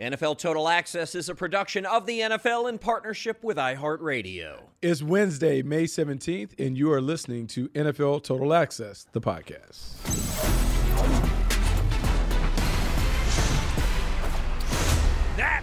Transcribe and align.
NFL 0.00 0.38
Total 0.38 0.66
Access 0.66 1.14
is 1.14 1.28
a 1.28 1.34
production 1.34 1.84
of 1.84 2.06
the 2.06 2.20
NFL 2.20 2.70
in 2.70 2.78
partnership 2.78 3.44
with 3.44 3.58
iHeartRadio. 3.58 4.62
It's 4.80 5.02
Wednesday, 5.02 5.60
May 5.60 5.84
17th, 5.84 6.58
and 6.58 6.78
you 6.78 6.90
are 6.90 7.02
listening 7.02 7.46
to 7.48 7.68
NFL 7.68 8.24
Total 8.24 8.54
Access, 8.54 9.06
the 9.12 9.20
podcast. 9.20 10.59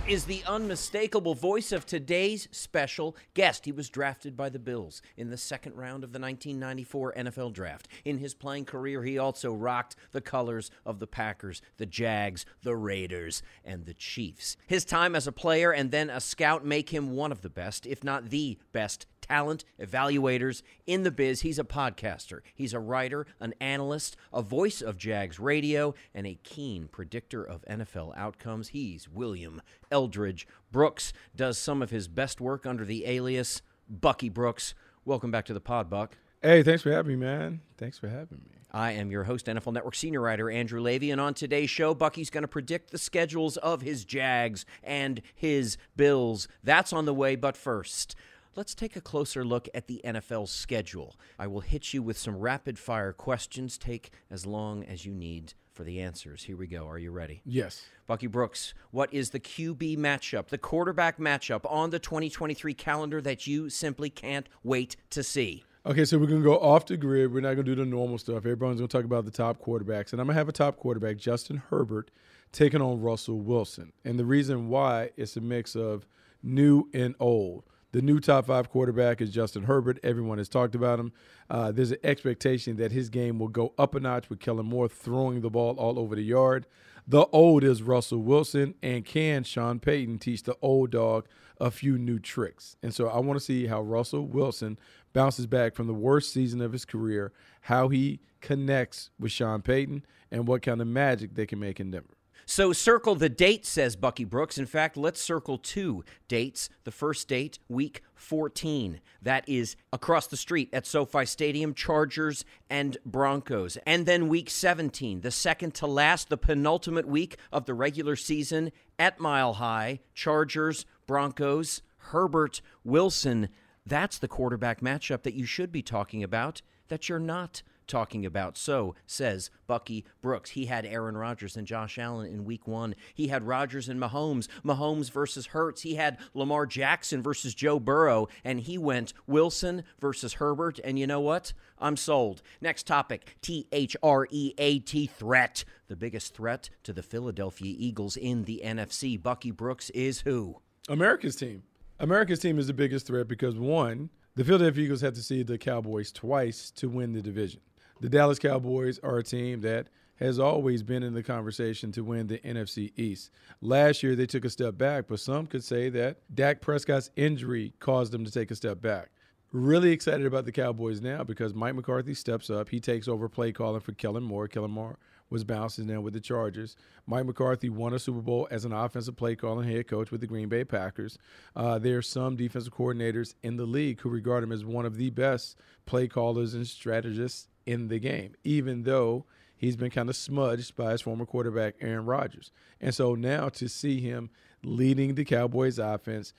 Is 0.07 0.23
the 0.23 0.41
unmistakable 0.47 1.35
voice 1.35 1.73
of 1.73 1.85
today's 1.85 2.47
special 2.51 3.13
guest. 3.33 3.65
He 3.65 3.73
was 3.73 3.89
drafted 3.89 4.37
by 4.37 4.47
the 4.47 4.57
Bills 4.57 5.01
in 5.17 5.29
the 5.29 5.37
second 5.37 5.75
round 5.75 6.05
of 6.05 6.13
the 6.13 6.19
1994 6.19 7.13
NFL 7.17 7.51
Draft. 7.51 7.89
In 8.05 8.17
his 8.17 8.33
playing 8.33 8.65
career, 8.65 9.03
he 9.03 9.17
also 9.17 9.51
rocked 9.51 9.97
the 10.13 10.21
colors 10.21 10.71
of 10.85 10.99
the 10.99 11.07
Packers, 11.07 11.61
the 11.75 11.85
Jags, 11.85 12.45
the 12.63 12.75
Raiders, 12.75 13.43
and 13.65 13.85
the 13.85 13.93
Chiefs. 13.93 14.55
His 14.65 14.85
time 14.85 15.13
as 15.13 15.27
a 15.27 15.33
player 15.33 15.73
and 15.73 15.91
then 15.91 16.09
a 16.09 16.21
scout 16.21 16.65
make 16.65 16.89
him 16.89 17.11
one 17.11 17.33
of 17.33 17.41
the 17.41 17.49
best, 17.49 17.85
if 17.85 18.01
not 18.01 18.29
the 18.29 18.57
best 18.71 19.07
talent, 19.27 19.63
evaluators 19.79 20.61
in 20.85 21.03
the 21.03 21.11
biz. 21.11 21.41
He's 21.41 21.59
a 21.59 21.63
podcaster, 21.63 22.41
he's 22.53 22.73
a 22.73 22.79
writer, 22.79 23.25
an 23.39 23.53
analyst, 23.59 24.15
a 24.33 24.41
voice 24.41 24.81
of 24.81 24.97
Jags 24.97 25.39
radio, 25.39 25.93
and 26.13 26.25
a 26.25 26.39
keen 26.43 26.87
predictor 26.87 27.43
of 27.43 27.65
NFL 27.65 28.17
outcomes. 28.17 28.69
He's 28.69 29.09
William 29.09 29.61
Eldridge 29.91 30.47
Brooks, 30.71 31.13
does 31.35 31.57
some 31.57 31.81
of 31.81 31.89
his 31.89 32.07
best 32.07 32.39
work 32.41 32.65
under 32.65 32.85
the 32.85 33.05
alias 33.05 33.61
Bucky 33.89 34.29
Brooks. 34.29 34.73
Welcome 35.05 35.31
back 35.31 35.45
to 35.45 35.53
the 35.53 35.61
pod, 35.61 35.89
Buck. 35.89 36.17
Hey, 36.41 36.63
thanks 36.63 36.83
for 36.83 36.91
having 36.91 37.19
me, 37.19 37.25
man. 37.25 37.61
Thanks 37.77 37.97
for 37.97 38.07
having 38.07 38.39
me. 38.49 38.57
I 38.71 38.91
am 38.91 39.09
your 39.09 39.23
host, 39.23 39.45
NFL 39.45 39.73
Network 39.73 39.95
senior 39.95 40.21
writer 40.21 40.51
Andrew 40.51 40.81
Levy, 40.81 41.09
and 41.09 41.21
on 41.21 41.33
today's 41.33 41.69
show, 41.69 41.93
Bucky's 41.93 42.29
going 42.29 42.43
to 42.43 42.47
predict 42.47 42.91
the 42.91 42.97
schedules 42.97 43.57
of 43.57 43.81
his 43.81 44.03
Jags 44.03 44.65
and 44.83 45.21
his 45.33 45.77
Bills. 45.95 46.47
That's 46.63 46.91
on 46.91 47.05
the 47.05 47.13
way, 47.13 47.35
but 47.35 47.55
first, 47.55 48.15
let's 48.57 48.73
take 48.73 48.95
a 48.95 49.01
closer 49.01 49.45
look 49.45 49.69
at 49.75 49.87
the 49.87 50.01
NFL 50.03 50.49
schedule. 50.49 51.15
I 51.37 51.45
will 51.45 51.61
hit 51.61 51.93
you 51.93 52.01
with 52.01 52.17
some 52.17 52.35
rapid 52.35 52.79
fire 52.79 53.13
questions. 53.13 53.77
Take 53.77 54.09
as 54.31 54.47
long 54.47 54.83
as 54.83 55.05
you 55.05 55.13
need 55.13 55.53
for 55.71 55.83
the 55.83 56.01
answers. 56.01 56.43
Here 56.43 56.57
we 56.57 56.65
go. 56.65 56.87
Are 56.87 56.97
you 56.97 57.11
ready? 57.11 57.41
Yes. 57.45 57.85
Bucky 58.07 58.25
Brooks, 58.25 58.73
what 58.89 59.13
is 59.13 59.29
the 59.29 59.39
QB 59.39 59.97
matchup, 59.99 60.47
the 60.47 60.57
quarterback 60.57 61.19
matchup 61.19 61.71
on 61.71 61.91
the 61.91 61.99
2023 61.99 62.73
calendar 62.73 63.21
that 63.21 63.45
you 63.45 63.69
simply 63.69 64.09
can't 64.09 64.49
wait 64.63 64.95
to 65.11 65.21
see? 65.21 65.63
Okay, 65.85 66.03
so 66.03 66.17
we're 66.17 66.25
going 66.25 66.41
to 66.41 66.43
go 66.43 66.57
off 66.57 66.87
the 66.87 66.97
grid. 66.97 67.31
We're 67.31 67.41
not 67.41 67.53
going 67.53 67.65
to 67.65 67.75
do 67.75 67.75
the 67.75 67.85
normal 67.85 68.17
stuff. 68.17 68.45
Everyone's 68.47 68.79
going 68.79 68.87
to 68.89 68.97
talk 68.97 69.05
about 69.05 69.25
the 69.25 69.31
top 69.31 69.61
quarterbacks. 69.61 70.11
And 70.11 70.19
I'm 70.19 70.25
going 70.25 70.33
to 70.33 70.39
have 70.39 70.49
a 70.49 70.53
top 70.53 70.77
quarterback, 70.77 71.17
Justin 71.17 71.61
Herbert, 71.69 72.09
taking 72.51 72.81
on 72.81 73.01
Russell 73.01 73.39
Wilson. 73.39 73.93
And 74.03 74.17
the 74.17 74.25
reason 74.25 74.67
why 74.67 75.11
it's 75.15 75.37
a 75.37 75.41
mix 75.41 75.75
of 75.75 76.07
new 76.41 76.89
and 76.91 77.13
old. 77.19 77.63
The 77.97 78.03
new 78.03 78.19
top 78.19 78.45
five 78.45 78.69
quarterback 78.69 79.21
is 79.21 79.31
Justin 79.31 79.63
Herbert. 79.63 79.99
Everyone 80.03 80.37
has 80.37 80.47
talked 80.47 80.75
about 80.75 80.99
him. 80.99 81.11
Uh, 81.49 81.71
there's 81.71 81.89
an 81.89 81.97
expectation 82.03 82.75
that 82.77 82.91
his 82.91 83.09
game 83.09 83.39
will 83.39 83.47
go 83.47 83.73
up 83.75 83.95
a 83.95 83.99
notch 83.99 84.29
with 84.29 84.39
Kellen 84.39 84.67
Moore 84.67 84.87
throwing 84.87 85.41
the 85.41 85.49
ball 85.49 85.75
all 85.79 85.97
over 85.97 86.13
the 86.13 86.21
yard. 86.21 86.67
The 87.07 87.25
old 87.31 87.63
is 87.63 87.81
Russell 87.81 88.19
Wilson, 88.19 88.75
and 88.83 89.03
can 89.03 89.43
Sean 89.43 89.79
Payton 89.79 90.19
teach 90.19 90.43
the 90.43 90.55
old 90.61 90.91
dog 90.91 91.25
a 91.59 91.71
few 91.71 91.97
new 91.97 92.19
tricks? 92.19 92.75
And 92.83 92.93
so 92.93 93.07
I 93.07 93.17
want 93.17 93.39
to 93.39 93.43
see 93.43 93.65
how 93.65 93.81
Russell 93.81 94.27
Wilson 94.27 94.77
bounces 95.11 95.47
back 95.47 95.73
from 95.73 95.87
the 95.87 95.95
worst 95.95 96.31
season 96.31 96.61
of 96.61 96.73
his 96.73 96.85
career, 96.85 97.33
how 97.61 97.87
he 97.87 98.19
connects 98.41 99.09
with 99.17 99.31
Sean 99.31 99.63
Payton, 99.63 100.05
and 100.29 100.47
what 100.47 100.61
kind 100.61 100.81
of 100.81 100.87
magic 100.87 101.33
they 101.33 101.47
can 101.47 101.59
make 101.59 101.79
in 101.79 101.89
Denver. 101.89 102.16
So 102.49 102.71
circle 102.71 103.15
the 103.15 103.27
date, 103.27 103.65
says 103.65 103.97
Bucky 103.97 104.23
Brooks. 104.23 104.57
In 104.57 104.65
fact, 104.65 104.95
let's 104.95 105.19
circle 105.19 105.57
two 105.57 106.05
dates. 106.29 106.69
The 106.85 106.91
first 106.91 107.27
date, 107.27 107.59
week 107.67 108.01
14. 108.15 109.01
That 109.21 109.43
is 109.49 109.75
across 109.91 110.27
the 110.27 110.37
street 110.37 110.69
at 110.71 110.85
SoFi 110.85 111.25
Stadium, 111.25 111.73
Chargers 111.73 112.45
and 112.69 112.97
Broncos. 113.05 113.77
And 113.85 114.05
then 114.05 114.29
week 114.29 114.49
17, 114.49 115.19
the 115.19 115.29
second 115.29 115.73
to 115.75 115.87
last, 115.87 116.29
the 116.29 116.37
penultimate 116.37 117.05
week 117.05 117.35
of 117.51 117.65
the 117.65 117.73
regular 117.73 118.15
season 118.15 118.71
at 118.97 119.19
Mile 119.19 119.55
High, 119.55 119.99
Chargers, 120.13 120.85
Broncos, 121.05 121.81
Herbert, 121.97 122.61
Wilson. 122.85 123.49
That's 123.85 124.17
the 124.17 124.29
quarterback 124.29 124.79
matchup 124.79 125.23
that 125.23 125.33
you 125.33 125.45
should 125.45 125.73
be 125.73 125.81
talking 125.81 126.23
about 126.23 126.61
that 126.87 127.09
you're 127.09 127.19
not 127.19 127.61
talking 127.87 128.25
about. 128.25 128.57
So 128.57 128.95
says 129.05 129.49
Bucky 129.65 130.05
Brooks. 130.21 130.51
He 130.51 130.65
had 130.65 130.85
Aaron 130.85 131.17
Rodgers 131.17 131.57
and 131.57 131.67
Josh 131.67 131.97
Allen 131.97 132.27
in 132.27 132.45
week 132.45 132.67
one. 132.67 132.95
He 133.13 133.27
had 133.27 133.47
Rodgers 133.47 133.89
and 133.89 133.99
Mahomes, 133.99 134.47
Mahomes 134.63 135.11
versus 135.11 135.47
Hurts. 135.47 135.81
He 135.81 135.95
had 135.95 136.17
Lamar 136.33 136.65
Jackson 136.65 137.21
versus 137.23 137.53
Joe 137.53 137.79
Burrow, 137.79 138.27
and 138.43 138.59
he 138.59 138.77
went 138.77 139.13
Wilson 139.25 139.83
versus 139.99 140.33
Herbert. 140.33 140.79
And 140.83 140.99
you 140.99 141.07
know 141.07 141.21
what? 141.21 141.53
I'm 141.79 141.97
sold. 141.97 142.41
Next 142.61 142.87
topic 142.87 143.37
T 143.41 143.67
H 143.71 143.95
R 144.01 144.27
E 144.29 144.53
A 144.57 144.79
T 144.79 145.07
threat. 145.07 145.63
The 145.87 145.95
biggest 145.95 146.35
threat 146.35 146.69
to 146.83 146.93
the 146.93 147.03
Philadelphia 147.03 147.73
Eagles 147.77 148.17
in 148.17 148.43
the 148.43 148.61
NFC. 148.63 149.21
Bucky 149.21 149.51
Brooks 149.51 149.89
is 149.91 150.21
who? 150.21 150.57
America's 150.89 151.35
team. 151.35 151.63
America's 151.99 152.39
team 152.39 152.59
is 152.59 152.67
the 152.67 152.73
biggest 152.73 153.07
threat 153.07 153.27
because 153.27 153.57
one, 153.57 154.09
the 154.35 154.43
Philadelphia 154.43 154.85
Eagles 154.85 155.01
have 155.01 155.13
to 155.15 155.23
see 155.23 155.43
the 155.43 155.57
Cowboys 155.57 156.11
twice 156.11 156.71
to 156.71 156.89
win 156.89 157.13
the 157.13 157.21
division. 157.21 157.61
The 157.99 158.09
Dallas 158.09 158.37
Cowboys 158.37 158.99
are 158.99 159.17
a 159.17 159.23
team 159.23 159.61
that 159.61 159.87
has 160.17 160.37
always 160.37 160.83
been 160.83 161.01
in 161.01 161.15
the 161.15 161.23
conversation 161.23 161.91
to 161.93 162.03
win 162.03 162.27
the 162.27 162.37
NFC 162.39 162.91
East. 162.95 163.31
Last 163.59 164.03
year, 164.03 164.15
they 164.15 164.27
took 164.27 164.45
a 164.45 164.51
step 164.51 164.77
back, 164.77 165.05
but 165.07 165.19
some 165.19 165.47
could 165.47 165.63
say 165.63 165.89
that 165.89 166.17
Dak 166.33 166.61
Prescott's 166.61 167.09
injury 167.15 167.73
caused 167.79 168.11
them 168.11 168.23
to 168.23 168.31
take 168.31 168.51
a 168.51 168.55
step 168.55 168.81
back. 168.81 169.09
Really 169.51 169.91
excited 169.91 170.27
about 170.27 170.45
the 170.45 170.51
Cowboys 170.51 171.01
now 171.01 171.23
because 171.23 171.55
Mike 171.55 171.73
McCarthy 171.73 172.13
steps 172.13 172.51
up. 172.51 172.69
He 172.69 172.79
takes 172.79 173.07
over 173.07 173.27
play 173.29 173.51
calling 173.51 173.79
for 173.79 173.93
Kellen 173.93 174.23
Moore. 174.23 174.47
Kellen 174.47 174.71
Moore 174.71 174.99
was 175.29 175.43
bouncing 175.43 175.87
now 175.87 176.01
with 176.01 176.13
the 176.13 176.19
Chargers. 176.19 176.75
Mike 177.07 177.25
McCarthy 177.25 177.69
won 177.69 177.93
a 177.93 177.99
Super 177.99 178.21
Bowl 178.21 178.47
as 178.51 178.63
an 178.63 178.73
offensive 178.73 179.15
play 179.15 179.35
calling 179.35 179.67
head 179.67 179.87
coach 179.87 180.11
with 180.11 180.21
the 180.21 180.27
Green 180.27 180.49
Bay 180.49 180.63
Packers. 180.63 181.17
Uh, 181.55 181.79
there 181.79 181.97
are 181.97 182.03
some 182.03 182.35
defensive 182.35 182.73
coordinators 182.73 183.33
in 183.41 183.55
the 183.55 183.65
league 183.65 184.01
who 184.01 184.09
regard 184.09 184.43
him 184.43 184.51
as 184.51 184.63
one 184.63 184.85
of 184.85 184.97
the 184.97 185.09
best 185.09 185.57
play 185.85 186.07
callers 186.07 186.53
and 186.53 186.67
strategists 186.67 187.47
in 187.67 187.89
the 187.89 187.99
game, 187.99 188.33
even 188.43 188.83
though 188.83 189.25
he's 189.55 189.75
been 189.75 189.91
kind 189.91 190.09
of 190.09 190.15
smudged 190.15 190.75
by 190.75 190.91
his 190.91 191.01
former 191.01 191.25
quarterback, 191.25 191.75
Aaron 191.81 192.05
Rodgers. 192.05 192.51
And 192.81 192.95
so 192.95 193.13
now 193.13 193.49
to 193.49 193.67
see 193.67 193.99
him 193.99 194.29
leading 194.63 195.15
the 195.15 195.25
Cowboys 195.25 195.77
offense, 195.77 196.33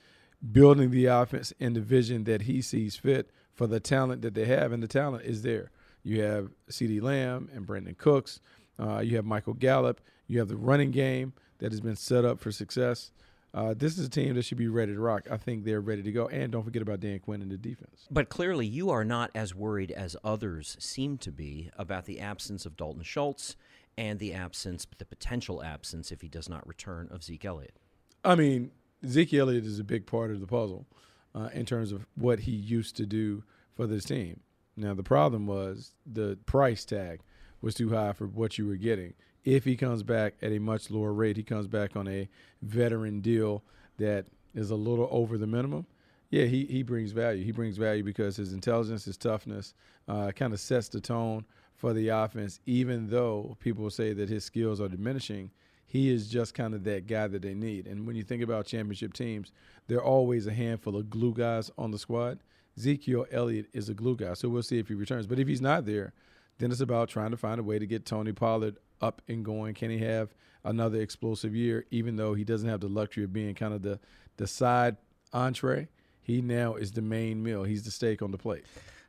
building 0.51 0.89
the 0.91 1.05
offense 1.05 1.53
in 1.59 1.73
the 1.73 1.81
vision 1.81 2.23
that 2.25 2.43
he 2.43 2.61
sees 2.61 2.95
fit 2.95 3.29
for 3.53 3.67
the 3.67 3.79
talent 3.79 4.21
that 4.23 4.33
they 4.33 4.45
have, 4.45 4.71
and 4.71 4.81
the 4.81 4.87
talent 4.87 5.23
is 5.23 5.43
there. 5.43 5.71
You 6.03 6.23
have 6.23 6.49
CeeDee 6.69 7.01
Lamb 7.01 7.49
and 7.53 7.67
Brandin 7.67 7.97
Cooks. 7.97 8.39
Uh, 8.79 8.99
you 8.99 9.15
have 9.17 9.25
Michael 9.25 9.53
Gallup. 9.53 10.01
You 10.27 10.39
have 10.39 10.47
the 10.47 10.55
running 10.57 10.91
game 10.91 11.33
that 11.59 11.71
has 11.71 11.81
been 11.81 11.95
set 11.95 12.25
up 12.25 12.39
for 12.39 12.51
success. 12.51 13.11
Uh, 13.53 13.73
this 13.75 13.97
is 13.97 14.05
a 14.05 14.09
team 14.09 14.35
that 14.35 14.43
should 14.45 14.57
be 14.57 14.67
ready 14.67 14.93
to 14.93 14.99
rock. 14.99 15.27
I 15.31 15.37
think 15.37 15.63
they're 15.63 15.81
ready 15.81 16.03
to 16.03 16.11
go. 16.11 16.27
And 16.27 16.51
don't 16.51 16.63
forget 16.63 16.81
about 16.81 16.99
Dan 16.99 17.19
Quinn 17.19 17.41
and 17.41 17.51
the 17.51 17.57
defense. 17.57 18.07
But 18.11 18.29
clearly, 18.29 18.67
you 18.67 18.89
are 18.91 19.03
not 19.03 19.31
as 19.33 19.55
worried 19.55 19.91
as 19.91 20.15
others 20.23 20.77
seem 20.79 21.17
to 21.19 21.31
be 21.31 21.71
about 21.77 22.05
the 22.05 22.19
absence 22.19 22.65
of 22.65 22.77
Dalton 22.77 23.03
Schultz 23.03 23.55
and 23.97 24.19
the 24.19 24.33
absence, 24.33 24.85
the 24.97 25.05
potential 25.05 25.63
absence, 25.63 26.11
if 26.11 26.21
he 26.21 26.27
does 26.27 26.47
not 26.47 26.67
return, 26.67 27.09
of 27.11 27.23
Zeke 27.23 27.45
Elliott. 27.45 27.77
I 28.23 28.35
mean, 28.35 28.71
Zeke 29.05 29.33
Elliott 29.33 29.65
is 29.65 29.79
a 29.79 29.83
big 29.83 30.05
part 30.05 30.31
of 30.31 30.41
the 30.41 30.47
puzzle 30.47 30.85
uh, 31.33 31.49
in 31.53 31.65
terms 31.65 31.91
of 31.91 32.05
what 32.15 32.41
he 32.41 32.51
used 32.51 32.95
to 32.97 33.05
do 33.05 33.43
for 33.73 33.87
this 33.87 34.05
team. 34.05 34.41
Now, 34.77 34.93
the 34.93 35.03
problem 35.03 35.47
was 35.47 35.93
the 36.05 36.37
price 36.45 36.85
tag 36.85 37.21
was 37.61 37.75
too 37.75 37.89
high 37.89 38.13
for 38.13 38.27
what 38.27 38.57
you 38.57 38.67
were 38.67 38.77
getting. 38.77 39.13
If 39.49 39.65
he 39.65 39.75
comes 39.75 40.03
back 40.03 40.35
at 40.43 40.51
a 40.51 40.59
much 40.59 40.91
lower 40.91 41.11
rate, 41.11 41.35
he 41.35 41.41
comes 41.41 41.65
back 41.65 41.95
on 41.95 42.07
a 42.07 42.29
veteran 42.61 43.19
deal 43.19 43.63
that 43.97 44.27
is 44.53 44.69
a 44.69 44.75
little 44.75 45.07
over 45.09 45.39
the 45.39 45.47
minimum. 45.47 45.87
Yeah, 46.29 46.45
he, 46.45 46.65
he 46.65 46.83
brings 46.83 47.13
value. 47.13 47.43
He 47.43 47.51
brings 47.51 47.75
value 47.75 48.03
because 48.03 48.37
his 48.37 48.53
intelligence, 48.53 49.05
his 49.05 49.17
toughness, 49.17 49.73
uh, 50.07 50.31
kind 50.35 50.53
of 50.53 50.59
sets 50.59 50.87
the 50.87 51.01
tone 51.01 51.45
for 51.73 51.93
the 51.93 52.09
offense. 52.09 52.59
Even 52.67 53.09
though 53.09 53.57
people 53.59 53.89
say 53.89 54.13
that 54.13 54.29
his 54.29 54.43
skills 54.43 54.79
are 54.79 54.87
diminishing, 54.87 55.49
he 55.87 56.11
is 56.11 56.29
just 56.29 56.53
kind 56.53 56.75
of 56.75 56.83
that 56.83 57.07
guy 57.07 57.25
that 57.25 57.41
they 57.41 57.55
need. 57.55 57.87
And 57.87 58.05
when 58.05 58.15
you 58.15 58.21
think 58.21 58.43
about 58.43 58.67
championship 58.67 59.13
teams, 59.13 59.51
there 59.87 59.97
are 59.97 60.05
always 60.05 60.45
a 60.45 60.53
handful 60.53 60.95
of 60.95 61.09
glue 61.09 61.33
guys 61.33 61.71
on 61.75 61.89
the 61.89 61.97
squad. 61.97 62.37
Ezekiel 62.77 63.25
Elliott 63.31 63.65
is 63.73 63.89
a 63.89 63.95
glue 63.95 64.15
guy, 64.15 64.35
so 64.35 64.47
we'll 64.47 64.61
see 64.61 64.77
if 64.77 64.89
he 64.89 64.93
returns. 64.93 65.25
But 65.25 65.39
if 65.39 65.47
he's 65.47 65.59
not 65.59 65.87
there, 65.87 66.13
then 66.59 66.71
it's 66.71 66.81
about 66.81 67.09
trying 67.09 67.31
to 67.31 67.37
find 67.37 67.59
a 67.59 67.63
way 67.63 67.79
to 67.79 67.87
get 67.87 68.05
Tony 68.05 68.31
Pollard 68.33 68.77
up 69.01 69.21
and 69.27 69.43
going. 69.43 69.73
Can 69.73 69.89
he 69.89 69.99
have 69.99 70.33
another 70.63 71.01
explosive 71.01 71.55
year, 71.55 71.85
even 71.89 72.15
though 72.15 72.33
he 72.33 72.43
doesn't 72.43 72.69
have 72.69 72.81
the 72.81 72.87
luxury 72.87 73.23
of 73.23 73.33
being 73.33 73.55
kind 73.55 73.73
of 73.73 73.81
the, 73.81 73.99
the 74.37 74.45
side 74.45 74.97
entree? 75.33 75.87
He 76.21 76.41
now 76.41 76.75
is 76.75 76.91
the 76.91 77.01
main 77.01 77.41
meal. 77.41 77.63
He's 77.63 77.83
the 77.83 77.91
steak 77.91 78.21
on 78.21 78.31
the 78.31 78.37
plate. 78.37 78.65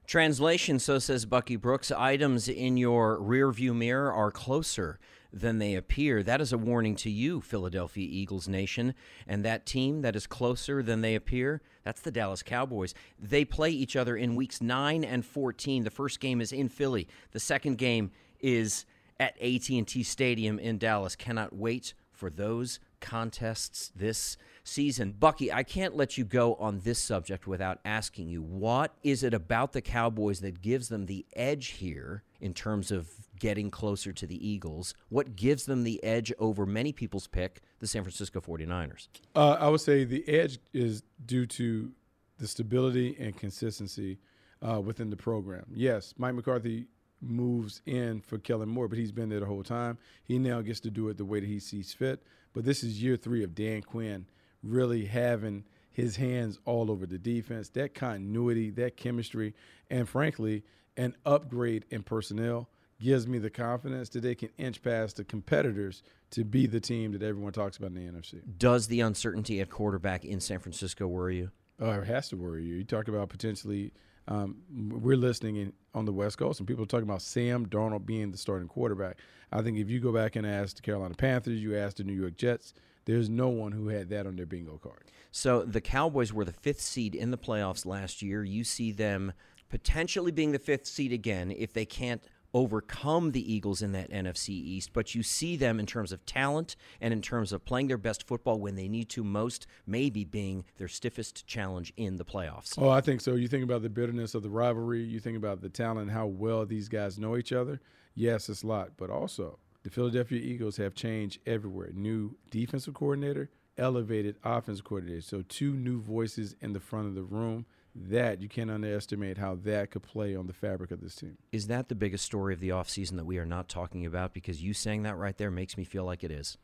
Translation, 0.07 0.79
so 0.79 0.99
says 0.99 1.25
Bucky 1.27 1.57
Brooks, 1.57 1.93
items 1.93 2.49
in 2.49 2.77
your 2.77 3.19
rearview 3.19 3.75
mirror 3.75 4.13
are 4.13 4.31
closer 4.31 4.99
than 5.33 5.59
they 5.59 5.75
appear. 5.75 6.23
That 6.23 6.41
is 6.41 6.53
a 6.53 6.59
warning 6.59 6.97
to 6.97 7.11
you, 7.11 7.41
Philadelphia 7.41 8.07
Eagles 8.11 8.49
Nation. 8.49 8.95
And 9.27 9.45
that 9.45 9.67
team 9.67 10.03
that 10.03 10.17
is 10.17 10.27
closer 10.27 10.83
than 10.83 11.01
they 11.01 11.15
appear, 11.15 11.63
that's 11.85 12.01
the 12.01 12.11
Dallas 12.11 12.43
Cowboys. 12.43 12.95
They 13.19 13.45
play 13.45 13.71
each 13.71 13.97
other 13.97 14.17
in 14.17 14.37
weeks 14.37 14.61
9 14.61 15.05
and 15.05 15.25
14. 15.25 15.85
The 15.85 15.91
first 15.91 16.21
game 16.21 16.41
is 16.41 16.53
in 16.53 16.69
Philly. 16.69 17.09
The 17.33 17.41
second 17.41 17.79
game 17.79 18.11
is 18.41 18.85
at 19.19 19.41
AT&T 19.41 20.03
Stadium 20.03 20.59
in 20.59 20.79
Dallas. 20.79 21.17
Cannot 21.17 21.55
wait 21.55 21.95
for 22.13 22.31
those 22.31 22.81
contests 23.01 23.91
this 23.97 24.37
season. 24.63 25.13
Bucky, 25.19 25.53
I 25.53 25.63
can't 25.63 25.97
let 25.97 26.19
you 26.19 26.25
go 26.25 26.55
on 26.57 26.81
this 26.81 26.99
subject 26.99 27.47
without 27.47 27.81
asking 27.85 28.29
you 28.29 28.43
what 28.43 28.95
is 29.03 29.23
it 29.23 29.33
about 29.33 29.73
the 29.73 29.81
Cowboys 29.81 30.41
that 30.41 30.61
gives 30.61 30.89
them 30.89 31.07
the 31.07 31.25
edge 31.35 31.69
here 31.69 32.23
in 32.41 32.53
terms 32.53 32.91
of 32.91 33.09
getting 33.41 33.71
closer 33.71 34.13
to 34.13 34.27
the 34.27 34.49
Eagles? 34.49 34.95
What 35.09 35.35
gives 35.35 35.65
them 35.65 35.83
the 35.83 36.03
edge 36.05 36.33
over 36.39 36.65
many 36.65 36.93
people's 36.93 37.27
pick, 37.27 37.63
the 37.81 37.89
San 37.89 38.05
Francisco 38.05 38.41
49ers? 38.41 39.09
Uh, 39.35 39.57
I 39.59 39.69
would 39.69 39.81
say 39.81 40.05
the 40.05 40.27
edge 40.29 40.61
is 40.73 41.03
due 41.27 41.47
to 41.47 41.91
the 42.39 42.47
stability 42.47 43.17
and 43.19 43.37
consistency 43.37 44.19
uh, 44.63 44.81
within 44.81 45.11
the 45.11 45.17
program. 45.17 45.67
Yes, 45.75 46.15
Mike 46.17 46.35
McCarthy 46.35 46.87
moves 47.21 47.83
in 47.87 48.21
for 48.21 48.39
Kellen 48.39 48.69
Moore, 48.69 48.89
but 48.89 48.99
he's 48.99 49.13
been 49.13 49.29
there 49.29 49.41
the 49.41 49.47
whole 49.47 49.63
time. 49.63 49.99
He 50.23 50.39
now 50.39 50.61
gets 50.61 50.81
to 50.81 50.91
do 50.91 51.09
it 51.09 51.19
the 51.19 51.25
way 51.25 51.41
that 51.41 51.47
he 51.47 51.59
sees 51.59 51.93
fit. 51.93 52.23
But 52.53 52.65
this 52.65 52.83
is 52.83 53.03
year 53.03 53.17
three 53.17 53.45
of 53.45 53.55
Dan 53.55 53.83
Quinn 53.83 54.27
really 54.63 55.07
having 55.07 55.65
his 55.91 56.17
hands 56.17 56.59
all 56.65 56.91
over 56.91 57.07
the 57.07 57.19
defense, 57.19 57.69
that 57.71 57.95
continuity, 57.95 58.71
that 58.71 58.97
chemistry, 58.97 59.55
and 59.91 60.09
frankly, 60.09 60.63
an 60.97 61.15
upgrade 61.27 61.85
in 61.91 62.03
personnel 62.03 62.69
gives 63.01 63.27
me 63.27 63.39
the 63.39 63.51
confidence 63.51 64.11
that 64.11 64.21
they 64.21 64.35
can 64.35 64.51
inch 64.59 64.83
past 64.83 65.17
the 65.17 65.25
competitors 65.25 66.03
to 66.31 66.45
be 66.45 66.67
the 66.67 66.79
team 66.79 67.13
that 67.13 67.23
everyone 67.23 67.53
talks 67.53 67.77
about 67.77 67.91
in 67.91 67.95
the 67.95 68.13
NFC. 68.13 68.41
Does 68.59 68.87
the 68.87 69.01
uncertainty 69.01 69.61
at 69.61 69.71
quarterback 69.71 70.25
in 70.25 70.39
San 70.41 70.61
Francisco 70.61 71.07
worry 71.09 71.39
you? 71.39 71.51
Oh, 71.81 71.91
it 71.91 72.07
has 72.07 72.29
to 72.29 72.37
worry 72.37 72.63
you. 72.63 72.77
You 72.77 72.85
talk 72.85 73.09
about 73.09 73.31
potentially, 73.31 73.93
um, 74.29 74.59
we're 74.71 75.17
listening 75.17 75.57
in, 75.57 75.73
on 75.95 76.05
the 76.05 76.13
West 76.13 76.39
Coast, 76.39 76.61
and 76.61 76.69
people 76.69 76.85
are 76.85 76.87
talking 76.87 77.09
about 77.09 77.23
Sam 77.23 77.67
Darnold 77.67 78.07
being 78.07 78.31
the 78.31 78.39
starting 78.39 78.69
quarterback. 78.69 79.17
I 79.51 79.63
think 79.63 79.79
if 79.79 79.89
you 79.89 79.99
go 79.99 80.13
back 80.13 80.37
and 80.37 80.47
ask 80.47 80.77
the 80.77 80.83
Carolina 80.83 81.15
Panthers, 81.15 81.61
you 81.61 81.77
ask 81.77 81.97
the 81.97 82.05
New 82.05 82.13
York 82.13 82.37
Jets, 82.37 82.75
there's 83.07 83.31
no 83.31 83.49
one 83.49 83.73
who 83.73 83.89
had 83.89 84.11
that 84.11 84.27
on 84.27 84.37
their 84.37 84.47
bingo 84.47 84.79
card. 84.79 85.05
So 85.33 85.63
the 85.63 85.81
Cowboys 85.81 86.33
were 86.33 86.45
the 86.45 86.53
fifth 86.53 86.83
seed 86.83 87.15
in 87.15 87.31
the 87.31 87.39
playoffs 87.39 87.87
last 87.87 88.21
year. 88.21 88.45
You 88.45 88.63
see 88.63 88.93
them 88.93 89.33
potentially 89.71 90.33
being 90.33 90.53
the 90.53 90.59
fifth 90.59 90.87
seed 90.87 91.13
again 91.13 91.51
if 91.51 91.73
they 91.73 91.87
can't 91.87 92.23
overcome 92.55 93.33
the 93.33 93.53
Eagles 93.53 93.83
in 93.83 93.93
that 93.93 94.11
NFC 94.11 94.51
East, 94.51 94.93
but 94.93 95.15
you 95.15 95.23
see 95.23 95.57
them 95.57 95.79
in 95.79 95.87
terms 95.87 96.13
of 96.13 96.25
talent 96.27 96.77
and 97.01 97.13
in 97.13 97.23
terms 97.23 97.53
of 97.53 97.65
playing 97.65 97.89
their 97.89 97.99
best 97.99 98.27
football 98.27 98.59
when 98.59 98.77
they 98.77 98.89
need 98.89 99.09
to 99.11 99.25
most, 99.25 99.67
maybe 99.87 100.25
being 100.25 100.65
their 100.77 100.89
stiffest 100.89 101.47
challenge 101.47 101.93
in 101.97 102.17
the 102.17 102.25
playoffs. 102.25 102.75
Oh, 102.77 102.89
I 102.89 103.01
think 103.01 103.21
so. 103.21 103.35
You 103.35 103.49
think 103.49 103.65
about 103.65 103.83
the 103.83 103.89
bitterness 103.89 104.35
of 104.35 104.43
the 104.43 104.51
rivalry, 104.51 105.03
you 105.03 105.21
think 105.21 105.37
about 105.37 105.61
the 105.61 105.69
talent 105.69 106.11
how 106.11 106.27
well 106.27 106.67
these 106.67 106.89
guys 106.89 107.19
know 107.19 107.37
each 107.37 107.53
other. 107.53 107.81
Yes, 108.15 108.49
it's 108.49 108.63
a 108.63 108.67
lot, 108.67 108.93
but 108.97 109.11
also 109.11 109.59
the 109.83 109.91
Philadelphia 109.91 110.41
Eagles 110.41 110.77
have 110.77 110.95
changed 110.95 111.41
everywhere. 111.47 111.91
New 111.95 112.37
defensive 112.51 112.95
coordinator, 112.95 113.51
elevated 113.79 114.37
offensive 114.45 114.85
coordinator. 114.85 115.21
So 115.21 115.43
two 115.49 115.73
new 115.73 116.01
voices 116.01 116.55
in 116.61 116.73
the 116.73 116.81
front 116.81 117.07
of 117.07 117.15
the 117.15 117.23
room 117.23 117.67
that 117.95 118.41
you 118.41 118.49
can't 118.49 118.71
underestimate 118.71 119.39
how 119.39 119.57
that 119.65 119.91
could 119.91 120.03
play 120.03 120.35
on 120.35 120.47
the 120.47 120.53
fabric 120.53 120.91
of 120.91 121.01
this 121.01 121.17
team. 121.17 121.37
Is 121.53 121.67
that 121.67 121.89
the 121.89 121.95
biggest 121.95 122.25
story 122.25 122.55
of 122.55 122.61
the 122.61 122.71
offseason 122.71 123.17
that 123.17 123.27
we 123.27 123.39
are 123.39 123.47
not 123.47 123.69
talking 123.69 124.07
about? 124.07 124.33
Because 124.33 124.63
you 124.63 124.73
saying 124.73 125.03
that 125.03 125.17
right 125.17 125.37
there 125.37 125.51
makes 125.51 125.77
me 125.77 125.85
feel 125.85 126.05
like 126.05 126.23
it 126.23 126.31
is. 126.31 126.57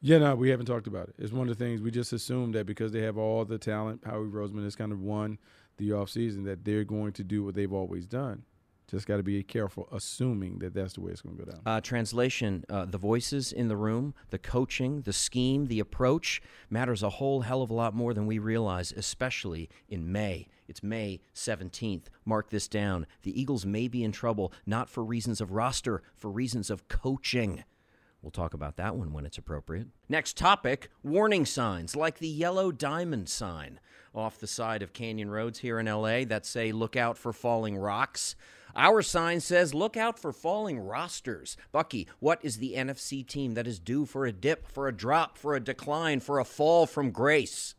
Yeah, 0.00 0.18
no, 0.18 0.34
we 0.34 0.50
haven't 0.50 0.66
talked 0.66 0.86
about 0.86 1.08
it. 1.08 1.14
It's 1.18 1.32
one 1.32 1.48
of 1.48 1.56
the 1.56 1.64
things 1.64 1.80
we 1.80 1.90
just 1.90 2.12
assume 2.12 2.52
that 2.52 2.66
because 2.66 2.92
they 2.92 3.00
have 3.02 3.16
all 3.16 3.44
the 3.44 3.58
talent, 3.58 4.02
Howie 4.04 4.26
Roseman 4.26 4.64
has 4.64 4.76
kind 4.76 4.92
of 4.92 5.00
won 5.00 5.38
the 5.78 5.90
offseason, 5.90 6.44
that 6.44 6.64
they're 6.64 6.84
going 6.84 7.12
to 7.12 7.24
do 7.24 7.42
what 7.42 7.54
they've 7.54 7.72
always 7.72 8.06
done. 8.06 8.44
Just 8.86 9.06
got 9.06 9.16
to 9.16 9.22
be 9.22 9.42
careful 9.42 9.88
assuming 9.90 10.58
that 10.58 10.74
that's 10.74 10.92
the 10.92 11.00
way 11.00 11.10
it's 11.10 11.22
going 11.22 11.36
to 11.36 11.44
go 11.44 11.50
down. 11.50 11.60
Uh, 11.64 11.80
translation 11.80 12.64
uh, 12.68 12.84
The 12.84 12.98
voices 12.98 13.50
in 13.50 13.68
the 13.68 13.76
room, 13.76 14.14
the 14.30 14.38
coaching, 14.38 15.02
the 15.02 15.12
scheme, 15.12 15.66
the 15.66 15.80
approach 15.80 16.42
matters 16.68 17.02
a 17.02 17.08
whole 17.10 17.40
hell 17.40 17.62
of 17.62 17.70
a 17.70 17.74
lot 17.74 17.94
more 17.94 18.12
than 18.12 18.26
we 18.26 18.38
realize, 18.38 18.92
especially 18.92 19.70
in 19.88 20.12
May. 20.12 20.46
It's 20.68 20.82
May 20.82 21.20
17th. 21.34 22.04
Mark 22.24 22.50
this 22.50 22.68
down. 22.68 23.06
The 23.22 23.38
Eagles 23.38 23.66
may 23.66 23.88
be 23.88 24.02
in 24.02 24.12
trouble, 24.12 24.52
not 24.66 24.88
for 24.88 25.04
reasons 25.04 25.40
of 25.40 25.52
roster, 25.52 26.02
for 26.16 26.30
reasons 26.30 26.70
of 26.70 26.88
coaching. 26.88 27.64
We'll 28.22 28.30
talk 28.30 28.54
about 28.54 28.76
that 28.76 28.96
one 28.96 29.12
when 29.12 29.26
it's 29.26 29.36
appropriate. 29.36 29.88
Next 30.08 30.38
topic 30.38 30.90
warning 31.02 31.44
signs, 31.44 31.94
like 31.94 32.18
the 32.18 32.28
yellow 32.28 32.72
diamond 32.72 33.28
sign 33.28 33.80
off 34.14 34.38
the 34.38 34.46
side 34.46 34.82
of 34.82 34.94
Canyon 34.94 35.30
Roads 35.30 35.58
here 35.58 35.78
in 35.78 35.86
LA 35.86 36.24
that 36.24 36.46
say, 36.46 36.72
look 36.72 36.96
out 36.96 37.18
for 37.18 37.34
falling 37.34 37.76
rocks. 37.76 38.34
Our 38.74 39.02
sign 39.02 39.40
says, 39.40 39.74
look 39.74 39.96
out 39.96 40.18
for 40.18 40.32
falling 40.32 40.78
rosters. 40.78 41.56
Bucky, 41.70 42.08
what 42.18 42.38
is 42.42 42.56
the 42.56 42.74
NFC 42.76 43.26
team 43.26 43.54
that 43.54 43.66
is 43.66 43.78
due 43.78 44.06
for 44.06 44.24
a 44.24 44.32
dip, 44.32 44.66
for 44.68 44.88
a 44.88 44.96
drop, 44.96 45.36
for 45.36 45.54
a 45.54 45.60
decline, 45.60 46.20
for 46.20 46.38
a 46.38 46.44
fall 46.44 46.86
from 46.86 47.10
grace? 47.10 47.74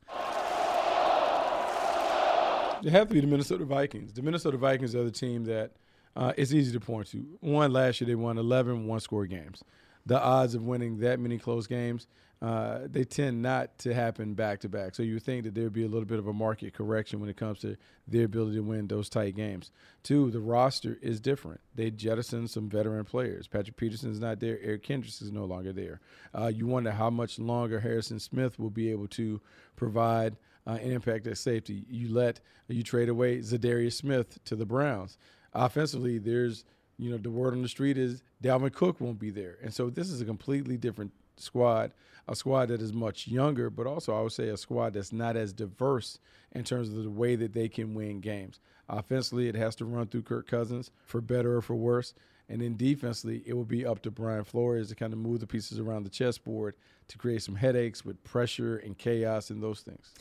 It 2.85 2.91
have 2.91 3.07
to 3.07 3.15
be 3.15 3.19
the 3.19 3.25
Minnesota 3.25 3.65
Vikings. 3.65 4.13
The 4.13 4.21
Minnesota 4.21 4.57
Vikings 4.57 4.93
are 4.93 5.03
the 5.03 5.09
team 5.09 5.45
that 5.45 5.71
uh, 6.15 6.33
it's 6.37 6.53
easy 6.53 6.71
to 6.71 6.79
point 6.79 7.07
to. 7.07 7.25
One 7.39 7.73
last 7.73 7.99
year, 7.99 8.07
they 8.07 8.13
won 8.13 8.37
11 8.37 8.85
one 8.85 8.99
score 8.99 9.25
games. 9.25 9.63
The 10.05 10.21
odds 10.21 10.53
of 10.53 10.61
winning 10.61 10.99
that 10.99 11.19
many 11.19 11.39
close 11.39 11.65
games, 11.65 12.05
uh, 12.43 12.81
they 12.85 13.03
tend 13.03 13.41
not 13.41 13.75
to 13.79 13.95
happen 13.95 14.35
back 14.35 14.59
to 14.59 14.69
back. 14.69 14.93
So 14.93 15.01
you 15.01 15.17
think 15.17 15.45
that 15.45 15.55
there'd 15.55 15.73
be 15.73 15.83
a 15.83 15.87
little 15.87 16.05
bit 16.05 16.19
of 16.19 16.27
a 16.27 16.33
market 16.33 16.75
correction 16.75 17.19
when 17.19 17.27
it 17.27 17.37
comes 17.37 17.57
to 17.61 17.75
their 18.07 18.25
ability 18.25 18.57
to 18.57 18.61
win 18.61 18.85
those 18.85 19.09
tight 19.09 19.35
games. 19.35 19.71
Two, 20.03 20.29
the 20.29 20.39
roster 20.39 20.99
is 21.01 21.19
different. 21.19 21.61
They 21.73 21.89
jettisoned 21.89 22.51
some 22.51 22.69
veteran 22.69 23.05
players. 23.05 23.47
Patrick 23.47 23.77
Peterson's 23.77 24.19
not 24.19 24.39
there. 24.39 24.59
Eric 24.61 24.83
Kendricks 24.83 25.23
is 25.23 25.31
no 25.31 25.45
longer 25.45 25.73
there. 25.73 26.01
Uh, 26.37 26.51
you 26.53 26.67
wonder 26.67 26.91
how 26.91 27.09
much 27.09 27.39
longer 27.39 27.79
Harrison 27.79 28.19
Smith 28.19 28.59
will 28.59 28.69
be 28.69 28.91
able 28.91 29.07
to 29.07 29.41
provide– 29.75 30.37
uh, 30.67 30.77
and 30.81 30.93
impact 30.93 31.27
at 31.27 31.37
safety. 31.37 31.85
You 31.89 32.13
let 32.13 32.39
you 32.67 32.83
trade 32.83 33.09
away 33.09 33.39
Za'Darius 33.39 33.93
Smith 33.93 34.43
to 34.45 34.55
the 34.55 34.65
Browns. 34.65 35.17
Offensively, 35.53 36.17
there's 36.17 36.65
You 36.97 37.11
know, 37.11 37.17
the 37.17 37.29
word 37.29 37.53
on 37.53 37.61
the 37.61 37.67
street 37.67 37.97
is 37.97 38.23
Dalvin 38.41 38.71
Cook 38.71 39.01
won't 39.01 39.19
be 39.19 39.29
there. 39.29 39.57
And 39.61 39.73
so 39.73 39.89
this 39.89 40.09
is 40.09 40.21
a 40.21 40.25
completely 40.25 40.77
different 40.77 41.11
squad, 41.37 41.91
a 42.27 42.35
squad 42.35 42.67
that 42.69 42.81
is 42.81 42.93
much 42.93 43.27
younger, 43.27 43.69
but 43.69 43.85
also 43.85 44.15
I 44.15 44.21
would 44.21 44.31
say 44.31 44.47
a 44.47 44.57
squad 44.57 44.93
that's 44.93 45.11
not 45.11 45.35
as 45.35 45.51
diverse 45.51 46.19
in 46.53 46.63
terms 46.63 46.87
of 46.89 47.03
the 47.03 47.09
way 47.09 47.35
that 47.35 47.51
they 47.53 47.67
can 47.67 47.93
win 47.93 48.21
games. 48.21 48.59
Offensively, 48.87 49.49
it 49.49 49.55
has 49.55 49.75
to 49.75 49.85
run 49.85 50.07
through 50.07 50.21
Kirk 50.21 50.47
Cousins 50.47 50.91
for 51.05 51.19
better 51.19 51.57
or 51.57 51.61
for 51.61 51.75
worse. 51.75 52.13
And 52.47 52.61
then 52.61 52.77
defensively, 52.77 53.43
it 53.45 53.55
will 53.55 53.65
be 53.65 53.85
up 53.85 54.01
to 54.03 54.11
Brian 54.11 54.45
Flores 54.45 54.89
to 54.89 54.95
kind 54.95 55.11
of 55.11 55.19
move 55.19 55.39
the 55.39 55.47
pieces 55.47 55.79
around 55.79 56.03
the 56.03 56.09
chessboard 56.09 56.75
to 57.09 57.17
create 57.17 57.41
some 57.41 57.55
headaches 57.55 58.05
with 58.05 58.23
pressure 58.23 58.77
and 58.77 58.97
chaos 58.97 59.49
and 59.49 59.61
those 59.61 59.81
things. 59.81 60.13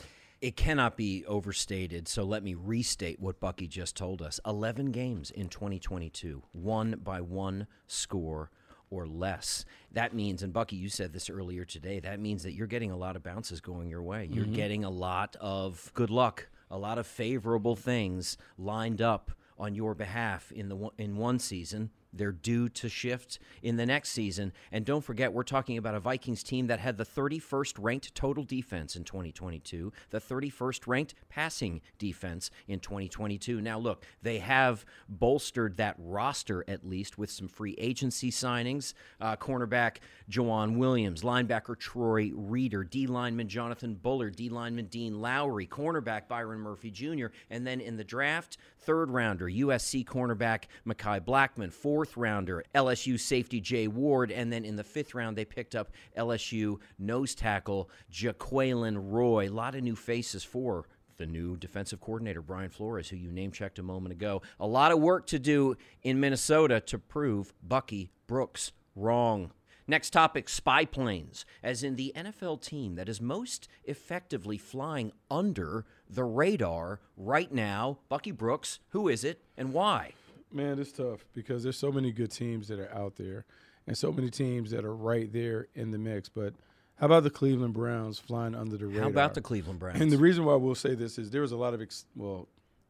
It 0.45 0.55
cannot 0.55 0.95
be 0.95 1.25
overstated, 1.25 2.07
so 2.07 2.23
let 2.23 2.43
me 2.43 2.53
restate 2.53 3.19
what 3.19 3.39
Bucky 3.39 3.67
just 3.67 3.95
told 3.95 4.21
us. 4.21 4.39
11 4.45 4.91
games 4.91 5.31
in 5.31 5.49
2022, 5.49 6.43
won 6.53 6.99
by 7.03 7.19
one 7.19 7.65
score 7.87 8.51
or 8.91 9.07
less. 9.07 9.65
That 9.91 10.13
means, 10.13 10.43
and 10.43 10.53
Bucky, 10.53 10.75
you 10.75 10.87
said 10.87 11.13
this 11.13 11.31
earlier 11.31 11.65
today, 11.65 11.99
that 12.01 12.19
means 12.19 12.43
that 12.43 12.53
you're 12.53 12.67
getting 12.67 12.91
a 12.91 12.95
lot 12.95 13.15
of 13.15 13.23
bounces 13.23 13.59
going 13.59 13.89
your 13.89 14.03
way. 14.03 14.29
You're 14.31 14.45
mm-hmm. 14.45 14.53
getting 14.53 14.83
a 14.83 14.89
lot 14.91 15.35
of 15.41 15.89
good 15.95 16.11
luck, 16.11 16.47
a 16.69 16.77
lot 16.77 16.99
of 16.99 17.07
favorable 17.07 17.75
things 17.75 18.37
lined 18.55 19.01
up 19.01 19.31
on 19.57 19.73
your 19.73 19.95
behalf 19.95 20.51
in 20.51 20.69
the 20.69 20.91
in 20.99 21.17
one 21.17 21.39
season 21.39 21.89
they're 22.15 22.31
due 22.31 22.69
to 22.69 22.89
shift 22.89 23.39
in 23.61 23.77
the 23.77 23.85
next 23.85 24.09
season. 24.09 24.53
And 24.71 24.85
don't 24.85 25.03
forget, 25.03 25.33
we're 25.33 25.43
talking 25.43 25.77
about 25.77 25.95
a 25.95 25.99
Vikings 25.99 26.43
team 26.43 26.67
that 26.67 26.79
had 26.79 26.97
the 26.97 27.05
31st 27.05 27.75
ranked 27.79 28.15
total 28.15 28.43
defense 28.43 28.95
in 28.95 29.03
2022, 29.03 29.91
the 30.09 30.21
31st 30.21 30.87
ranked 30.87 31.15
passing 31.29 31.81
defense 31.97 32.49
in 32.67 32.79
2022. 32.79 33.61
Now, 33.61 33.77
look, 33.77 34.05
they 34.21 34.39
have 34.39 34.85
bolstered 35.09 35.77
that 35.77 35.95
roster 35.97 36.63
at 36.67 36.87
least 36.87 37.17
with 37.17 37.29
some 37.29 37.47
free 37.47 37.75
agency 37.77 38.31
signings. 38.31 38.93
Uh, 39.19 39.35
cornerback 39.35 39.97
Joejuan 40.29 40.77
Williams, 40.77 41.21
linebacker 41.21 41.77
Troy 41.77 42.31
Reeder, 42.33 42.83
D 42.83 43.07
lineman 43.07 43.47
Jonathan 43.47 43.95
Bullard, 43.95 44.35
D 44.35 44.49
lineman 44.49 44.85
Dean 44.85 45.21
Lowry, 45.21 45.67
cornerback 45.67 46.27
Byron 46.27 46.59
Murphy 46.59 46.91
Jr., 46.91 47.27
and 47.49 47.65
then 47.65 47.81
in 47.81 47.97
the 47.97 48.03
draft, 48.03 48.57
third 48.79 49.09
rounder 49.09 49.45
USC 49.45 50.05
cornerback 50.05 50.63
Mekhi 50.87 51.23
Blackman, 51.23 51.71
fourth 51.71 52.04
fourth 52.05 52.17
rounder, 52.17 52.63
LSU 52.75 53.19
safety 53.19 53.59
Jay 53.59 53.87
Ward, 53.87 54.31
and 54.31 54.53
then 54.53 54.63
in 54.63 54.75
the 54.75 54.83
fifth 54.83 55.15
round, 55.15 55.35
they 55.35 55.43
picked 55.43 55.73
up 55.73 55.89
LSU 56.15 56.77
nose 56.99 57.33
tackle 57.33 57.89
Jaquelin 58.11 58.95
Roy. 59.11 59.47
A 59.47 59.49
lot 59.49 59.73
of 59.73 59.81
new 59.81 59.95
faces 59.95 60.43
for 60.43 60.85
the 61.17 61.25
new 61.25 61.57
defensive 61.57 61.99
coordinator, 61.99 62.43
Brian 62.43 62.69
Flores, 62.69 63.09
who 63.09 63.15
you 63.15 63.31
name 63.31 63.51
checked 63.51 63.79
a 63.79 63.83
moment 63.83 64.11
ago. 64.11 64.43
A 64.59 64.67
lot 64.67 64.91
of 64.91 64.99
work 64.99 65.25
to 65.27 65.39
do 65.39 65.77
in 66.03 66.19
Minnesota 66.19 66.79
to 66.81 66.99
prove 66.99 67.55
Bucky 67.63 68.11
Brooks 68.27 68.71
wrong. 68.95 69.51
Next 69.87 70.11
topic 70.11 70.47
spy 70.47 70.85
planes, 70.85 71.43
as 71.63 71.81
in 71.81 71.95
the 71.95 72.13
NFL 72.15 72.61
team 72.61 72.95
that 72.95 73.09
is 73.09 73.19
most 73.19 73.67
effectively 73.83 74.59
flying 74.59 75.11
under 75.31 75.85
the 76.07 76.23
radar 76.23 76.99
right 77.17 77.51
now. 77.51 77.97
Bucky 78.09 78.31
Brooks, 78.31 78.79
who 78.89 79.07
is 79.07 79.23
it 79.23 79.41
and 79.57 79.73
why? 79.73 80.13
Man, 80.51 80.79
it's 80.79 80.91
tough 80.91 81.25
because 81.33 81.63
there's 81.63 81.77
so 81.77 81.91
many 81.91 82.11
good 82.11 82.31
teams 82.31 82.67
that 82.69 82.79
are 82.79 82.93
out 82.93 83.15
there, 83.15 83.45
and 83.87 83.97
so 83.97 84.11
many 84.11 84.29
teams 84.29 84.71
that 84.71 84.85
are 84.85 84.95
right 84.95 85.31
there 85.31 85.67
in 85.75 85.91
the 85.91 85.97
mix. 85.97 86.29
But 86.29 86.53
how 86.95 87.07
about 87.07 87.23
the 87.23 87.29
Cleveland 87.29 87.73
Browns 87.73 88.19
flying 88.19 88.55
under 88.55 88.77
the 88.77 88.87
radar? 88.87 89.03
How 89.03 89.09
about 89.09 89.33
the 89.33 89.41
Cleveland 89.41 89.79
Browns? 89.79 89.99
And 89.99 90.11
the 90.11 90.17
reason 90.17 90.45
why 90.45 90.55
we'll 90.55 90.75
say 90.75 90.95
this 90.95 91.17
is 91.17 91.31
there 91.31 91.41
was 91.41 91.51
a 91.51 91.57
lot 91.57 91.73
of 91.73 91.81
ex- 91.81 92.05
well 92.15 92.47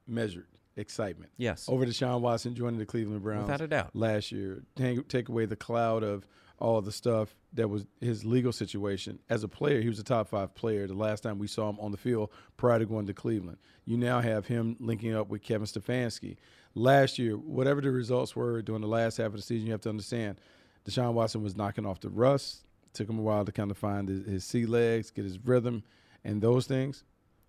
measured 0.07 0.47
excitement. 0.77 1.31
Yes. 1.37 1.67
Over 1.67 1.85
to 1.85 1.93
Sean 1.93 2.21
Watson 2.21 2.53
joining 2.53 2.79
the 2.79 2.85
Cleveland 2.85 3.23
Browns. 3.23 3.43
Without 3.43 3.61
a 3.61 3.67
doubt. 3.67 3.95
Last 3.95 4.31
year, 4.31 4.63
take, 4.75 5.07
take 5.07 5.29
away 5.29 5.45
the 5.45 5.55
cloud 5.55 6.03
of 6.03 6.27
all 6.59 6.81
the 6.81 6.91
stuff 6.91 7.35
that 7.53 7.69
was 7.69 7.85
his 8.01 8.25
legal 8.25 8.51
situation. 8.51 9.19
As 9.29 9.43
a 9.43 9.47
player, 9.47 9.81
he 9.81 9.89
was 9.89 9.99
a 9.99 10.03
top 10.03 10.29
five 10.29 10.55
player 10.55 10.87
the 10.87 10.93
last 10.93 11.21
time 11.21 11.39
we 11.39 11.47
saw 11.47 11.69
him 11.69 11.79
on 11.79 11.91
the 11.91 11.97
field 11.97 12.29
prior 12.57 12.79
to 12.79 12.85
going 12.85 13.07
to 13.07 13.13
Cleveland. 13.13 13.57
You 13.85 13.97
now 13.97 14.21
have 14.21 14.47
him 14.47 14.77
linking 14.79 15.15
up 15.15 15.29
with 15.29 15.41
Kevin 15.41 15.67
Stefanski 15.67 16.37
last 16.75 17.17
year, 17.17 17.37
whatever 17.37 17.81
the 17.81 17.91
results 17.91 18.35
were 18.35 18.61
during 18.61 18.81
the 18.81 18.87
last 18.87 19.17
half 19.17 19.27
of 19.27 19.35
the 19.35 19.41
season, 19.41 19.65
you 19.65 19.71
have 19.71 19.81
to 19.81 19.89
understand 19.89 20.39
Deshaun 20.87 21.13
Watson 21.13 21.41
was 21.41 21.55
knocking 21.55 21.85
off 21.85 22.01
the 22.01 22.09
rust. 22.09 22.63
Took 22.93 23.09
him 23.09 23.19
a 23.19 23.21
while 23.21 23.43
to 23.43 23.51
kind 23.51 23.71
of 23.71 23.77
find 23.77 24.07
his, 24.07 24.25
his 24.25 24.43
sea 24.45 24.65
legs, 24.65 25.11
get 25.11 25.25
his 25.25 25.39
rhythm, 25.43 25.83
and 26.23 26.41
those 26.41 26.67
things. 26.67 27.03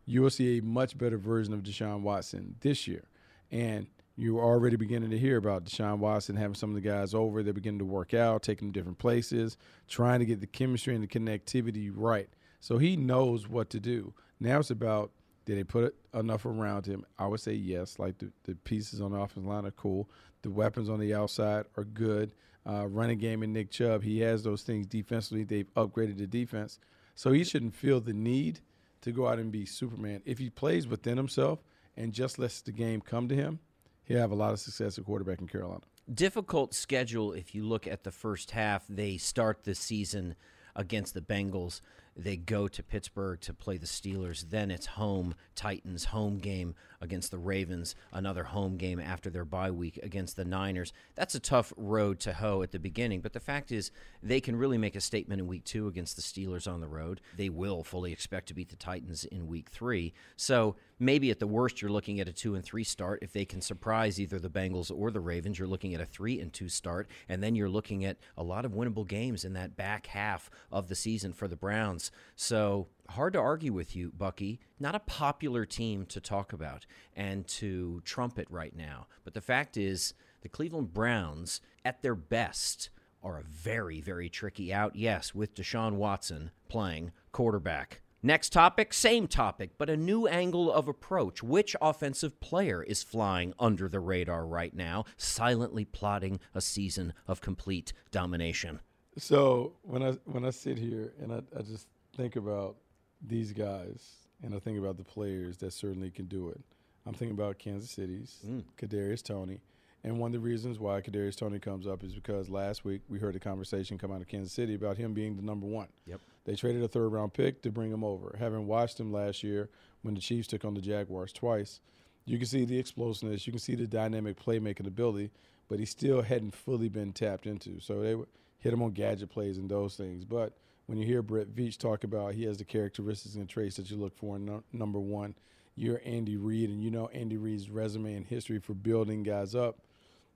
You 0.06 0.22
will 0.22 0.30
see 0.30 0.58
a 0.58 0.62
much 0.62 0.96
better 0.96 1.18
version 1.18 1.52
of 1.52 1.62
Deshaun 1.62 2.00
Watson 2.00 2.56
this 2.60 2.88
year. 2.88 3.04
And 3.50 3.86
you're 4.16 4.42
already 4.42 4.76
beginning 4.76 5.10
to 5.10 5.18
hear 5.18 5.36
about 5.36 5.64
Deshaun 5.64 5.98
Watson 5.98 6.36
having 6.36 6.54
some 6.54 6.70
of 6.70 6.74
the 6.74 6.80
guys 6.80 7.14
over. 7.14 7.42
They're 7.42 7.52
beginning 7.52 7.80
to 7.80 7.84
work 7.84 8.14
out, 8.14 8.42
taking 8.42 8.68
them 8.68 8.72
different 8.72 8.98
places, 8.98 9.58
trying 9.88 10.20
to 10.20 10.26
get 10.26 10.40
the 10.40 10.46
chemistry 10.46 10.94
and 10.94 11.04
the 11.04 11.08
connectivity 11.08 11.92
right. 11.94 12.28
So 12.60 12.78
he 12.78 12.96
knows 12.96 13.48
what 13.48 13.68
to 13.70 13.80
do. 13.80 14.14
Now 14.40 14.58
it's 14.60 14.70
about 14.70 15.12
did 15.44 15.58
they 15.58 15.64
put 15.64 15.94
enough 16.12 16.44
around 16.44 16.86
him? 16.86 17.04
I 17.18 17.26
would 17.26 17.40
say 17.40 17.52
yes. 17.52 17.98
Like 17.98 18.18
the, 18.18 18.32
the 18.44 18.56
pieces 18.56 19.00
on 19.00 19.12
the 19.12 19.18
offensive 19.18 19.46
line 19.46 19.64
are 19.64 19.70
cool. 19.70 20.10
The 20.42 20.50
weapons 20.50 20.88
on 20.88 20.98
the 20.98 21.14
outside 21.14 21.66
are 21.76 21.84
good. 21.84 22.32
Uh, 22.68 22.86
running 22.88 23.18
game 23.18 23.44
and 23.44 23.52
Nick 23.52 23.70
Chubb, 23.70 24.02
he 24.02 24.20
has 24.20 24.42
those 24.42 24.62
things 24.62 24.86
defensively. 24.86 25.44
They've 25.44 25.72
upgraded 25.74 26.18
the 26.18 26.26
defense. 26.26 26.80
So 27.14 27.30
he 27.30 27.44
shouldn't 27.44 27.76
feel 27.76 28.00
the 28.00 28.12
need 28.12 28.58
to 29.02 29.12
go 29.12 29.28
out 29.28 29.38
and 29.38 29.52
be 29.52 29.64
Superman. 29.64 30.22
If 30.24 30.38
he 30.38 30.50
plays 30.50 30.88
within 30.88 31.16
himself 31.16 31.60
and 31.96 32.12
just 32.12 32.40
lets 32.40 32.60
the 32.60 32.72
game 32.72 33.00
come 33.00 33.28
to 33.28 33.36
him, 33.36 33.60
he'll 34.06 34.20
have 34.20 34.30
a 34.30 34.36
lot 34.36 34.52
of 34.52 34.60
success 34.60 34.98
at 34.98 35.04
quarterback 35.04 35.40
in 35.40 35.46
Carolina. 35.46 35.82
Difficult 36.12 36.72
schedule 36.72 37.32
if 37.32 37.54
you 37.54 37.64
look 37.64 37.86
at 37.86 38.04
the 38.04 38.12
first 38.12 38.52
half. 38.52 38.84
They 38.88 39.16
start 39.16 39.64
the 39.64 39.74
season 39.74 40.36
against 40.74 41.14
the 41.14 41.20
Bengals. 41.20 41.80
They 42.16 42.36
go 42.36 42.66
to 42.66 42.82
Pittsburgh 42.82 43.40
to 43.42 43.52
play 43.52 43.76
the 43.76 43.86
Steelers. 43.86 44.48
Then 44.48 44.70
it's 44.70 44.86
home 44.86 45.34
Titans 45.54 46.06
home 46.06 46.38
game 46.38 46.74
against 47.00 47.30
the 47.30 47.38
Ravens, 47.38 47.94
another 48.12 48.44
home 48.44 48.76
game 48.76 48.98
after 48.98 49.28
their 49.28 49.44
bye 49.44 49.70
week 49.70 49.98
against 50.02 50.36
the 50.36 50.44
Niners. 50.44 50.92
That's 51.14 51.34
a 51.34 51.40
tough 51.40 51.72
road 51.76 52.20
to 52.20 52.32
hoe 52.32 52.62
at 52.62 52.72
the 52.72 52.78
beginning, 52.78 53.20
but 53.20 53.32
the 53.32 53.40
fact 53.40 53.70
is 53.70 53.90
they 54.22 54.40
can 54.40 54.56
really 54.56 54.78
make 54.78 54.96
a 54.96 55.00
statement 55.00 55.40
in 55.40 55.46
week 55.46 55.64
2 55.64 55.88
against 55.88 56.16
the 56.16 56.22
Steelers 56.22 56.70
on 56.70 56.80
the 56.80 56.88
road. 56.88 57.20
They 57.36 57.48
will 57.48 57.84
fully 57.84 58.12
expect 58.12 58.48
to 58.48 58.54
beat 58.54 58.70
the 58.70 58.76
Titans 58.76 59.24
in 59.24 59.46
week 59.46 59.68
3. 59.70 60.12
So, 60.36 60.76
maybe 60.98 61.30
at 61.30 61.38
the 61.38 61.46
worst 61.46 61.82
you're 61.82 61.90
looking 61.90 62.20
at 62.20 62.28
a 62.28 62.32
2 62.32 62.54
and 62.54 62.64
3 62.64 62.82
start 62.82 63.18
if 63.20 63.32
they 63.32 63.44
can 63.44 63.60
surprise 63.60 64.18
either 64.18 64.38
the 64.38 64.48
Bengals 64.48 64.90
or 64.94 65.10
the 65.10 65.20
Ravens, 65.20 65.58
you're 65.58 65.68
looking 65.68 65.94
at 65.94 66.00
a 66.00 66.06
3 66.06 66.40
and 66.40 66.52
2 66.52 66.68
start 66.68 67.08
and 67.28 67.42
then 67.42 67.54
you're 67.54 67.68
looking 67.68 68.04
at 68.04 68.16
a 68.36 68.42
lot 68.42 68.64
of 68.64 68.72
winnable 68.72 69.06
games 69.06 69.44
in 69.44 69.52
that 69.52 69.76
back 69.76 70.06
half 70.06 70.48
of 70.72 70.88
the 70.88 70.94
season 70.94 71.32
for 71.32 71.48
the 71.48 71.56
Browns. 71.56 72.05
So, 72.34 72.88
hard 73.10 73.32
to 73.34 73.38
argue 73.38 73.72
with 73.72 73.94
you, 73.94 74.12
Bucky. 74.16 74.60
Not 74.78 74.94
a 74.94 75.00
popular 75.00 75.64
team 75.64 76.06
to 76.06 76.20
talk 76.20 76.52
about 76.52 76.86
and 77.14 77.46
to 77.48 78.02
trumpet 78.04 78.46
right 78.50 78.74
now. 78.74 79.06
But 79.24 79.34
the 79.34 79.40
fact 79.40 79.76
is, 79.76 80.14
the 80.42 80.48
Cleveland 80.48 80.92
Browns, 80.92 81.60
at 81.84 82.02
their 82.02 82.14
best, 82.14 82.90
are 83.22 83.38
a 83.38 83.42
very, 83.42 84.00
very 84.00 84.28
tricky 84.28 84.72
out. 84.72 84.94
Yes, 84.94 85.34
with 85.34 85.54
Deshaun 85.54 85.94
Watson 85.94 86.50
playing 86.68 87.12
quarterback. 87.32 88.02
Next 88.22 88.50
topic, 88.50 88.92
same 88.92 89.28
topic, 89.28 89.72
but 89.78 89.90
a 89.90 89.96
new 89.96 90.26
angle 90.26 90.72
of 90.72 90.88
approach. 90.88 91.42
Which 91.42 91.76
offensive 91.80 92.40
player 92.40 92.82
is 92.82 93.02
flying 93.02 93.54
under 93.58 93.88
the 93.88 94.00
radar 94.00 94.46
right 94.46 94.74
now, 94.74 95.04
silently 95.16 95.84
plotting 95.84 96.40
a 96.54 96.60
season 96.60 97.12
of 97.28 97.40
complete 97.40 97.92
domination? 98.10 98.80
So 99.18 99.74
when 99.82 100.02
I 100.02 100.12
when 100.24 100.44
I 100.44 100.50
sit 100.50 100.78
here 100.78 101.12
and 101.20 101.32
I, 101.32 101.42
I 101.56 101.62
just 101.62 101.88
think 102.16 102.36
about 102.36 102.76
these 103.20 103.52
guys, 103.52 104.28
and 104.42 104.54
I 104.54 104.58
think 104.58 104.78
about 104.78 104.96
the 104.96 105.04
players 105.04 105.58
that 105.58 105.72
certainly 105.72 106.10
can 106.10 106.26
do 106.26 106.48
it. 106.48 106.60
I'm 107.06 107.14
thinking 107.14 107.36
about 107.36 107.58
Kansas 107.58 107.90
City's 107.90 108.38
mm. 108.46 108.64
Kadarius 108.80 109.22
Toney, 109.22 109.60
and 110.02 110.18
one 110.18 110.28
of 110.28 110.32
the 110.32 110.46
reasons 110.46 110.78
why 110.78 111.00
Kadarius 111.00 111.36
Toney 111.36 111.58
comes 111.58 111.86
up 111.86 112.02
is 112.02 112.14
because 112.14 112.48
last 112.48 112.84
week 112.84 113.02
we 113.08 113.18
heard 113.18 113.36
a 113.36 113.40
conversation 113.40 113.98
come 113.98 114.12
out 114.12 114.20
of 114.20 114.28
Kansas 114.28 114.52
City 114.52 114.74
about 114.74 114.96
him 114.96 115.12
being 115.14 115.36
the 115.36 115.42
number 115.42 115.66
one. 115.66 115.88
Yep. 116.06 116.20
They 116.44 116.54
traded 116.54 116.82
a 116.82 116.88
third 116.88 117.08
round 117.08 117.32
pick 117.32 117.62
to 117.62 117.70
bring 117.70 117.92
him 117.92 118.04
over. 118.04 118.34
Having 118.38 118.66
watched 118.66 118.98
him 118.98 119.12
last 119.12 119.42
year 119.42 119.68
when 120.02 120.14
the 120.14 120.20
Chiefs 120.20 120.48
took 120.48 120.64
on 120.64 120.74
the 120.74 120.80
Jaguars 120.80 121.32
twice, 121.32 121.80
you 122.24 122.38
can 122.38 122.46
see 122.46 122.64
the 122.64 122.78
explosiveness, 122.78 123.46
you 123.46 123.52
can 123.52 123.60
see 123.60 123.74
the 123.74 123.86
dynamic 123.86 124.38
playmaking 124.42 124.86
ability, 124.86 125.30
but 125.68 125.78
he 125.78 125.84
still 125.84 126.22
hadn't 126.22 126.54
fully 126.54 126.88
been 126.88 127.12
tapped 127.12 127.46
into. 127.46 127.80
So 127.80 128.00
they 128.00 128.16
hit 128.58 128.72
him 128.72 128.82
on 128.82 128.92
gadget 128.92 129.30
plays 129.30 129.58
and 129.58 129.68
those 129.68 129.96
things. 129.96 130.24
But 130.24 130.52
when 130.86 130.98
you 130.98 131.06
hear 131.06 131.22
Brett 131.22 131.54
Veach 131.54 131.76
talk 131.78 132.04
about 132.04 132.34
he 132.34 132.44
has 132.44 132.58
the 132.58 132.64
characteristics 132.64 133.34
and 133.34 133.48
traits 133.48 133.76
that 133.76 133.90
you 133.90 133.96
look 133.96 134.16
for 134.16 134.38
no, 134.38 134.62
number 134.72 135.00
one, 135.00 135.34
you're 135.74 136.00
Andy 136.04 136.36
Reid, 136.36 136.70
and 136.70 136.82
you 136.82 136.90
know 136.90 137.08
Andy 137.08 137.36
Reid's 137.36 137.68
resume 137.68 138.14
and 138.14 138.26
history 138.26 138.58
for 138.58 138.74
building 138.74 139.22
guys 139.22 139.54
up. 139.54 139.80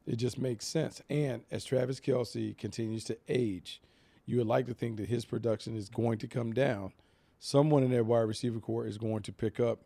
It 0.06 0.16
just 0.16 0.38
makes 0.38 0.66
sense. 0.66 1.00
And 1.08 1.42
as 1.50 1.64
Travis 1.64 2.00
Kelce 2.00 2.56
continues 2.56 3.04
to 3.04 3.16
age, 3.28 3.80
you 4.26 4.38
would 4.38 4.46
like 4.46 4.66
to 4.66 4.74
think 4.74 4.96
that 4.96 5.08
his 5.08 5.24
production 5.24 5.76
is 5.76 5.88
going 5.88 6.18
to 6.18 6.26
come 6.26 6.52
down. 6.52 6.92
Someone 7.38 7.82
in 7.82 7.90
their 7.90 8.04
wide 8.04 8.20
receiver 8.20 8.60
corps 8.60 8.86
is 8.86 8.98
going 8.98 9.22
to 9.22 9.32
pick 9.32 9.60
up 9.60 9.80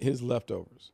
his 0.00 0.22
leftovers. 0.22 0.90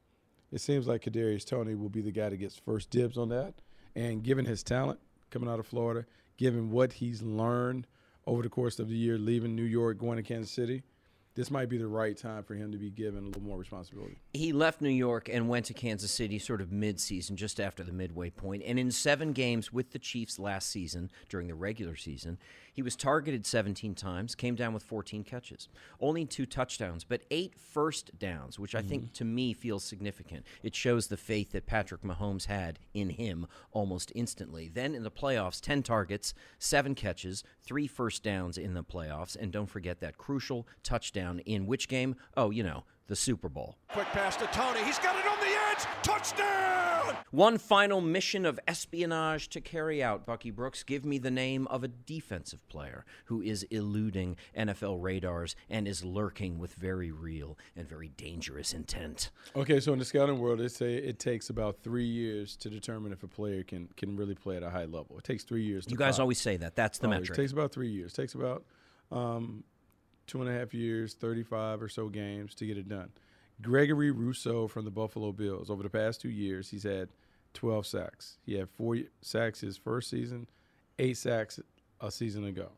It 0.53 0.61
seems 0.61 0.89
like 0.89 1.03
Kadarius 1.03 1.47
Toney 1.47 1.75
will 1.75 1.89
be 1.89 2.03
the 2.03 2.11
guy 2.11 2.29
that 2.29 2.37
gets 2.37 2.59
first 2.59 2.91
dibs 2.91 3.17
on 3.17 3.29
that, 3.29 3.55
And 3.95 4.23
given 4.23 4.45
his 4.45 4.63
talent 4.63 5.01
coming 5.31 5.49
out 5.49 5.61
of 5.61 5.67
Florida, 5.67 6.07
given 6.37 6.71
what 6.71 6.95
he's 6.95 7.23
learned 7.23 7.87
over 8.27 8.43
the 8.43 8.49
course 8.49 8.79
of 8.79 8.89
the 8.89 8.97
year, 8.97 9.19
leaving 9.19 9.55
New 9.55 9.63
York, 9.63 9.99
going 9.99 10.17
to 10.17 10.23
Kansas 10.23 10.51
City, 10.51 10.83
this 11.41 11.51
might 11.51 11.71
be 11.71 11.79
the 11.79 11.87
right 11.87 12.19
time 12.19 12.43
for 12.43 12.55
him 12.55 12.71
to 12.71 12.77
be 12.77 12.91
given 12.91 13.25
a 13.25 13.27
little 13.29 13.41
more 13.41 13.57
responsibility. 13.57 14.19
He 14.35 14.53
left 14.53 14.83
New 14.83 14.91
York 14.91 15.31
and 15.33 15.49
went 15.49 15.65
to 15.67 15.73
Kansas 15.73 16.11
City 16.11 16.39
sort 16.39 16.61
of 16.61 16.71
mid-season, 16.71 17.35
just 17.35 17.59
after 17.59 17.83
the 17.83 17.95
midway 17.95 18.29
point. 18.29 18.63
And 18.67 18.79
in 18.79 18.91
seven 18.91 19.33
games 19.33 19.73
with 19.73 19.93
the 19.93 19.99
Chiefs 19.99 20.39
last 20.39 20.69
season, 20.69 21.11
during 21.31 21.49
the 21.49 21.55
regular 21.55 21.97
season, 21.97 22.37
he 22.73 22.83
was 22.83 22.97
targeted 22.97 23.47
17 23.47 23.95
times, 23.95 24.35
came 24.35 24.55
down 24.55 24.73
with 24.73 24.83
14 24.83 25.25
catches, 25.25 25.69
only 26.01 26.25
two 26.25 26.47
touchdowns, 26.47 27.05
but 27.05 27.23
eight 27.31 27.55
first 27.59 28.19
downs, 28.19 28.59
which 28.59 28.75
I 28.75 28.83
think 28.83 29.05
mm-hmm. 29.05 29.13
to 29.15 29.25
me 29.25 29.53
feels 29.53 29.85
significant. 29.85 30.47
It 30.63 30.75
shows 30.75 31.09
the 31.09 31.17
faith 31.17 31.53
that 31.53 31.67
Patrick 31.67 32.03
Mahomes 32.03 32.47
had 32.47 32.79
in 32.95 33.11
him 33.11 33.47
almost 33.73 34.13
instantly. 34.15 34.71
Then 34.73 34.95
in 34.95 35.03
the 35.03 35.11
playoffs, 35.11 35.61
10 35.61 35.83
targets, 35.83 36.33
seven 36.59 36.95
catches, 36.95 37.45
three 37.63 37.87
first 37.87 38.23
downs 38.23 38.57
in 38.57 38.75
the 38.75 38.85
playoffs, 38.85 39.37
and 39.37 39.53
don't 39.53 39.67
forget 39.67 40.01
that 40.01 40.19
crucial 40.19 40.67
touchdown 40.83 41.30
in 41.41 41.67
which 41.67 41.89
game? 41.89 42.17
Oh, 42.37 42.51
you 42.51 42.63
know, 42.63 42.85
the 43.07 43.17
Super 43.17 43.49
Bowl. 43.49 43.77
Quick 43.89 44.07
pass 44.09 44.37
to 44.37 44.47
Toney. 44.49 44.83
He's 44.85 44.99
got 44.99 45.17
it 45.17 45.27
on 45.27 45.39
the 45.41 45.47
edge. 45.47 45.87
Touchdown! 46.03 47.17
One 47.33 47.59
final 47.59 48.01
mission 48.01 48.45
of 48.45 48.59
espionage 48.67 49.49
to 49.51 49.61
carry 49.61 50.03
out, 50.03 50.27
Bucky 50.27 50.51
Brooks. 50.51 50.83
Give 50.83 51.05
me 51.05 51.19
the 51.19 51.31
name 51.31 51.67
of 51.69 51.83
a 51.85 51.89
defensive 51.89 52.67
player 52.69 53.05
who 53.27 53.41
is 53.41 53.63
eluding 53.65 54.37
NFL 54.57 55.01
radars 55.01 55.55
and 55.69 55.87
is 55.89 56.05
lurking 56.05 56.59
with 56.59 56.75
very 56.75 57.11
real 57.11 57.57
and 57.77 57.89
very 57.89 58.09
dangerous 58.17 58.73
intent. 58.73 59.31
Okay, 59.57 59.81
so 59.81 59.93
in 59.93 59.99
the 59.99 60.05
scouting 60.05 60.39
world, 60.39 60.59
they 60.61 60.69
say 60.69 60.95
it 60.95 61.19
takes 61.19 61.51
about 61.51 61.79
three 61.83 62.07
years 62.07 62.57
to 62.57 62.69
determine 62.71 63.13
if 63.13 63.23
a 63.23 63.29
player 63.29 63.63
can 63.63 63.89
can 63.97 64.17
really 64.17 64.35
play 64.35 64.57
at 64.57 64.63
a 64.63 64.71
high 64.71 64.85
level. 64.87 65.17
It 65.19 65.25
takes 65.25 65.45
three 65.45 65.63
years. 65.63 65.85
To 65.87 65.91
You 65.93 65.97
guys 65.97 66.15
pop. 66.17 66.23
always 66.23 66.39
say 66.41 66.57
that. 66.59 66.75
That's 66.77 66.99
the 66.99 67.07
Always. 67.07 67.21
metric. 67.23 67.39
It 67.39 67.43
takes 67.43 67.53
about 67.53 67.73
three 67.73 67.91
years. 67.91 68.13
It 68.13 68.17
takes 68.17 68.35
about 68.35 68.65
um, 69.13 69.65
two 70.31 70.41
and 70.41 70.49
a 70.49 70.57
half 70.57 70.73
years, 70.73 71.15
35 71.15 71.83
or 71.83 71.89
so 71.89 72.09
games 72.09 72.55
to 72.55 72.65
get 72.65 72.79
it 72.79 72.89
done. 72.89 73.11
Gregory 73.61 74.13
Rousseau 74.13 74.69
from 74.69 74.85
the 74.85 74.91
Buffalo 74.91 75.33
Bills, 75.33 75.69
over 75.69 75.83
the 75.83 75.91
past 75.91 76.21
two 76.21 76.31
years, 76.31 76.71
he's 76.71 76.85
had 76.85 77.09
12 77.55 77.85
sacks. 77.85 78.39
He 78.47 78.55
had 78.55 78.71
four 78.71 78.97
sacks 79.21 79.61
his 79.61 79.77
first 79.77 80.09
season, 80.09 80.47
eight 81.01 81.17
sacks 81.17 81.59
a 82.01 82.11
season 82.13 82.45
ago. 82.45 82.71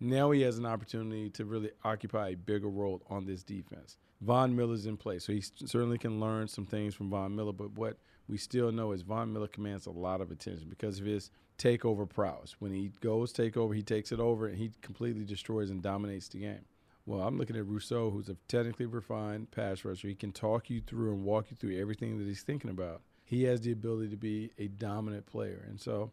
Now 0.00 0.30
he 0.30 0.42
has 0.42 0.58
an 0.58 0.66
opportunity 0.66 1.30
to 1.30 1.44
really 1.46 1.70
occupy 1.82 2.28
a 2.28 2.36
bigger 2.36 2.68
role 2.68 3.02
on 3.08 3.24
this 3.24 3.42
defense. 3.42 3.96
Von 4.20 4.54
Miller's 4.54 4.86
in 4.86 4.96
place, 4.96 5.24
so 5.24 5.32
he 5.32 5.42
certainly 5.64 5.98
can 5.98 6.20
learn 6.20 6.46
some 6.46 6.66
things 6.66 6.94
from 6.94 7.08
Von 7.08 7.34
Miller. 7.34 7.52
But 7.52 7.72
what 7.72 7.96
we 8.28 8.36
still 8.36 8.70
know 8.70 8.92
is 8.92 9.02
Von 9.02 9.32
Miller 9.32 9.48
commands 9.48 9.86
a 9.86 9.90
lot 9.90 10.20
of 10.20 10.30
attention 10.30 10.68
because 10.68 11.00
of 11.00 11.06
his 11.06 11.30
takeover 11.56 12.08
prowess. 12.08 12.56
When 12.60 12.72
he 12.72 12.92
goes 13.00 13.32
take 13.32 13.56
over, 13.56 13.74
he 13.74 13.82
takes 13.82 14.12
it 14.12 14.20
over 14.20 14.46
and 14.46 14.58
he 14.58 14.72
completely 14.82 15.24
destroys 15.24 15.70
and 15.70 15.82
dominates 15.82 16.28
the 16.28 16.40
game. 16.40 16.64
Well, 17.08 17.22
I'm 17.22 17.38
looking 17.38 17.56
at 17.56 17.66
Rousseau, 17.66 18.10
who's 18.10 18.28
a 18.28 18.36
technically 18.48 18.84
refined 18.84 19.50
pass 19.50 19.82
rusher. 19.82 20.08
He 20.08 20.14
can 20.14 20.30
talk 20.30 20.68
you 20.68 20.82
through 20.82 21.14
and 21.14 21.24
walk 21.24 21.46
you 21.50 21.56
through 21.56 21.80
everything 21.80 22.18
that 22.18 22.26
he's 22.26 22.42
thinking 22.42 22.68
about. 22.68 23.00
He 23.24 23.44
has 23.44 23.62
the 23.62 23.72
ability 23.72 24.10
to 24.10 24.18
be 24.18 24.50
a 24.58 24.68
dominant 24.68 25.24
player. 25.24 25.64
And 25.66 25.80
so 25.80 26.12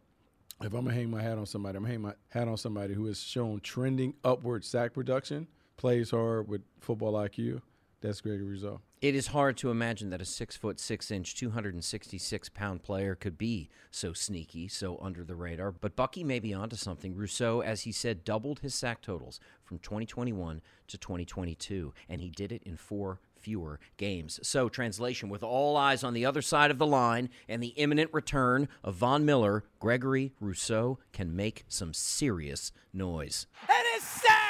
if 0.62 0.72
I'm 0.72 0.84
gonna 0.84 0.94
hang 0.94 1.10
my 1.10 1.20
hat 1.20 1.36
on 1.36 1.44
somebody, 1.44 1.76
I'm 1.76 1.82
gonna 1.82 1.92
hang 1.92 2.00
my 2.00 2.14
hat 2.30 2.48
on 2.48 2.56
somebody 2.56 2.94
who 2.94 3.04
has 3.08 3.20
shown 3.20 3.60
trending 3.60 4.14
upward 4.24 4.64
sack 4.64 4.94
production, 4.94 5.48
plays 5.76 6.12
hard 6.12 6.48
with 6.48 6.62
football 6.80 7.12
IQ. 7.12 7.60
That's 8.00 8.20
Gregory 8.20 8.46
Rousseau. 8.46 8.80
It 9.00 9.14
is 9.14 9.28
hard 9.28 9.56
to 9.58 9.70
imagine 9.70 10.10
that 10.10 10.20
a 10.20 10.24
six 10.24 10.56
foot 10.56 10.78
six 10.78 11.10
inch, 11.10 11.34
266 11.34 12.48
pound 12.50 12.82
player 12.82 13.14
could 13.14 13.38
be 13.38 13.70
so 13.90 14.12
sneaky, 14.12 14.68
so 14.68 14.98
under 15.00 15.24
the 15.24 15.34
radar. 15.34 15.72
But 15.72 15.96
Bucky 15.96 16.22
may 16.22 16.38
be 16.38 16.52
onto 16.52 16.76
something. 16.76 17.14
Rousseau, 17.14 17.60
as 17.60 17.82
he 17.82 17.92
said, 17.92 18.24
doubled 18.24 18.60
his 18.60 18.74
sack 18.74 19.00
totals 19.00 19.40
from 19.64 19.78
2021 19.78 20.60
to 20.88 20.98
2022, 20.98 21.94
and 22.08 22.20
he 22.20 22.30
did 22.30 22.52
it 22.52 22.62
in 22.64 22.76
four 22.76 23.20
fewer 23.38 23.78
games. 23.96 24.40
So, 24.42 24.68
translation 24.68 25.28
with 25.28 25.42
all 25.42 25.76
eyes 25.76 26.02
on 26.02 26.14
the 26.14 26.26
other 26.26 26.42
side 26.42 26.70
of 26.70 26.78
the 26.78 26.86
line 26.86 27.30
and 27.48 27.62
the 27.62 27.68
imminent 27.68 28.12
return 28.12 28.68
of 28.82 28.96
Von 28.96 29.24
Miller, 29.24 29.64
Gregory 29.78 30.32
Rousseau 30.40 30.98
can 31.12 31.36
make 31.36 31.64
some 31.68 31.94
serious 31.94 32.72
noise. 32.92 33.46
And 33.68 33.86
is 33.96 34.02
sacked! 34.02 34.45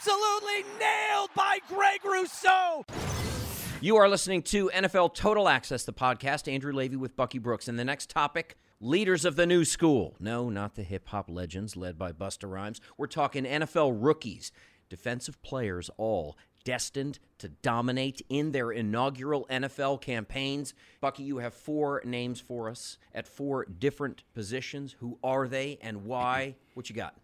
Absolutely 0.00 0.64
nailed 0.78 1.28
by 1.36 1.58
Greg 1.68 2.02
Rousseau! 2.06 2.86
You 3.82 3.96
are 3.96 4.08
listening 4.08 4.40
to 4.44 4.70
NFL 4.70 5.14
Total 5.14 5.46
Access, 5.46 5.84
the 5.84 5.92
podcast. 5.92 6.50
Andrew 6.50 6.72
Levy 6.72 6.96
with 6.96 7.16
Bucky 7.16 7.38
Brooks. 7.38 7.68
And 7.68 7.78
the 7.78 7.84
next 7.84 8.08
topic 8.08 8.56
leaders 8.80 9.26
of 9.26 9.36
the 9.36 9.44
new 9.44 9.62
school. 9.62 10.16
No, 10.18 10.48
not 10.48 10.74
the 10.74 10.84
hip 10.84 11.08
hop 11.08 11.28
legends 11.28 11.76
led 11.76 11.98
by 11.98 12.12
Busta 12.12 12.50
Rhymes. 12.50 12.80
We're 12.96 13.08
talking 13.08 13.44
NFL 13.44 13.98
rookies, 14.00 14.52
defensive 14.88 15.42
players, 15.42 15.90
all 15.98 16.38
destined 16.64 17.18
to 17.36 17.50
dominate 17.50 18.22
in 18.30 18.52
their 18.52 18.72
inaugural 18.72 19.46
NFL 19.50 20.00
campaigns. 20.00 20.72
Bucky, 21.02 21.24
you 21.24 21.38
have 21.38 21.52
four 21.52 22.00
names 22.06 22.40
for 22.40 22.70
us 22.70 22.96
at 23.14 23.28
four 23.28 23.66
different 23.66 24.22
positions. 24.32 24.96
Who 25.00 25.18
are 25.22 25.46
they 25.46 25.78
and 25.82 26.06
why? 26.06 26.56
What 26.72 26.88
you 26.88 26.96
got? 26.96 27.16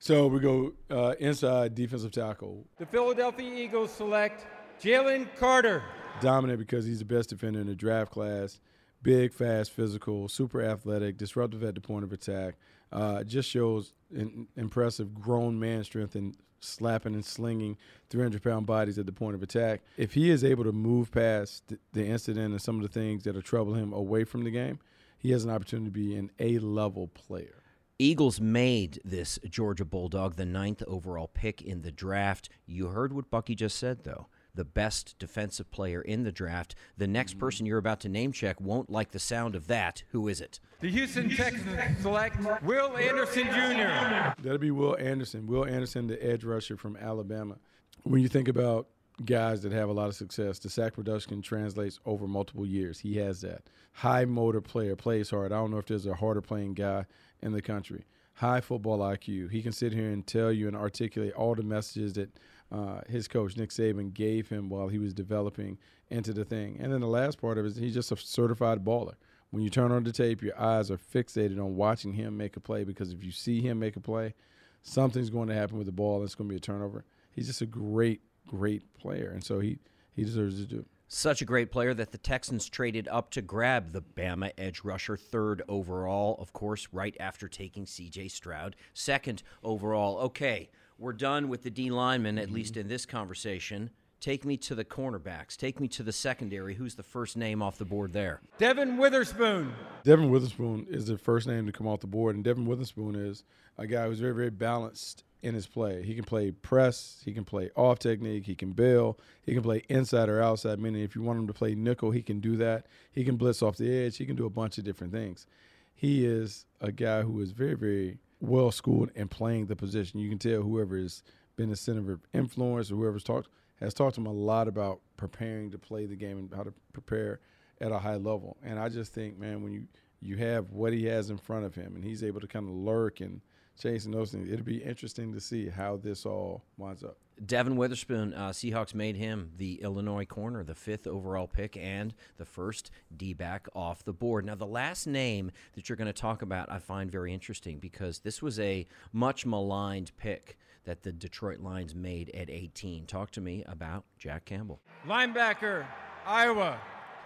So 0.00 0.28
we 0.28 0.38
go 0.38 0.74
uh, 0.90 1.14
inside 1.18 1.74
defensive 1.74 2.12
tackle. 2.12 2.64
The 2.78 2.86
Philadelphia 2.86 3.52
Eagles 3.52 3.90
select 3.90 4.46
Jalen 4.80 5.26
Carter. 5.36 5.82
Dominant 6.20 6.58
because 6.60 6.86
he's 6.86 7.00
the 7.00 7.04
best 7.04 7.30
defender 7.30 7.60
in 7.60 7.66
the 7.66 7.74
draft 7.74 8.12
class. 8.12 8.60
Big, 9.02 9.32
fast, 9.32 9.72
physical, 9.72 10.28
super 10.28 10.62
athletic, 10.62 11.18
disruptive 11.18 11.64
at 11.64 11.74
the 11.74 11.80
point 11.80 12.04
of 12.04 12.12
attack. 12.12 12.54
Uh, 12.92 13.24
just 13.24 13.50
shows 13.50 13.92
an 14.14 14.46
impressive 14.56 15.14
grown 15.14 15.58
man 15.58 15.82
strength 15.82 16.14
and 16.14 16.36
slapping 16.60 17.14
and 17.14 17.24
slinging 17.24 17.76
300 18.10 18.42
pound 18.42 18.66
bodies 18.66 18.98
at 18.98 19.06
the 19.06 19.12
point 19.12 19.34
of 19.34 19.42
attack. 19.42 19.82
If 19.96 20.14
he 20.14 20.30
is 20.30 20.44
able 20.44 20.64
to 20.64 20.72
move 20.72 21.10
past 21.10 21.66
the, 21.68 21.78
the 21.92 22.06
incident 22.06 22.52
and 22.52 22.62
some 22.62 22.76
of 22.76 22.82
the 22.82 22.88
things 22.88 23.24
that 23.24 23.36
are 23.36 23.42
troubling 23.42 23.82
him 23.82 23.92
away 23.92 24.24
from 24.24 24.44
the 24.44 24.50
game, 24.50 24.78
he 25.18 25.32
has 25.32 25.44
an 25.44 25.50
opportunity 25.50 25.86
to 25.86 25.92
be 25.92 26.16
an 26.16 26.30
A 26.38 26.58
level 26.58 27.08
player. 27.08 27.62
Eagles 28.00 28.40
made 28.40 29.00
this 29.04 29.40
Georgia 29.50 29.84
Bulldog 29.84 30.36
the 30.36 30.46
ninth 30.46 30.84
overall 30.86 31.26
pick 31.26 31.60
in 31.60 31.82
the 31.82 31.90
draft. 31.90 32.48
You 32.64 32.88
heard 32.88 33.12
what 33.12 33.28
Bucky 33.28 33.56
just 33.56 33.76
said, 33.76 34.04
though. 34.04 34.28
The 34.54 34.64
best 34.64 35.16
defensive 35.18 35.68
player 35.72 36.00
in 36.00 36.22
the 36.22 36.30
draft. 36.30 36.76
The 36.96 37.08
next 37.08 37.32
mm-hmm. 37.32 37.40
person 37.40 37.66
you're 37.66 37.76
about 37.76 37.98
to 38.00 38.08
name 38.08 38.30
check 38.30 38.60
won't 38.60 38.88
like 38.88 39.10
the 39.10 39.18
sound 39.18 39.56
of 39.56 39.66
that. 39.66 40.04
Who 40.10 40.28
is 40.28 40.40
it? 40.40 40.60
The 40.80 40.90
Houston 40.90 41.28
Texans 41.28 42.00
select 42.00 42.36
Will 42.62 42.96
Anderson 42.96 43.46
Jr. 43.46 44.40
That'll 44.42 44.58
be 44.58 44.70
Will 44.70 44.96
Anderson. 44.96 45.48
Will 45.48 45.64
Anderson, 45.64 46.06
the 46.06 46.24
edge 46.24 46.44
rusher 46.44 46.76
from 46.76 46.96
Alabama. 46.96 47.56
When 48.04 48.22
you 48.22 48.28
think 48.28 48.46
about 48.46 48.86
guys 49.24 49.62
that 49.62 49.72
have 49.72 49.88
a 49.88 49.92
lot 49.92 50.06
of 50.06 50.14
success, 50.14 50.60
the 50.60 50.70
sack 50.70 50.94
production 50.94 51.42
translates 51.42 51.98
over 52.06 52.28
multiple 52.28 52.64
years. 52.64 53.00
He 53.00 53.16
has 53.16 53.40
that. 53.40 53.64
High 53.90 54.24
motor 54.24 54.60
player, 54.60 54.94
plays 54.94 55.30
hard. 55.30 55.50
I 55.50 55.56
don't 55.56 55.72
know 55.72 55.78
if 55.78 55.86
there's 55.86 56.06
a 56.06 56.14
harder 56.14 56.40
playing 56.40 56.74
guy 56.74 57.04
in 57.42 57.52
the 57.52 57.62
country. 57.62 58.04
High 58.34 58.60
football 58.60 58.98
IQ. 59.00 59.50
He 59.50 59.62
can 59.62 59.72
sit 59.72 59.92
here 59.92 60.10
and 60.10 60.26
tell 60.26 60.52
you 60.52 60.68
and 60.68 60.76
articulate 60.76 61.32
all 61.34 61.54
the 61.54 61.62
messages 61.62 62.12
that 62.14 62.30
uh, 62.70 63.00
his 63.08 63.26
coach, 63.26 63.56
Nick 63.56 63.70
Saban, 63.70 64.12
gave 64.12 64.48
him 64.48 64.68
while 64.68 64.88
he 64.88 64.98
was 64.98 65.12
developing 65.12 65.78
into 66.10 66.32
the 66.32 66.44
thing. 66.44 66.78
And 66.80 66.92
then 66.92 67.00
the 67.00 67.06
last 67.06 67.40
part 67.40 67.58
of 67.58 67.64
it 67.64 67.68
is 67.68 67.76
he's 67.76 67.94
just 67.94 68.12
a 68.12 68.16
certified 68.16 68.84
baller. 68.84 69.14
When 69.50 69.62
you 69.62 69.70
turn 69.70 69.92
on 69.92 70.04
the 70.04 70.12
tape, 70.12 70.42
your 70.42 70.58
eyes 70.60 70.90
are 70.90 70.98
fixated 70.98 71.58
on 71.58 71.74
watching 71.74 72.12
him 72.12 72.36
make 72.36 72.56
a 72.56 72.60
play 72.60 72.84
because 72.84 73.12
if 73.12 73.24
you 73.24 73.32
see 73.32 73.62
him 73.62 73.78
make 73.78 73.96
a 73.96 74.00
play, 74.00 74.34
something's 74.82 75.30
going 75.30 75.48
to 75.48 75.54
happen 75.54 75.78
with 75.78 75.86
the 75.86 75.92
ball 75.92 76.16
and 76.16 76.24
it's 76.24 76.34
going 76.34 76.48
to 76.48 76.52
be 76.52 76.58
a 76.58 76.60
turnover. 76.60 77.04
He's 77.32 77.46
just 77.46 77.62
a 77.62 77.66
great, 77.66 78.20
great 78.46 78.82
player. 78.94 79.30
And 79.32 79.42
so 79.42 79.58
he, 79.58 79.78
he 80.12 80.24
deserves 80.24 80.60
to 80.60 80.66
do. 80.66 80.84
Such 81.10 81.40
a 81.40 81.46
great 81.46 81.72
player 81.72 81.94
that 81.94 82.12
the 82.12 82.18
Texans 82.18 82.68
traded 82.68 83.08
up 83.08 83.30
to 83.30 83.40
grab 83.40 83.92
the 83.92 84.02
Bama 84.02 84.52
edge 84.58 84.82
rusher, 84.84 85.16
third 85.16 85.62
overall, 85.66 86.36
of 86.38 86.52
course, 86.52 86.86
right 86.92 87.16
after 87.18 87.48
taking 87.48 87.86
CJ 87.86 88.30
Stroud, 88.30 88.76
second 88.92 89.42
overall. 89.64 90.18
Okay, 90.18 90.68
we're 90.98 91.14
done 91.14 91.48
with 91.48 91.62
the 91.62 91.70
D 91.70 91.90
lineman, 91.90 92.36
at 92.36 92.46
mm-hmm. 92.46 92.56
least 92.56 92.76
in 92.76 92.88
this 92.88 93.06
conversation. 93.06 93.88
Take 94.20 94.44
me 94.44 94.56
to 94.58 94.74
the 94.74 94.84
cornerbacks. 94.84 95.56
Take 95.56 95.78
me 95.78 95.86
to 95.88 96.02
the 96.02 96.12
secondary. 96.12 96.74
Who's 96.74 96.96
the 96.96 97.04
first 97.04 97.36
name 97.36 97.62
off 97.62 97.78
the 97.78 97.84
board 97.84 98.12
there? 98.12 98.40
Devon 98.58 98.96
Witherspoon. 98.96 99.72
Devon 100.02 100.30
Witherspoon 100.30 100.86
is 100.90 101.06
the 101.06 101.16
first 101.16 101.46
name 101.46 101.66
to 101.66 101.72
come 101.72 101.86
off 101.86 102.00
the 102.00 102.08
board, 102.08 102.34
and 102.34 102.42
Devon 102.42 102.66
Witherspoon 102.66 103.14
is 103.14 103.44
a 103.76 103.86
guy 103.86 104.06
who's 104.06 104.18
very, 104.18 104.34
very 104.34 104.50
balanced 104.50 105.22
in 105.40 105.54
his 105.54 105.68
play. 105.68 106.02
He 106.02 106.16
can 106.16 106.24
play 106.24 106.50
press, 106.50 107.22
he 107.24 107.32
can 107.32 107.44
play 107.44 107.70
off 107.76 108.00
technique, 108.00 108.46
he 108.46 108.56
can 108.56 108.72
bail, 108.72 109.20
he 109.42 109.54
can 109.54 109.62
play 109.62 109.84
inside 109.88 110.28
or 110.28 110.42
outside. 110.42 110.80
Meaning, 110.80 111.02
if 111.02 111.14
you 111.14 111.22
want 111.22 111.38
him 111.38 111.46
to 111.46 111.54
play 111.54 111.76
nickel, 111.76 112.10
he 112.10 112.22
can 112.22 112.40
do 112.40 112.56
that. 112.56 112.86
He 113.12 113.24
can 113.24 113.36
blitz 113.36 113.62
off 113.62 113.76
the 113.76 114.04
edge. 114.04 114.16
He 114.16 114.26
can 114.26 114.34
do 114.34 114.46
a 114.46 114.50
bunch 114.50 114.78
of 114.78 114.84
different 114.84 115.12
things. 115.12 115.46
He 115.94 116.26
is 116.26 116.66
a 116.80 116.90
guy 116.90 117.22
who 117.22 117.40
is 117.40 117.52
very, 117.52 117.74
very 117.74 118.18
well 118.40 118.72
schooled 118.72 119.10
in 119.14 119.28
playing 119.28 119.66
the 119.66 119.76
position. 119.76 120.18
You 120.18 120.28
can 120.28 120.38
tell 120.38 120.62
whoever 120.62 120.98
has 120.98 121.22
been 121.54 121.70
a 121.70 121.76
center 121.76 122.12
of 122.12 122.26
influence 122.34 122.90
or 122.90 122.96
whoever's 122.96 123.24
talked 123.24 123.48
has 123.80 123.94
talked 123.94 124.14
to 124.16 124.20
him 124.20 124.26
a 124.26 124.32
lot 124.32 124.68
about 124.68 125.00
preparing 125.16 125.70
to 125.70 125.78
play 125.78 126.06
the 126.06 126.16
game 126.16 126.38
and 126.38 126.52
how 126.54 126.62
to 126.62 126.72
prepare 126.92 127.40
at 127.80 127.92
a 127.92 127.98
high 127.98 128.16
level. 128.16 128.56
And 128.62 128.78
I 128.78 128.88
just 128.88 129.12
think, 129.12 129.38
man, 129.38 129.62
when 129.62 129.72
you 129.72 129.86
you 130.20 130.36
have 130.36 130.72
what 130.72 130.92
he 130.92 131.04
has 131.04 131.30
in 131.30 131.38
front 131.38 131.64
of 131.64 131.74
him, 131.74 131.94
and 131.94 132.02
he's 132.02 132.24
able 132.24 132.40
to 132.40 132.48
kind 132.48 132.68
of 132.68 132.74
lurk 132.74 133.20
and 133.20 133.40
chase 133.80 134.04
and 134.04 134.12
those 134.12 134.32
things. 134.32 134.50
It'll 134.50 134.64
be 134.64 134.82
interesting 134.82 135.32
to 135.32 135.40
see 135.40 135.68
how 135.68 135.96
this 135.96 136.26
all 136.26 136.64
winds 136.76 137.04
up. 137.04 137.18
Devon 137.44 137.76
Witherspoon, 137.76 138.34
uh, 138.34 138.50
Seahawks 138.50 138.94
made 138.94 139.16
him 139.16 139.52
the 139.56 139.80
Illinois 139.82 140.24
corner, 140.24 140.64
the 140.64 140.74
fifth 140.74 141.06
overall 141.06 141.46
pick, 141.46 141.76
and 141.76 142.14
the 142.36 142.44
first 142.44 142.90
D 143.16 143.32
back 143.32 143.68
off 143.74 144.04
the 144.04 144.12
board. 144.12 144.44
Now, 144.44 144.54
the 144.54 144.66
last 144.66 145.06
name 145.06 145.50
that 145.74 145.88
you're 145.88 145.96
going 145.96 146.06
to 146.06 146.12
talk 146.12 146.42
about, 146.42 146.70
I 146.70 146.78
find 146.78 147.10
very 147.10 147.32
interesting 147.32 147.78
because 147.78 148.20
this 148.20 148.42
was 148.42 148.58
a 148.58 148.86
much 149.12 149.46
maligned 149.46 150.12
pick 150.16 150.58
that 150.84 151.02
the 151.02 151.12
Detroit 151.12 151.60
Lions 151.60 151.94
made 151.94 152.30
at 152.30 152.50
18. 152.50 153.06
Talk 153.06 153.30
to 153.32 153.40
me 153.40 153.62
about 153.66 154.04
Jack 154.18 154.46
Campbell. 154.46 154.80
Linebacker, 155.06 155.86
Iowa. 156.26 156.78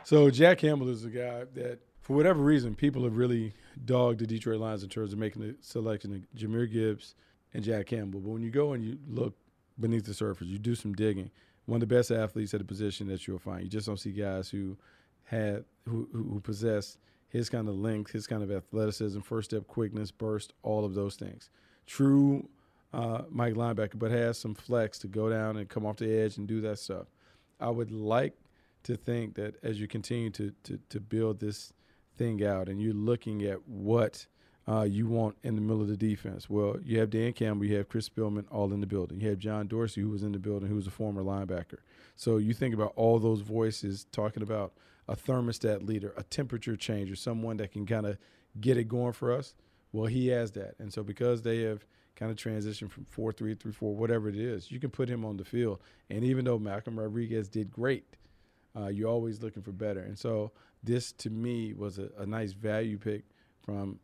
So, 0.05 0.31
Jack 0.31 0.59
Campbell 0.59 0.88
is 0.88 1.05
a 1.05 1.11
guy 1.11 1.44
that, 1.55 1.79
for 2.01 2.16
whatever 2.16 2.42
reason, 2.42 2.75
people 2.75 3.05
have 3.05 3.16
really 3.16 3.55
dogged 3.85 4.18
the 4.18 4.27
Detroit 4.27 4.59
Lions 4.61 4.83
in 4.83 4.88
terms 4.88 5.12
of 5.12 5.18
making 5.18 5.42
the 5.42 5.57
selection 5.61 6.12
of 6.14 6.38
Jahmyr 6.38 6.70
Gibbs 6.70 7.14
and 7.55 7.62
Jack 7.62 7.87
Campbell. 7.87 8.20
But 8.20 8.31
when 8.31 8.42
you 8.42 8.51
go 8.51 8.72
and 8.72 8.85
you 8.85 8.98
look 9.09 9.37
beneath 9.83 10.07
the 10.07 10.14
surface. 10.14 10.47
You 10.47 10.59
do 10.59 10.75
some 10.75 10.95
digging. 10.95 11.31
One 11.66 11.83
of 11.83 11.88
the 11.88 11.95
best 11.95 12.11
athletes 12.11 12.55
at 12.55 12.61
a 12.61 12.64
position 12.64 13.07
that 13.09 13.27
you'll 13.27 13.38
find. 13.38 13.62
You 13.62 13.68
just 13.68 13.87
don't 13.87 14.01
see 14.01 14.12
guys 14.12 14.49
who 14.49 14.79
had 15.25 15.64
who 15.87 16.09
who 16.12 16.40
possess 16.40 16.97
his 17.29 17.49
kind 17.51 17.68
of 17.68 17.77
length, 17.77 18.12
his 18.12 18.27
kind 18.27 18.42
of 18.42 18.51
athleticism, 18.51 19.21
first 19.21 19.51
step 19.51 19.66
quickness, 19.66 20.11
burst, 20.11 20.53
all 20.62 20.85
of 20.85 20.95
those 20.95 21.16
things. 21.16 21.51
True 21.87 22.49
uh, 22.92 23.23
Mike 23.31 23.55
linebacker, 23.55 23.99
but 23.99 24.11
has 24.11 24.38
some 24.38 24.55
flex 24.55 24.99
to 24.99 25.09
go 25.09 25.31
down 25.31 25.57
and 25.57 25.68
come 25.68 25.87
off 25.87 25.97
the 25.97 26.12
edge 26.12 26.37
and 26.37 26.47
do 26.47 26.61
that 26.62 26.79
stuff. 26.79 27.07
I 27.61 27.71
would 27.71 27.90
like 27.90 28.35
to 28.85 28.97
think 28.97 29.35
that 29.37 29.55
as 29.62 29.81
you 29.81 29.87
continue 29.88 30.31
to 30.31 30.53
to, 30.64 30.79
to 30.88 31.01
build 31.01 31.40
this 31.40 31.73
thing 32.16 32.45
out 32.45 32.68
and 32.68 32.81
you're 32.81 32.92
looking 32.92 33.42
at 33.45 33.66
what 33.66 34.27
uh, 34.68 34.83
you 34.83 35.07
want 35.07 35.37
in 35.42 35.55
the 35.55 35.61
middle 35.61 35.83
of 35.83 35.88
the 35.88 35.96
defense? 35.96 36.48
Well, 36.48 36.77
you 36.85 36.98
have 37.01 37.11
Dan 37.11 37.33
Campbell, 37.33 37.66
you 37.66 37.77
have 37.77 37.88
Chris 37.88 38.09
Spielman 38.09 38.44
all 38.51 38.72
in 38.72 38.81
the 38.81 38.87
building. 38.87 39.20
You 39.20 39.31
have 39.31 39.38
John 39.38 39.66
Dorsey, 39.66 40.01
who 40.01 40.11
was 40.11 40.22
in 40.22 40.33
the 40.33 40.38
building, 40.38 40.68
who 40.68 40.77
was 40.77 40.87
a 40.87 40.90
former 40.90 41.22
linebacker. 41.22 41.79
So 42.16 42.37
you 42.37 42.55
think 42.55 42.75
about 42.75 42.92
all 42.96 43.18
those 43.18 43.40
voices 43.40 44.07
talking 44.12 44.42
about 44.42 44.72
a 45.09 45.16
thermostat 45.16 45.87
leader, 45.87 46.14
a 46.16 46.22
temperature 46.22 46.77
changer, 46.77 47.16
someone 47.16 47.57
that 47.57 47.72
can 47.72 47.87
kind 47.87 48.07
of 48.07 48.18
get 48.61 48.77
it 48.77 48.85
going 48.85 49.12
for 49.12 49.33
us. 49.33 49.55
Well, 49.92 50.07
he 50.07 50.29
has 50.29 50.53
that. 50.53 50.75
And 50.79 50.92
so 50.92 51.03
because 51.03 51.42
they 51.42 51.62
have 51.62 51.85
kind 52.14 52.31
of 52.31 52.37
transitioned 52.37 52.90
from 52.90 53.05
4 53.07 53.33
3 53.33 53.55
3 53.55 53.72
4, 53.72 53.94
whatever 53.94 54.29
it 54.29 54.37
is, 54.37 54.70
you 54.70 54.79
can 54.79 54.90
put 54.90 55.09
him 55.09 55.25
on 55.25 55.37
the 55.37 55.44
field. 55.44 55.81
And 56.09 56.25
even 56.25 56.44
though 56.44 56.59
Malcolm 56.59 56.98
Rodriguez 56.98 57.48
did 57.48 57.70
great, 57.70 58.05
uh, 58.77 58.88
you're 58.88 59.09
always 59.09 59.42
looking 59.42 59.62
for 59.62 59.72
better. 59.72 60.01
And 60.01 60.18
so 60.18 60.53
this, 60.83 61.12
to 61.12 61.31
me, 61.31 61.72
was 61.75 61.98
a, 61.98 62.09
a 62.18 62.27
nice 62.27 62.53
value 62.53 62.98
pick 62.98 63.25
from 63.64 63.98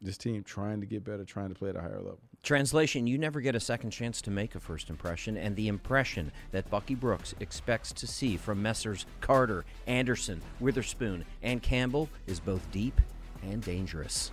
this 0.00 0.16
team 0.16 0.42
trying 0.42 0.80
to 0.80 0.86
get 0.86 1.04
better, 1.04 1.24
trying 1.24 1.48
to 1.48 1.54
play 1.54 1.70
at 1.70 1.76
a 1.76 1.80
higher 1.80 1.98
level. 1.98 2.20
Translation 2.42 3.06
You 3.06 3.18
never 3.18 3.40
get 3.40 3.54
a 3.54 3.60
second 3.60 3.90
chance 3.90 4.22
to 4.22 4.30
make 4.30 4.54
a 4.54 4.60
first 4.60 4.90
impression, 4.90 5.36
and 5.36 5.56
the 5.56 5.68
impression 5.68 6.30
that 6.52 6.70
Bucky 6.70 6.94
Brooks 6.94 7.34
expects 7.40 7.92
to 7.94 8.06
see 8.06 8.36
from 8.36 8.62
Messrs. 8.62 9.06
Carter, 9.20 9.64
Anderson, 9.86 10.40
Witherspoon, 10.60 11.24
and 11.42 11.62
Campbell 11.62 12.08
is 12.26 12.38
both 12.40 12.70
deep 12.70 13.00
and 13.42 13.62
dangerous. 13.62 14.30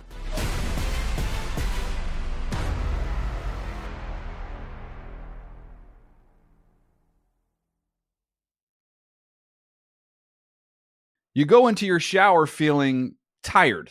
You 11.34 11.44
go 11.44 11.66
into 11.66 11.84
your 11.84 12.00
shower 12.00 12.46
feeling 12.46 13.16
tired 13.42 13.90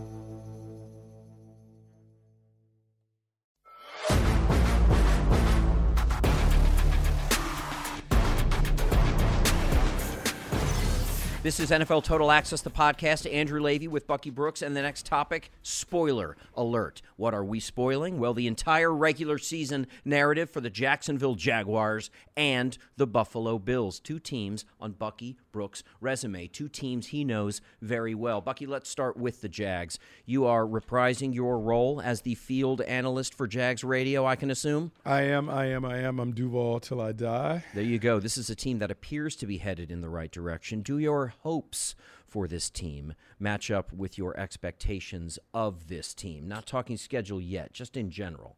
This 11.43 11.59
is 11.59 11.71
NFL 11.71 12.03
Total 12.03 12.29
Access, 12.29 12.61
the 12.61 12.69
podcast. 12.69 13.31
Andrew 13.33 13.59
Levy 13.59 13.87
with 13.87 14.05
Bucky 14.05 14.29
Brooks. 14.29 14.61
And 14.61 14.77
the 14.77 14.81
next 14.83 15.07
topic 15.07 15.49
spoiler 15.63 16.37
alert. 16.53 17.01
What 17.15 17.33
are 17.33 17.43
we 17.43 17.59
spoiling? 17.59 18.19
Well, 18.19 18.35
the 18.35 18.45
entire 18.45 18.93
regular 18.93 19.39
season 19.39 19.87
narrative 20.05 20.51
for 20.51 20.61
the 20.61 20.69
Jacksonville 20.69 21.33
Jaguars 21.33 22.11
and 22.37 22.77
the 22.95 23.07
Buffalo 23.07 23.57
Bills. 23.57 23.99
Two 23.99 24.19
teams 24.19 24.65
on 24.79 24.91
Bucky 24.91 25.35
Brooks' 25.51 25.83
resume, 25.99 26.47
two 26.47 26.69
teams 26.69 27.07
he 27.07 27.23
knows 27.23 27.61
very 27.81 28.15
well. 28.15 28.41
Bucky, 28.41 28.65
let's 28.65 28.89
start 28.89 29.17
with 29.17 29.41
the 29.41 29.49
Jags. 29.49 29.99
You 30.25 30.45
are 30.45 30.65
reprising 30.65 31.33
your 31.33 31.59
role 31.59 32.01
as 32.01 32.21
the 32.21 32.35
field 32.35 32.81
analyst 32.81 33.33
for 33.33 33.47
Jags 33.47 33.83
Radio, 33.83 34.25
I 34.25 34.35
can 34.35 34.51
assume? 34.51 34.91
I 35.05 35.21
am, 35.23 35.49
I 35.49 35.65
am, 35.65 35.85
I 35.85 35.97
am. 35.97 36.19
I'm 36.19 36.33
Duval 36.33 36.79
till 36.79 37.01
I 37.01 37.11
die. 37.11 37.63
There 37.73 37.83
you 37.83 37.99
go. 37.99 38.19
This 38.19 38.37
is 38.37 38.49
a 38.49 38.55
team 38.55 38.79
that 38.79 38.91
appears 38.91 39.35
to 39.37 39.45
be 39.45 39.57
headed 39.57 39.91
in 39.91 40.01
the 40.01 40.09
right 40.09 40.31
direction. 40.31 40.81
Do 40.81 40.97
your 40.97 41.33
hopes 41.41 41.95
for 42.27 42.47
this 42.47 42.69
team 42.69 43.13
match 43.39 43.69
up 43.69 43.91
with 43.91 44.17
your 44.17 44.37
expectations 44.39 45.37
of 45.53 45.87
this 45.87 46.13
team? 46.13 46.47
Not 46.47 46.65
talking 46.65 46.97
schedule 46.97 47.41
yet, 47.41 47.73
just 47.73 47.97
in 47.97 48.09
general. 48.09 48.55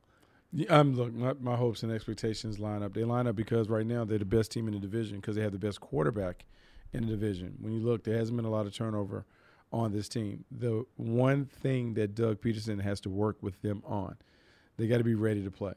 I'm 0.69 0.79
um, 0.79 0.95
look. 0.95 1.13
My, 1.13 1.33
my, 1.39 1.55
hopes 1.55 1.81
and 1.81 1.91
expectations 1.91 2.59
line 2.59 2.83
up. 2.83 2.93
They 2.93 3.03
line 3.03 3.25
up 3.25 3.35
because 3.35 3.69
right 3.69 3.85
now 3.85 4.05
they're 4.05 4.19
the 4.19 4.25
best 4.25 4.51
team 4.51 4.67
in 4.67 4.73
the 4.75 4.79
division 4.79 5.15
because 5.15 5.35
they 5.35 5.41
have 5.41 5.51
the 5.51 5.57
best 5.57 5.81
quarterback 5.81 6.45
in 6.93 7.05
the 7.05 7.11
division. 7.11 7.55
When 7.59 7.73
you 7.73 7.79
look, 7.79 8.03
there 8.03 8.17
hasn't 8.17 8.37
been 8.37 8.45
a 8.45 8.51
lot 8.51 8.65
of 8.65 8.73
turnover 8.73 9.25
on 9.71 9.91
this 9.91 10.07
team. 10.07 10.45
The 10.51 10.85
one 10.95 11.45
thing 11.45 11.95
that 11.95 12.15
Doug 12.15 12.41
Pederson 12.41 12.81
has 12.81 13.01
to 13.01 13.09
work 13.09 13.37
with 13.41 13.61
them 13.61 13.81
on, 13.85 14.15
they 14.77 14.87
got 14.87 14.99
to 14.99 15.03
be 15.03 15.15
ready 15.15 15.43
to 15.43 15.51
play. 15.51 15.73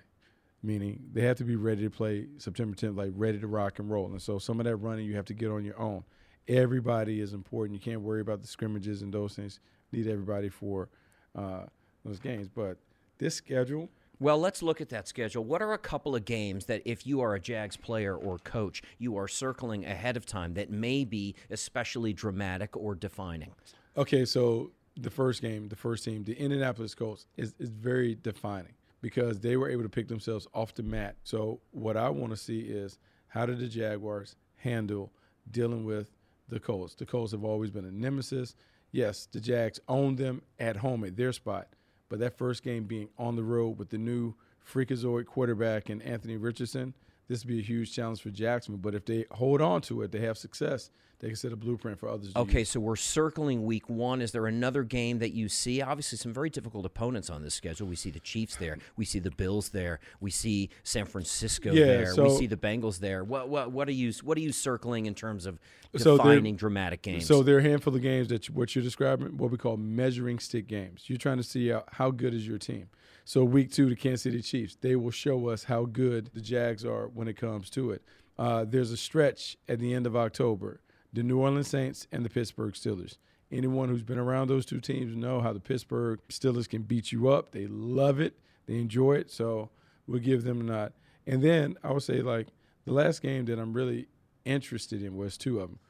Meaning 0.63 1.05
they 1.13 1.23
have 1.23 1.37
to 1.39 1.45
be 1.45 1.57
ready 1.57 1.83
to 1.83 1.91
play 1.91 2.27
September 2.39 2.77
10th, 2.77 2.97
like 2.97 3.13
ready 3.15 3.39
to 3.39 3.47
rock 3.47 3.79
and 3.79 3.91
roll. 3.91 4.07
And 4.07 4.21
so 4.21 4.39
some 4.39 4.61
of 4.61 4.65
that 4.65 4.77
running 4.77 5.07
you 5.07 5.17
have 5.17 5.25
to 5.27 5.35
get 5.35 5.51
on 5.51 5.65
your 5.65 5.79
own. 5.79 6.05
Everybody 6.49 7.21
is 7.21 7.33
important. 7.33 7.75
You 7.75 7.81
can't 7.81 8.03
worry 8.03 8.21
about 8.21 8.41
the 8.41 8.49
scrimmages 8.49 9.03
and 9.03 9.13
those 9.13 9.35
things. 9.35 9.61
Need 9.93 10.09
everybody 10.09 10.49
for 10.49 10.89
uh, 11.35 11.65
those 12.05 12.19
games. 12.19 12.49
But 12.49 12.79
this 13.19 13.35
schedule, 13.35 13.89
Well, 14.19 14.39
let's 14.39 14.63
look 14.63 14.81
at 14.81 14.89
that 14.89 15.07
schedule. 15.07 15.45
What 15.45 15.61
are 15.61 15.75
a 15.75 15.79
couple 15.79 16.17
of 16.17 16.25
games 16.25 16.67
that, 16.67 16.83
if 16.87 17.07
you 17.07 17.21
are 17.21 17.35
a 17.35 17.41
Jags 17.41 17.77
player 17.77 18.17
or 18.17 18.39
coach, 18.39 18.83
you 18.99 19.17
are 19.19 19.29
circling 19.29 19.85
ahead 19.85 20.17
of 20.17 20.25
time 20.25 20.55
that 20.55 20.71
may 20.71 21.05
be 21.05 21.35
especially 21.51 22.15
dramatic 22.15 22.75
or 22.77 22.95
defining? 22.95 23.51
Okay, 23.97 24.25
so 24.25 24.71
the 24.97 25.11
first 25.11 25.43
game, 25.43 25.69
the 25.69 25.77
first 25.77 26.05
team, 26.05 26.25
the 26.25 26.33
Indianapolis 26.33 26.95
Colts, 26.95 27.27
is, 27.37 27.55
is 27.59 27.69
very 27.69 28.15
defining 28.15 28.73
because 29.03 29.41
they 29.41 29.59
were 29.59 29.69
able 29.69 29.83
to 29.83 29.89
pick 29.89 30.09
themselves 30.09 30.49
off 30.55 30.75
the 30.75 30.83
mat. 30.83 31.17
So 31.23 31.61
what 31.73 31.99
I 31.99 32.09
want 32.09 32.31
to 32.31 32.37
see 32.37 32.61
is 32.61 32.99
how 33.29 33.45
did 33.45 33.59
the 33.59 33.69
Jaguars 33.69 34.37
handle 34.57 35.13
dealing 35.51 35.85
with 35.85 36.11
the 36.49 36.59
Colts? 36.59 36.95
The 36.95 37.05
Colts 37.05 37.33
have 37.33 37.45
always 37.45 37.71
been 37.71 37.85
a 37.85 37.93
nemesis. 37.93 38.55
Yes, 38.93 39.29
the 39.31 39.41
Jags 39.41 39.79
own 39.89 40.17
them 40.17 40.41
at 40.59 40.77
home 40.79 41.05
at 41.05 41.17
their 41.17 41.35
spot, 41.35 41.69
but 42.09 42.19
that 42.19 42.37
first 42.37 42.63
game 42.63 42.85
being 42.85 43.09
on 43.19 43.37
the 43.37 43.43
road 43.43 43.79
with 43.79 43.91
the 43.91 43.99
new 43.99 44.35
freakazoid 44.67 45.27
quarterback 45.27 45.89
and 45.89 46.03
Anthony 46.03 46.37
Richardson, 46.37 46.95
this 47.29 47.45
would 47.45 47.49
be 47.49 47.59
a 47.59 47.63
huge 47.63 47.93
challenge 47.93 48.21
for 48.23 48.31
Jacksonville. 48.31 48.81
But 48.81 48.95
if 48.95 49.05
they 49.05 49.25
hold 49.33 49.61
on 49.61 49.81
to 49.83 50.03
it, 50.03 50.13
they 50.13 50.21
have 50.21 50.39
success. 50.39 50.91
They 51.19 51.29
can 51.29 51.37
set 51.37 51.51
a 51.51 51.57
blueprint 51.57 51.99
for 51.99 52.11
others. 52.11 52.35
to 52.35 52.39
Okay, 52.41 52.59
use. 52.59 52.69
so 52.69 52.79
we're 52.79 52.95
circling 52.95 53.65
week 53.65 53.89
one. 53.89 54.21
Is 54.21 54.33
there 54.33 54.47
another 54.47 54.83
game 54.83 55.19
that 55.21 55.33
you 55.33 55.49
see? 55.49 55.81
Obviously, 55.81 56.19
some 56.19 56.35
very 56.35 56.51
difficult 56.51 56.85
opponents 56.85 57.31
on 57.31 57.43
this 57.43 57.55
schedule. 57.55 57.87
We 57.87 57.97
see 57.97 58.11
the 58.11 58.21
Chiefs 58.21 58.57
there. 58.57 58.77
We 58.99 59.07
see 59.07 59.19
the 59.19 59.31
Bills 59.31 59.71
there. 59.71 59.99
We 60.21 60.31
see 60.31 60.69
San 60.83 61.07
Francisco 61.07 61.73
Yeah, 61.73 61.87
there. 61.87 62.15
we 62.23 62.37
see 62.37 62.47
the 62.47 62.59
Bengals 62.59 62.99
there. 62.99 63.25
What 63.25 63.49
what 63.49 63.73
what 63.73 63.89
are 63.89 63.93
you 63.93 64.13
what 64.25 64.37
are 64.37 64.43
you 64.43 64.53
circling 64.53 65.07
in 65.07 65.15
terms 65.15 65.47
of 65.47 65.59
So 65.97 66.19
defining 66.19 66.55
dramatic 66.55 67.01
games? 67.01 67.25
So 67.25 67.43
there 67.43 67.57
are 67.57 67.61
a 67.61 67.63
handful 67.63 67.97
of 67.97 68.03
games 68.03 68.29
that 68.29 68.47
you, 68.49 68.55
what 68.55 68.75
you're 68.77 68.85
describing, 68.85 69.39
what 69.39 69.51
we 69.51 69.57
call 69.57 69.79
measuring 69.79 70.39
stick 70.39 70.67
games. 70.69 71.05
You're 71.07 71.17
trying 71.19 71.39
to 71.39 71.43
see 71.43 71.69
how, 71.69 71.85
how 71.93 72.11
good 72.11 72.35
is 72.35 72.47
your 72.47 72.59
team. 72.59 72.91
So 73.29 73.43
week 73.43 73.73
two, 73.73 73.89
the 73.89 73.97
Kansas 73.97 74.23
City 74.23 74.41
Chiefs, 74.41 74.77
they 74.81 74.95
will 74.95 75.11
show 75.11 75.49
us 75.49 75.65
how 75.65 75.85
good 75.85 76.31
the 76.33 76.41
Jags 76.41 76.85
are 76.85 77.09
when 77.09 77.27
it 77.27 77.37
comes 77.37 77.69
to 77.71 77.91
it. 77.91 78.03
Uh, 78.39 78.65
there's 78.65 78.93
a 78.93 78.97
stretch 78.97 79.57
at 79.69 79.81
the 79.81 79.95
end 79.95 80.07
of 80.07 80.15
October, 80.15 80.81
the 81.13 81.25
New 81.25 81.41
Orleans 81.41 81.67
Saints 81.67 82.07
and 82.13 82.25
the 82.25 82.31
Pittsburgh 82.31 82.75
Steelers. 82.75 83.17
Anyone 83.51 83.89
who's 83.89 84.05
been 84.05 84.17
around 84.17 84.47
those 84.47 84.65
two 84.65 84.79
teams 84.79 85.17
know 85.17 85.41
how 85.41 85.53
the 85.53 85.59
Pittsburgh 85.59 86.21
Steelers 86.29 86.69
can 86.69 86.83
beat 86.83 87.11
you 87.11 87.29
up. 87.29 87.51
They 87.51 87.67
love 87.67 88.21
it. 88.21 88.39
They 88.67 88.77
enjoy 88.77 89.15
it. 89.15 89.33
So 89.33 89.71
we'll 90.07 90.21
give 90.21 90.45
them 90.45 90.61
a 90.61 90.65
nod. 90.65 90.93
And 91.27 91.43
then 91.43 91.77
I 91.83 91.91
would 91.91 92.05
say 92.05 92.23
like 92.23 92.47
the 92.85 92.93
last 92.93 93.23
game 93.23 93.47
that 93.47 93.59
I'm 93.59 93.73
really 93.73 94.07
interested 94.45 95.03
in 95.03 95.17
was 95.17 95.37
two 95.37 95.59
of 95.59 95.71
them. 95.71 95.81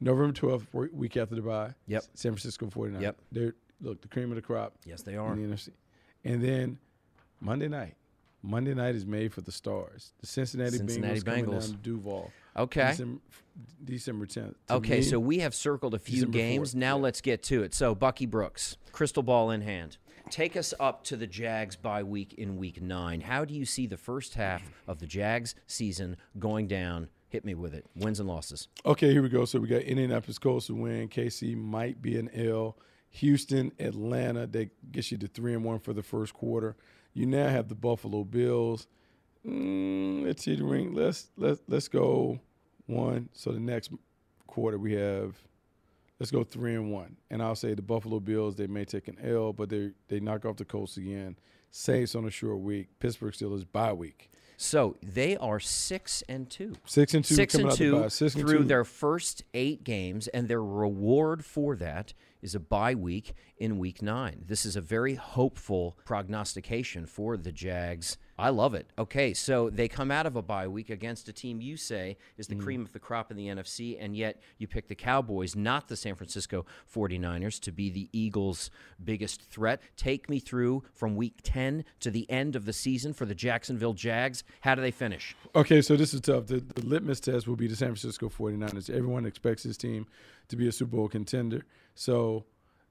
November 0.00 0.32
12th, 0.32 0.94
week 0.94 1.18
after 1.18 1.34
the 1.34 1.42
bye. 1.42 1.74
Yep. 1.86 2.04
San 2.14 2.32
Francisco 2.32 2.64
49ers. 2.64 3.02
Yep. 3.02 3.16
They're, 3.30 3.54
look, 3.82 4.00
the 4.00 4.08
cream 4.08 4.30
of 4.30 4.36
the 4.36 4.42
crop. 4.42 4.72
Yes, 4.86 5.02
they 5.02 5.16
are. 5.18 5.34
In 5.34 5.50
the 5.50 5.54
NFC. 5.54 5.72
And 6.24 6.42
then 6.42 6.78
Monday 7.40 7.68
night. 7.68 7.94
Monday 8.42 8.74
night 8.74 8.94
is 8.94 9.04
made 9.04 9.32
for 9.32 9.40
the 9.40 9.50
stars. 9.52 10.12
The 10.20 10.26
Cincinnati, 10.26 10.76
Cincinnati 10.78 11.20
Bengals, 11.20 11.24
coming 11.24 11.44
Bengals. 11.46 11.60
down 11.60 11.70
to 11.70 11.76
Duval. 11.76 12.30
Okay. 12.56 12.88
December, 12.90 13.20
December 13.84 14.26
10th. 14.26 14.54
To 14.68 14.74
Okay, 14.74 14.96
me, 14.98 15.02
so 15.02 15.18
we 15.18 15.38
have 15.40 15.54
circled 15.54 15.94
a 15.94 15.98
few 15.98 16.16
December 16.26 16.38
games. 16.38 16.70
4th, 16.72 16.76
Now 16.76 16.96
let's 16.98 17.20
get 17.20 17.42
to 17.44 17.62
it. 17.62 17.74
So, 17.74 17.94
Bucky 17.94 18.26
Brooks, 18.26 18.76
crystal 18.92 19.22
ball 19.22 19.50
in 19.50 19.62
hand. 19.62 19.96
Take 20.30 20.56
us 20.56 20.74
up 20.78 21.04
to 21.04 21.16
the 21.16 21.26
Jags 21.26 21.74
by 21.74 22.02
week 22.02 22.34
in 22.34 22.58
week 22.58 22.82
nine. 22.82 23.22
How 23.22 23.44
do 23.44 23.54
you 23.54 23.64
see 23.64 23.86
the 23.86 23.96
first 23.96 24.34
half 24.34 24.62
of 24.86 24.98
the 24.98 25.06
Jags 25.06 25.54
season 25.66 26.16
going 26.38 26.66
down? 26.68 27.08
Hit 27.30 27.44
me 27.44 27.54
with 27.54 27.74
it. 27.74 27.86
Wins 27.96 28.20
and 28.20 28.28
losses. 28.28 28.68
Okay, 28.86 29.10
here 29.12 29.22
we 29.22 29.28
go. 29.30 29.44
So 29.46 29.58
we 29.58 29.68
got 29.68 29.82
Indianapolis 29.82 30.38
Colts 30.38 30.66
to 30.66 30.74
win. 30.74 31.08
KC 31.08 31.56
might 31.56 32.00
be 32.02 32.18
an 32.18 32.30
L. 32.34 32.76
Houston, 33.10 33.72
Atlanta, 33.78 34.46
they 34.46 34.70
gets 34.92 35.10
you 35.10 35.18
to 35.18 35.28
three 35.28 35.54
and 35.54 35.64
one 35.64 35.78
for 35.78 35.92
the 35.92 36.02
first 36.02 36.34
quarter. 36.34 36.76
You 37.14 37.26
now 37.26 37.48
have 37.48 37.68
the 37.68 37.74
Buffalo 37.74 38.24
Bills. 38.24 38.86
Mm, 39.46 40.26
let's 40.26 40.44
see 40.44 40.56
the 40.56 40.64
ring. 40.64 40.94
Let's 40.94 41.30
let's 41.36 41.60
let's 41.68 41.88
go 41.88 42.40
one. 42.86 43.28
So 43.32 43.52
the 43.52 43.60
next 43.60 43.90
quarter 44.46 44.78
we 44.78 44.92
have 44.94 45.36
let's 46.18 46.30
go 46.30 46.44
three 46.44 46.74
and 46.74 46.92
one. 46.92 47.16
And 47.30 47.42
I'll 47.42 47.56
say 47.56 47.74
the 47.74 47.82
Buffalo 47.82 48.20
Bills, 48.20 48.56
they 48.56 48.66
may 48.66 48.84
take 48.84 49.08
an 49.08 49.18
L, 49.22 49.52
but 49.52 49.70
they 49.70 49.92
they 50.08 50.20
knock 50.20 50.44
off 50.44 50.56
the 50.56 50.64
Colts 50.64 50.96
again. 50.96 51.36
Saints 51.70 52.14
on 52.14 52.24
a 52.26 52.30
short 52.30 52.60
week. 52.60 52.88
Pittsburgh 52.98 53.32
Steelers 53.32 53.64
bye 53.70 53.92
week. 53.92 54.30
So 54.56 54.96
they 55.02 55.36
are 55.36 55.60
six 55.60 56.22
and 56.28 56.50
two. 56.50 56.74
Six 56.84 57.14
and 57.14 57.24
two 57.24 57.34
Six 57.34 57.54
and 57.54 57.70
the 57.70 57.76
two. 57.76 58.10
Six 58.10 58.34
and 58.34 58.44
through 58.44 58.58
two. 58.58 58.64
their 58.64 58.84
first 58.84 59.44
eight 59.54 59.84
games, 59.84 60.26
and 60.28 60.48
their 60.48 60.62
reward 60.62 61.44
for 61.44 61.76
that 61.76 62.12
is 62.42 62.54
a 62.54 62.60
bye 62.60 62.94
week 62.94 63.34
in 63.58 63.78
week 63.78 64.00
nine. 64.02 64.44
This 64.46 64.64
is 64.64 64.76
a 64.76 64.80
very 64.80 65.14
hopeful 65.14 65.96
prognostication 66.04 67.06
for 67.06 67.36
the 67.36 67.50
Jags. 67.52 68.16
I 68.40 68.50
love 68.50 68.74
it. 68.74 68.86
Okay, 68.96 69.34
so 69.34 69.68
they 69.68 69.88
come 69.88 70.12
out 70.12 70.24
of 70.26 70.36
a 70.36 70.42
bye 70.42 70.68
week 70.68 70.90
against 70.90 71.28
a 71.28 71.32
team 71.32 71.60
you 71.60 71.76
say 71.76 72.16
is 72.36 72.46
the 72.46 72.54
Mm. 72.54 72.62
cream 72.62 72.82
of 72.82 72.92
the 72.92 73.00
crop 73.00 73.32
in 73.32 73.36
the 73.36 73.48
NFC, 73.48 73.96
and 73.98 74.16
yet 74.16 74.40
you 74.58 74.68
pick 74.68 74.86
the 74.86 74.94
Cowboys, 74.94 75.56
not 75.56 75.88
the 75.88 75.96
San 75.96 76.14
Francisco 76.14 76.64
49ers, 76.86 77.58
to 77.62 77.72
be 77.72 77.90
the 77.90 78.08
Eagles' 78.12 78.70
biggest 79.02 79.42
threat. 79.42 79.80
Take 79.96 80.28
me 80.30 80.38
through 80.38 80.84
from 80.92 81.16
week 81.16 81.40
10 81.42 81.84
to 82.00 82.10
the 82.12 82.30
end 82.30 82.54
of 82.54 82.64
the 82.64 82.72
season 82.72 83.12
for 83.12 83.24
the 83.26 83.34
Jacksonville 83.34 83.94
Jags. 83.94 84.44
How 84.60 84.76
do 84.76 84.82
they 84.82 84.92
finish? 84.92 85.34
Okay, 85.56 85.82
so 85.82 85.96
this 85.96 86.14
is 86.14 86.20
tough. 86.20 86.46
The, 86.46 86.60
the 86.60 86.86
litmus 86.86 87.18
test 87.18 87.48
will 87.48 87.56
be 87.56 87.66
the 87.66 87.74
San 87.76 87.88
Francisco 87.88 88.28
49ers. 88.28 88.88
Everyone 88.88 89.26
expects 89.26 89.64
this 89.64 89.76
team 89.76 90.06
to 90.48 90.54
be 90.56 90.68
a 90.68 90.72
Super 90.72 90.96
Bowl 90.96 91.08
contender. 91.08 91.64
So 91.98 92.44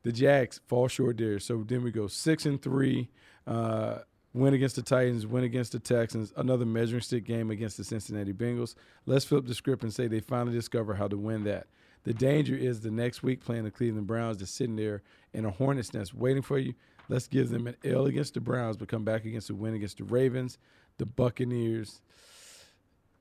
the 0.03 0.11
Jags 0.11 0.59
fall 0.67 0.89
short 0.89 1.17
there. 1.17 1.39
So 1.39 1.63
then 1.65 1.81
we 1.81 1.91
go 1.91 2.07
six 2.07 2.45
and 2.45 2.61
three, 2.61 3.09
uh, 3.47 3.99
win 4.33 4.53
against 4.53 4.75
the 4.75 4.81
Titans, 4.81 5.25
win 5.25 5.45
against 5.45 5.71
the 5.71 5.79
Texans, 5.79 6.33
another 6.35 6.65
measuring 6.65 7.01
stick 7.01 7.23
game 7.23 7.49
against 7.49 7.77
the 7.77 7.85
Cincinnati 7.85 8.33
Bengals. 8.33 8.75
Let's 9.05 9.23
flip 9.23 9.45
the 9.45 9.55
script 9.55 9.83
and 9.83 9.93
say 9.93 10.07
they 10.07 10.19
finally 10.19 10.53
discover 10.53 10.93
how 10.93 11.07
to 11.07 11.17
win 11.17 11.45
that. 11.45 11.67
The 12.03 12.13
danger 12.13 12.53
is 12.53 12.81
the 12.81 12.91
next 12.91 13.23
week 13.23 13.39
playing 13.39 13.63
the 13.63 13.71
Cleveland 13.71 14.07
Browns, 14.07 14.37
just 14.37 14.55
sitting 14.55 14.75
there 14.75 15.03
in 15.33 15.45
a 15.45 15.51
hornet's 15.51 15.93
nest 15.93 16.13
waiting 16.13 16.43
for 16.43 16.57
you. 16.57 16.73
Let's 17.07 17.29
give 17.29 17.47
them 17.47 17.65
an 17.67 17.77
L 17.85 18.07
against 18.07 18.33
the 18.33 18.41
Browns, 18.41 18.75
but 18.75 18.89
come 18.89 19.05
back 19.05 19.23
against 19.23 19.49
a 19.49 19.55
win 19.55 19.73
against 19.73 19.99
the 19.99 20.03
Ravens, 20.03 20.57
the 20.97 21.05
Buccaneers, 21.05 22.01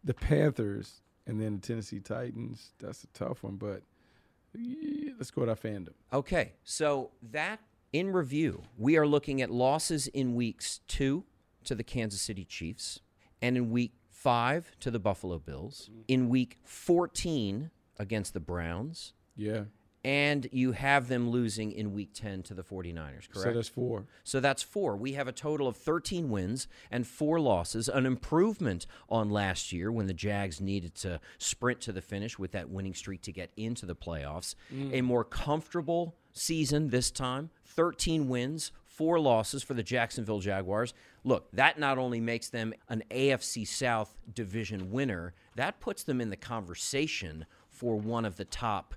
the 0.02 0.14
Panthers, 0.14 1.00
and 1.28 1.40
then 1.40 1.60
the 1.60 1.66
Tennessee 1.66 2.00
Titans. 2.00 2.72
That's 2.80 3.04
a 3.04 3.08
tough 3.08 3.44
one, 3.44 3.54
but 3.54 3.82
let's 5.18 5.30
go 5.30 5.42
our 5.48 5.56
fandom. 5.56 5.92
Okay, 6.12 6.52
so 6.64 7.10
that 7.30 7.60
in 7.92 8.12
review, 8.12 8.62
we 8.76 8.96
are 8.96 9.06
looking 9.06 9.42
at 9.42 9.50
losses 9.50 10.06
in 10.08 10.34
weeks 10.34 10.80
two 10.88 11.24
to 11.64 11.74
the 11.74 11.84
Kansas 11.84 12.20
City 12.20 12.44
Chiefs, 12.44 13.00
and 13.42 13.56
in 13.56 13.70
week 13.70 13.92
five 14.10 14.72
to 14.80 14.90
the 14.90 14.98
Buffalo 14.98 15.38
Bills, 15.38 15.88
mm-hmm. 15.90 16.02
in 16.08 16.28
week 16.28 16.58
14 16.64 17.70
against 17.98 18.34
the 18.34 18.40
Browns, 18.40 19.12
Yeah. 19.36 19.64
And 20.06 20.48
you 20.52 20.70
have 20.70 21.08
them 21.08 21.28
losing 21.30 21.72
in 21.72 21.92
week 21.92 22.10
10 22.14 22.44
to 22.44 22.54
the 22.54 22.62
49ers, 22.62 23.28
correct? 23.28 23.34
So 23.34 23.52
that's 23.52 23.68
four. 23.68 24.04
So 24.22 24.38
that's 24.38 24.62
four. 24.62 24.96
We 24.96 25.14
have 25.14 25.26
a 25.26 25.32
total 25.32 25.66
of 25.66 25.76
13 25.76 26.30
wins 26.30 26.68
and 26.92 27.04
four 27.04 27.40
losses, 27.40 27.88
an 27.88 28.06
improvement 28.06 28.86
on 29.08 29.30
last 29.30 29.72
year 29.72 29.90
when 29.90 30.06
the 30.06 30.14
Jags 30.14 30.60
needed 30.60 30.94
to 30.96 31.18
sprint 31.38 31.80
to 31.80 31.92
the 31.92 32.00
finish 32.00 32.38
with 32.38 32.52
that 32.52 32.70
winning 32.70 32.94
streak 32.94 33.20
to 33.22 33.32
get 33.32 33.50
into 33.56 33.84
the 33.84 33.96
playoffs. 33.96 34.54
Mm. 34.72 34.94
A 34.94 35.00
more 35.00 35.24
comfortable 35.24 36.14
season 36.32 36.90
this 36.90 37.10
time 37.10 37.50
13 37.64 38.28
wins, 38.28 38.70
four 38.84 39.18
losses 39.18 39.64
for 39.64 39.74
the 39.74 39.82
Jacksonville 39.82 40.38
Jaguars. 40.38 40.94
Look, 41.24 41.50
that 41.50 41.80
not 41.80 41.98
only 41.98 42.20
makes 42.20 42.48
them 42.48 42.72
an 42.88 43.02
AFC 43.10 43.66
South 43.66 44.14
division 44.32 44.92
winner, 44.92 45.34
that 45.56 45.80
puts 45.80 46.04
them 46.04 46.20
in 46.20 46.30
the 46.30 46.36
conversation 46.36 47.44
for 47.68 47.96
one 47.96 48.24
of 48.24 48.36
the 48.36 48.44
top 48.44 48.94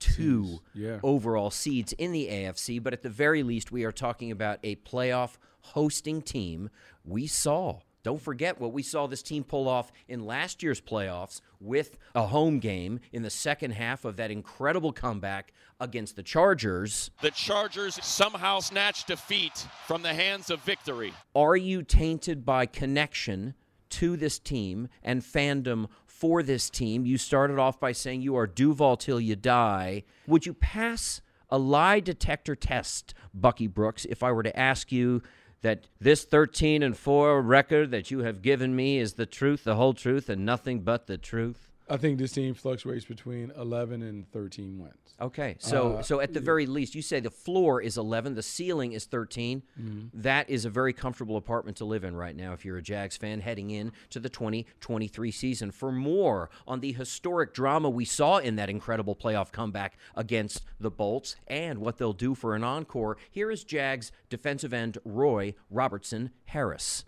two 0.00 0.60
Yeah. 0.74 0.98
overall 1.02 1.50
seeds 1.50 1.92
in 1.92 2.10
the 2.12 2.26
AFC, 2.28 2.78
but 2.82 2.92
at 2.92 3.02
the 3.02 3.08
very 3.10 3.42
least, 3.44 3.70
we 3.70 3.84
are 3.84 3.92
talking 3.92 4.30
about 4.32 4.58
a 4.64 4.76
playoff 4.76 5.36
hosting 5.60 6.22
team. 6.22 6.70
We 7.04 7.26
saw, 7.26 7.80
don't 8.02 8.20
forget 8.20 8.58
what 8.60 8.72
we 8.72 8.82
saw 8.82 9.06
this 9.06 9.22
team 9.22 9.44
pull 9.44 9.68
off 9.68 9.92
in 10.08 10.24
last 10.24 10.62
year's 10.62 10.80
playoffs 10.80 11.40
with 11.60 11.98
a 12.14 12.26
home 12.26 12.58
game 12.58 12.98
in 13.12 13.22
the 13.22 13.30
second 13.30 13.72
half 13.72 14.04
of 14.06 14.16
that 14.16 14.30
incredible 14.30 14.92
comeback 14.92 15.52
against 15.78 16.16
the 16.16 16.22
Chargers. 16.22 17.10
The 17.20 17.30
Chargers 17.30 18.02
somehow 18.04 18.60
snatched 18.60 19.06
defeat 19.06 19.66
from 19.86 20.02
the 20.02 20.14
hands 20.14 20.50
of 20.50 20.60
victory. 20.62 21.12
Are 21.34 21.56
you 21.56 21.82
tainted 21.82 22.44
by 22.46 22.64
connection 22.66 23.54
to 23.90 24.16
this 24.16 24.38
team 24.38 24.88
and 25.02 25.20
fandom 25.20 25.88
for 26.20 26.42
this 26.42 26.68
team? 26.68 27.06
You 27.06 27.18
started 27.18 27.58
off 27.58 27.80
by 27.80 27.92
saying 27.92 28.20
you 28.20 28.36
are 28.36 28.46
Duval 28.46 28.96
till 28.98 29.18
you 29.18 29.34
die. 29.34 30.04
Would 30.26 30.46
you 30.46 30.54
pass 30.54 31.22
a 31.48 31.58
lie 31.58 31.98
detector 31.98 32.54
test, 32.54 33.14
Bucky 33.34 33.66
Brooks, 33.66 34.04
if 34.04 34.22
I 34.22 34.30
were 34.30 34.42
to 34.42 34.56
ask 34.56 34.92
you 34.92 35.22
that 35.62 35.86
this 36.00 36.24
13 36.24 36.82
and 36.82 36.96
4 36.96 37.42
record 37.42 37.90
that 37.90 38.10
you 38.10 38.20
have 38.20 38.42
given 38.42 38.76
me 38.76 38.98
is 38.98 39.14
the 39.14 39.26
truth, 39.26 39.64
the 39.64 39.76
whole 39.76 39.94
truth, 39.94 40.28
and 40.28 40.44
nothing 40.44 40.80
but 40.80 41.06
the 41.06 41.18
truth? 41.18 41.69
I 41.90 41.96
think 41.96 42.18
this 42.18 42.30
team 42.32 42.54
fluctuates 42.54 43.04
between 43.04 43.50
11 43.58 44.00
and 44.02 44.30
13 44.30 44.78
wins. 44.78 44.94
Okay, 45.20 45.56
so 45.58 45.96
Uh, 45.96 46.02
so 46.02 46.20
at 46.20 46.32
the 46.32 46.40
very 46.40 46.64
least, 46.64 46.94
you 46.94 47.02
say 47.02 47.18
the 47.20 47.30
floor 47.30 47.82
is 47.82 47.98
11, 47.98 48.34
the 48.36 48.42
ceiling 48.42 48.92
is 48.92 49.04
13. 49.06 49.62
Mhm. 49.78 50.10
That 50.14 50.48
is 50.48 50.64
a 50.64 50.70
very 50.70 50.92
comfortable 50.92 51.36
apartment 51.36 51.76
to 51.78 51.84
live 51.84 52.04
in 52.04 52.14
right 52.14 52.34
now 52.36 52.52
if 52.52 52.64
you're 52.64 52.76
a 52.78 52.82
Jags 52.82 53.16
fan 53.16 53.40
heading 53.40 53.70
in 53.70 53.92
to 54.10 54.20
the 54.20 54.28
2023 54.30 55.30
season. 55.32 55.70
For 55.72 55.90
more 55.92 56.48
on 56.66 56.80
the 56.80 56.92
historic 56.92 57.52
drama 57.52 57.90
we 57.90 58.04
saw 58.04 58.38
in 58.38 58.56
that 58.56 58.70
incredible 58.70 59.16
playoff 59.16 59.50
comeback 59.52 59.98
against 60.14 60.62
the 60.78 60.90
Bolts 60.90 61.34
and 61.48 61.80
what 61.80 61.98
they'll 61.98 62.12
do 62.12 62.34
for 62.34 62.54
an 62.54 62.62
encore, 62.64 63.16
here 63.30 63.50
is 63.50 63.64
Jags 63.64 64.12
defensive 64.28 64.72
end 64.72 64.96
Roy 65.04 65.54
Robertson 65.68 66.30
Harris. 66.46 67.04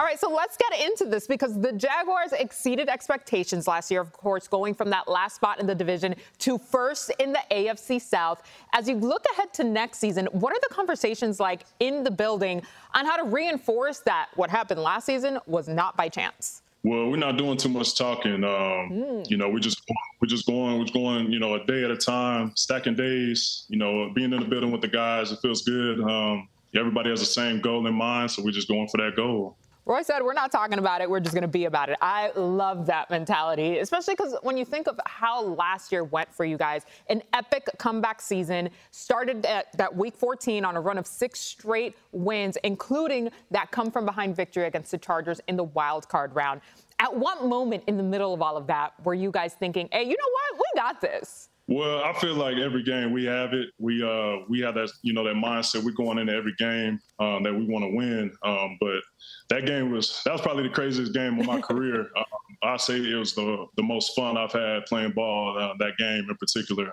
All 0.00 0.06
right, 0.06 0.18
so 0.18 0.30
let's 0.30 0.56
get 0.56 0.80
into 0.80 1.04
this 1.04 1.26
because 1.26 1.60
the 1.60 1.72
Jaguars 1.72 2.32
exceeded 2.32 2.88
expectations 2.88 3.68
last 3.68 3.90
year, 3.90 4.00
of 4.00 4.14
course, 4.14 4.48
going 4.48 4.72
from 4.72 4.88
that 4.88 5.08
last 5.08 5.36
spot 5.36 5.60
in 5.60 5.66
the 5.66 5.74
division 5.74 6.14
to 6.38 6.56
first 6.56 7.12
in 7.18 7.34
the 7.34 7.42
AFC 7.50 8.00
South. 8.00 8.42
As 8.72 8.88
you 8.88 8.94
look 8.94 9.26
ahead 9.34 9.52
to 9.52 9.62
next 9.62 9.98
season, 9.98 10.26
what 10.32 10.54
are 10.54 10.60
the 10.62 10.74
conversations 10.74 11.38
like 11.38 11.66
in 11.80 12.02
the 12.02 12.10
building 12.10 12.62
on 12.94 13.04
how 13.04 13.22
to 13.22 13.24
reinforce 13.24 13.98
that 14.06 14.30
what 14.36 14.48
happened 14.48 14.80
last 14.80 15.04
season 15.04 15.38
was 15.46 15.68
not 15.68 15.98
by 15.98 16.08
chance? 16.08 16.62
Well, 16.82 17.10
we're 17.10 17.18
not 17.18 17.36
doing 17.36 17.58
too 17.58 17.68
much 17.68 17.94
talking. 17.98 18.42
Um, 18.42 19.22
You 19.28 19.36
know, 19.36 19.50
we're 19.50 19.58
just 19.58 19.82
we're 20.22 20.28
just 20.28 20.46
going 20.46 20.78
we're 20.78 20.86
going 20.86 21.30
you 21.30 21.40
know 21.40 21.56
a 21.56 21.66
day 21.66 21.84
at 21.84 21.90
a 21.90 21.96
time, 21.98 22.52
stacking 22.56 22.94
days. 22.94 23.66
You 23.68 23.76
know, 23.76 24.10
being 24.14 24.32
in 24.32 24.40
the 24.40 24.46
building 24.46 24.72
with 24.72 24.80
the 24.80 24.88
guys, 24.88 25.30
it 25.30 25.40
feels 25.42 25.60
good. 25.60 26.00
Um, 26.00 26.48
everybody 26.74 27.10
has 27.10 27.20
the 27.20 27.26
same 27.26 27.60
goal 27.60 27.86
in 27.86 27.92
mind, 27.92 28.30
so 28.30 28.42
we're 28.42 28.50
just 28.50 28.66
going 28.66 28.88
for 28.88 28.96
that 28.96 29.14
goal. 29.14 29.58
Roy 29.86 30.02
said, 30.02 30.22
We're 30.22 30.34
not 30.34 30.52
talking 30.52 30.78
about 30.78 31.00
it, 31.00 31.10
we're 31.10 31.20
just 31.20 31.34
going 31.34 31.42
to 31.42 31.48
be 31.48 31.64
about 31.64 31.88
it. 31.88 31.98
I 32.00 32.30
love 32.36 32.86
that 32.86 33.10
mentality, 33.10 33.78
especially 33.78 34.14
because 34.14 34.36
when 34.42 34.56
you 34.56 34.64
think 34.64 34.86
of 34.86 34.98
how 35.06 35.42
last 35.42 35.92
year 35.92 36.04
went 36.04 36.32
for 36.32 36.44
you 36.44 36.56
guys, 36.56 36.86
an 37.08 37.22
epic 37.32 37.68
comeback 37.78 38.22
season 38.22 38.70
started 38.90 39.44
at 39.46 39.76
that 39.76 39.94
week 39.94 40.16
14 40.16 40.64
on 40.64 40.76
a 40.76 40.80
run 40.80 40.98
of 40.98 41.06
six 41.06 41.40
straight 41.40 41.96
wins, 42.12 42.56
including 42.64 43.30
that 43.50 43.70
come 43.70 43.90
from 43.90 44.06
behind 44.06 44.36
victory 44.36 44.64
against 44.66 44.90
the 44.90 44.98
Chargers 44.98 45.40
in 45.48 45.56
the 45.56 45.64
wild 45.64 46.08
card 46.08 46.34
round. 46.34 46.60
At 46.98 47.14
what 47.14 47.44
moment 47.44 47.84
in 47.86 47.96
the 47.96 48.02
middle 48.02 48.34
of 48.34 48.42
all 48.42 48.56
of 48.56 48.66
that 48.68 48.92
were 49.04 49.14
you 49.14 49.30
guys 49.30 49.54
thinking, 49.54 49.88
hey, 49.92 50.02
you 50.04 50.16
know 50.16 50.32
what? 50.32 50.56
We 50.56 50.80
got 50.80 51.00
this? 51.02 51.49
Well, 51.70 52.02
I 52.02 52.12
feel 52.14 52.34
like 52.34 52.56
every 52.56 52.82
game 52.82 53.12
we 53.12 53.24
have 53.26 53.54
it. 53.54 53.68
We 53.78 54.02
uh 54.02 54.38
we 54.48 54.58
have 54.60 54.74
that 54.74 54.90
you 55.02 55.12
know 55.12 55.22
that 55.22 55.36
mindset. 55.36 55.84
We're 55.84 55.92
going 55.92 56.18
into 56.18 56.34
every 56.34 56.52
game 56.58 56.98
um, 57.20 57.44
that 57.44 57.54
we 57.54 57.64
want 57.64 57.84
to 57.84 57.94
win. 57.94 58.32
Um, 58.42 58.76
but 58.80 59.00
that 59.50 59.66
game 59.66 59.92
was 59.92 60.20
that 60.24 60.32
was 60.32 60.40
probably 60.40 60.64
the 60.64 60.74
craziest 60.74 61.14
game 61.14 61.38
of 61.38 61.46
my 61.46 61.60
career. 61.70 62.08
Um, 62.16 62.24
I 62.64 62.76
say 62.76 62.96
it 62.96 63.14
was 63.14 63.36
the 63.36 63.66
the 63.76 63.84
most 63.84 64.16
fun 64.16 64.36
I've 64.36 64.50
had 64.50 64.84
playing 64.86 65.12
ball 65.12 65.56
uh, 65.56 65.74
that 65.78 65.96
game 65.96 66.26
in 66.28 66.36
particular. 66.38 66.92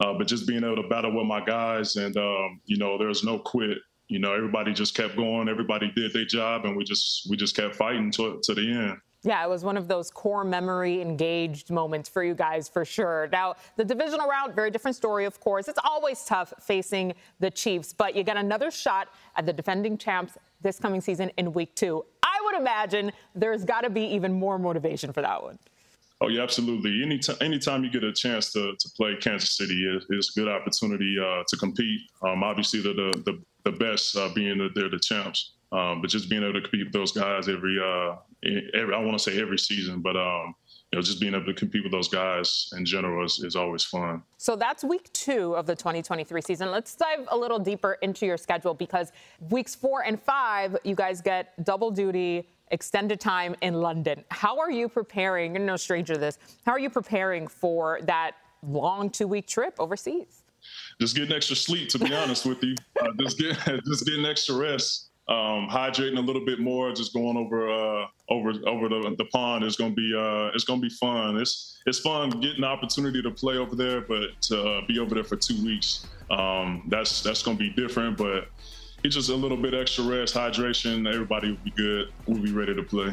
Uh, 0.00 0.14
but 0.18 0.26
just 0.26 0.48
being 0.48 0.64
able 0.64 0.82
to 0.82 0.88
battle 0.88 1.14
with 1.14 1.26
my 1.26 1.44
guys 1.44 1.94
and 1.94 2.16
um, 2.16 2.60
you 2.64 2.78
know 2.78 2.98
there 2.98 3.08
was 3.08 3.22
no 3.22 3.38
quit. 3.38 3.78
You 4.08 4.18
know 4.18 4.34
everybody 4.34 4.72
just 4.72 4.96
kept 4.96 5.14
going. 5.14 5.48
Everybody 5.48 5.92
did 5.94 6.12
their 6.12 6.24
job, 6.24 6.64
and 6.64 6.76
we 6.76 6.82
just 6.82 7.30
we 7.30 7.36
just 7.36 7.54
kept 7.54 7.76
fighting 7.76 8.10
to 8.12 8.40
to 8.42 8.54
the 8.54 8.72
end. 8.72 8.98
Yeah, 9.26 9.44
it 9.44 9.48
was 9.48 9.64
one 9.64 9.76
of 9.76 9.88
those 9.88 10.08
core 10.08 10.44
memory 10.44 11.02
engaged 11.02 11.72
moments 11.72 12.08
for 12.08 12.22
you 12.22 12.32
guys 12.32 12.68
for 12.68 12.84
sure. 12.84 13.28
Now, 13.32 13.56
the 13.74 13.84
divisional 13.84 14.28
round, 14.28 14.54
very 14.54 14.70
different 14.70 14.96
story, 14.96 15.24
of 15.24 15.40
course. 15.40 15.66
It's 15.66 15.80
always 15.82 16.24
tough 16.24 16.54
facing 16.60 17.12
the 17.40 17.50
Chiefs, 17.50 17.92
but 17.92 18.14
you 18.14 18.22
get 18.22 18.36
another 18.36 18.70
shot 18.70 19.08
at 19.34 19.44
the 19.44 19.52
defending 19.52 19.98
champs 19.98 20.38
this 20.62 20.78
coming 20.78 21.00
season 21.00 21.32
in 21.38 21.52
week 21.52 21.74
two. 21.74 22.04
I 22.22 22.38
would 22.44 22.54
imagine 22.54 23.10
there's 23.34 23.64
got 23.64 23.80
to 23.80 23.90
be 23.90 24.02
even 24.02 24.32
more 24.32 24.60
motivation 24.60 25.12
for 25.12 25.22
that 25.22 25.42
one. 25.42 25.58
Oh 26.20 26.28
yeah, 26.28 26.42
absolutely. 26.42 27.02
Anytime, 27.02 27.36
anytime 27.40 27.82
you 27.82 27.90
get 27.90 28.04
a 28.04 28.12
chance 28.12 28.52
to, 28.52 28.76
to 28.78 28.88
play 28.96 29.16
Kansas 29.16 29.56
City 29.56 29.74
is, 29.74 30.04
is 30.08 30.32
a 30.36 30.40
good 30.40 30.48
opportunity 30.48 31.16
uh, 31.20 31.42
to 31.48 31.56
compete. 31.56 32.00
Um, 32.22 32.44
obviously, 32.44 32.80
the, 32.80 32.92
the, 33.24 33.42
the 33.64 33.72
best 33.72 34.16
uh, 34.16 34.28
being 34.36 34.58
that 34.58 34.76
they're 34.76 34.88
the 34.88 35.00
champs, 35.00 35.54
um, 35.72 36.00
but 36.00 36.10
just 36.10 36.30
being 36.30 36.44
able 36.44 36.52
to 36.52 36.60
compete 36.60 36.84
with 36.84 36.92
those 36.92 37.10
guys 37.10 37.48
every 37.48 37.76
uh, 37.80 38.14
every 38.42 38.94
I 38.94 38.98
want 38.98 39.12
to 39.12 39.18
say 39.18 39.40
every 39.40 39.58
season, 39.58 40.00
but 40.00 40.16
um, 40.16 40.54
you 40.92 40.98
know, 40.98 41.02
just 41.02 41.20
being 41.20 41.34
able 41.34 41.46
to 41.46 41.54
compete 41.54 41.82
with 41.82 41.92
those 41.92 42.08
guys 42.08 42.70
in 42.76 42.84
general 42.84 43.24
is, 43.24 43.40
is 43.40 43.56
always 43.56 43.84
fun. 43.84 44.22
So 44.36 44.54
that's 44.54 44.84
week 44.84 45.12
two 45.12 45.56
of 45.56 45.66
the 45.66 45.74
2023 45.74 46.40
season. 46.40 46.70
Let's 46.70 46.94
dive 46.94 47.26
a 47.28 47.36
little 47.36 47.58
deeper 47.58 47.94
into 48.02 48.24
your 48.24 48.36
schedule 48.36 48.72
because 48.72 49.10
weeks 49.50 49.74
four 49.74 50.04
and 50.04 50.20
five, 50.20 50.76
you 50.84 50.94
guys 50.94 51.20
get 51.20 51.64
double 51.64 51.90
duty, 51.90 52.48
extended 52.70 53.20
time 53.20 53.56
in 53.62 53.74
London. 53.74 54.24
How 54.30 54.58
are 54.58 54.70
you 54.70 54.88
preparing? 54.88 55.54
You're 55.54 55.64
no 55.64 55.76
stranger 55.76 56.14
to 56.14 56.20
this. 56.20 56.38
How 56.64 56.72
are 56.72 56.80
you 56.80 56.90
preparing 56.90 57.48
for 57.48 58.00
that 58.04 58.32
long 58.62 59.10
two 59.10 59.26
week 59.26 59.46
trip 59.46 59.74
overseas? 59.78 60.44
Just 61.00 61.16
getting 61.16 61.34
extra 61.34 61.56
sleep, 61.56 61.88
to 61.90 61.98
be 61.98 62.14
honest 62.14 62.46
with 62.46 62.62
you. 62.62 62.74
Uh, 63.00 63.08
just 63.20 63.38
get 63.38 63.56
just 63.86 64.06
getting 64.06 64.24
extra 64.24 64.56
rest. 64.56 65.10
Um, 65.28 65.68
hydrating 65.68 66.18
a 66.18 66.20
little 66.20 66.44
bit 66.44 66.60
more, 66.60 66.92
just 66.92 67.12
going 67.12 67.36
over 67.36 67.68
uh, 67.68 68.06
over 68.30 68.52
over 68.66 68.88
the, 68.88 69.14
the 69.18 69.24
pond 69.26 69.64
is 69.64 69.76
gonna 69.76 69.94
be 69.94 70.14
uh, 70.16 70.54
it's 70.54 70.62
gonna 70.62 70.80
be 70.80 70.88
fun. 70.88 71.36
It's 71.36 71.80
it's 71.86 71.98
fun 71.98 72.30
getting 72.30 72.60
the 72.60 72.66
opportunity 72.68 73.22
to 73.22 73.30
play 73.32 73.56
over 73.56 73.74
there, 73.74 74.02
but 74.02 74.40
to 74.42 74.62
uh, 74.62 74.86
be 74.86 75.00
over 75.00 75.16
there 75.16 75.24
for 75.24 75.36
two 75.36 75.60
weeks, 75.64 76.06
um, 76.30 76.84
that's 76.90 77.22
that's 77.22 77.42
gonna 77.42 77.58
be 77.58 77.70
different. 77.70 78.16
But 78.16 78.48
it's 79.02 79.16
just 79.16 79.30
a 79.30 79.34
little 79.34 79.56
bit 79.56 79.74
extra 79.74 80.04
rest, 80.04 80.36
hydration. 80.36 81.12
Everybody 81.12 81.50
will 81.50 81.64
be 81.64 81.72
good. 81.72 82.08
We'll 82.26 82.42
be 82.42 82.52
ready 82.52 82.74
to 82.76 82.82
play. 82.84 83.12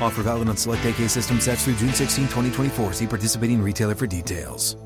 Offer 0.00 0.22
valid 0.22 0.48
on 0.48 0.56
select 0.56 0.84
AK 0.84 1.08
system 1.08 1.40
sets 1.40 1.64
through 1.64 1.76
June 1.76 1.92
16, 1.92 2.24
2024. 2.24 2.92
See 2.92 3.06
participating 3.06 3.62
retailer 3.62 3.94
for 3.94 4.06
details. 4.06 4.76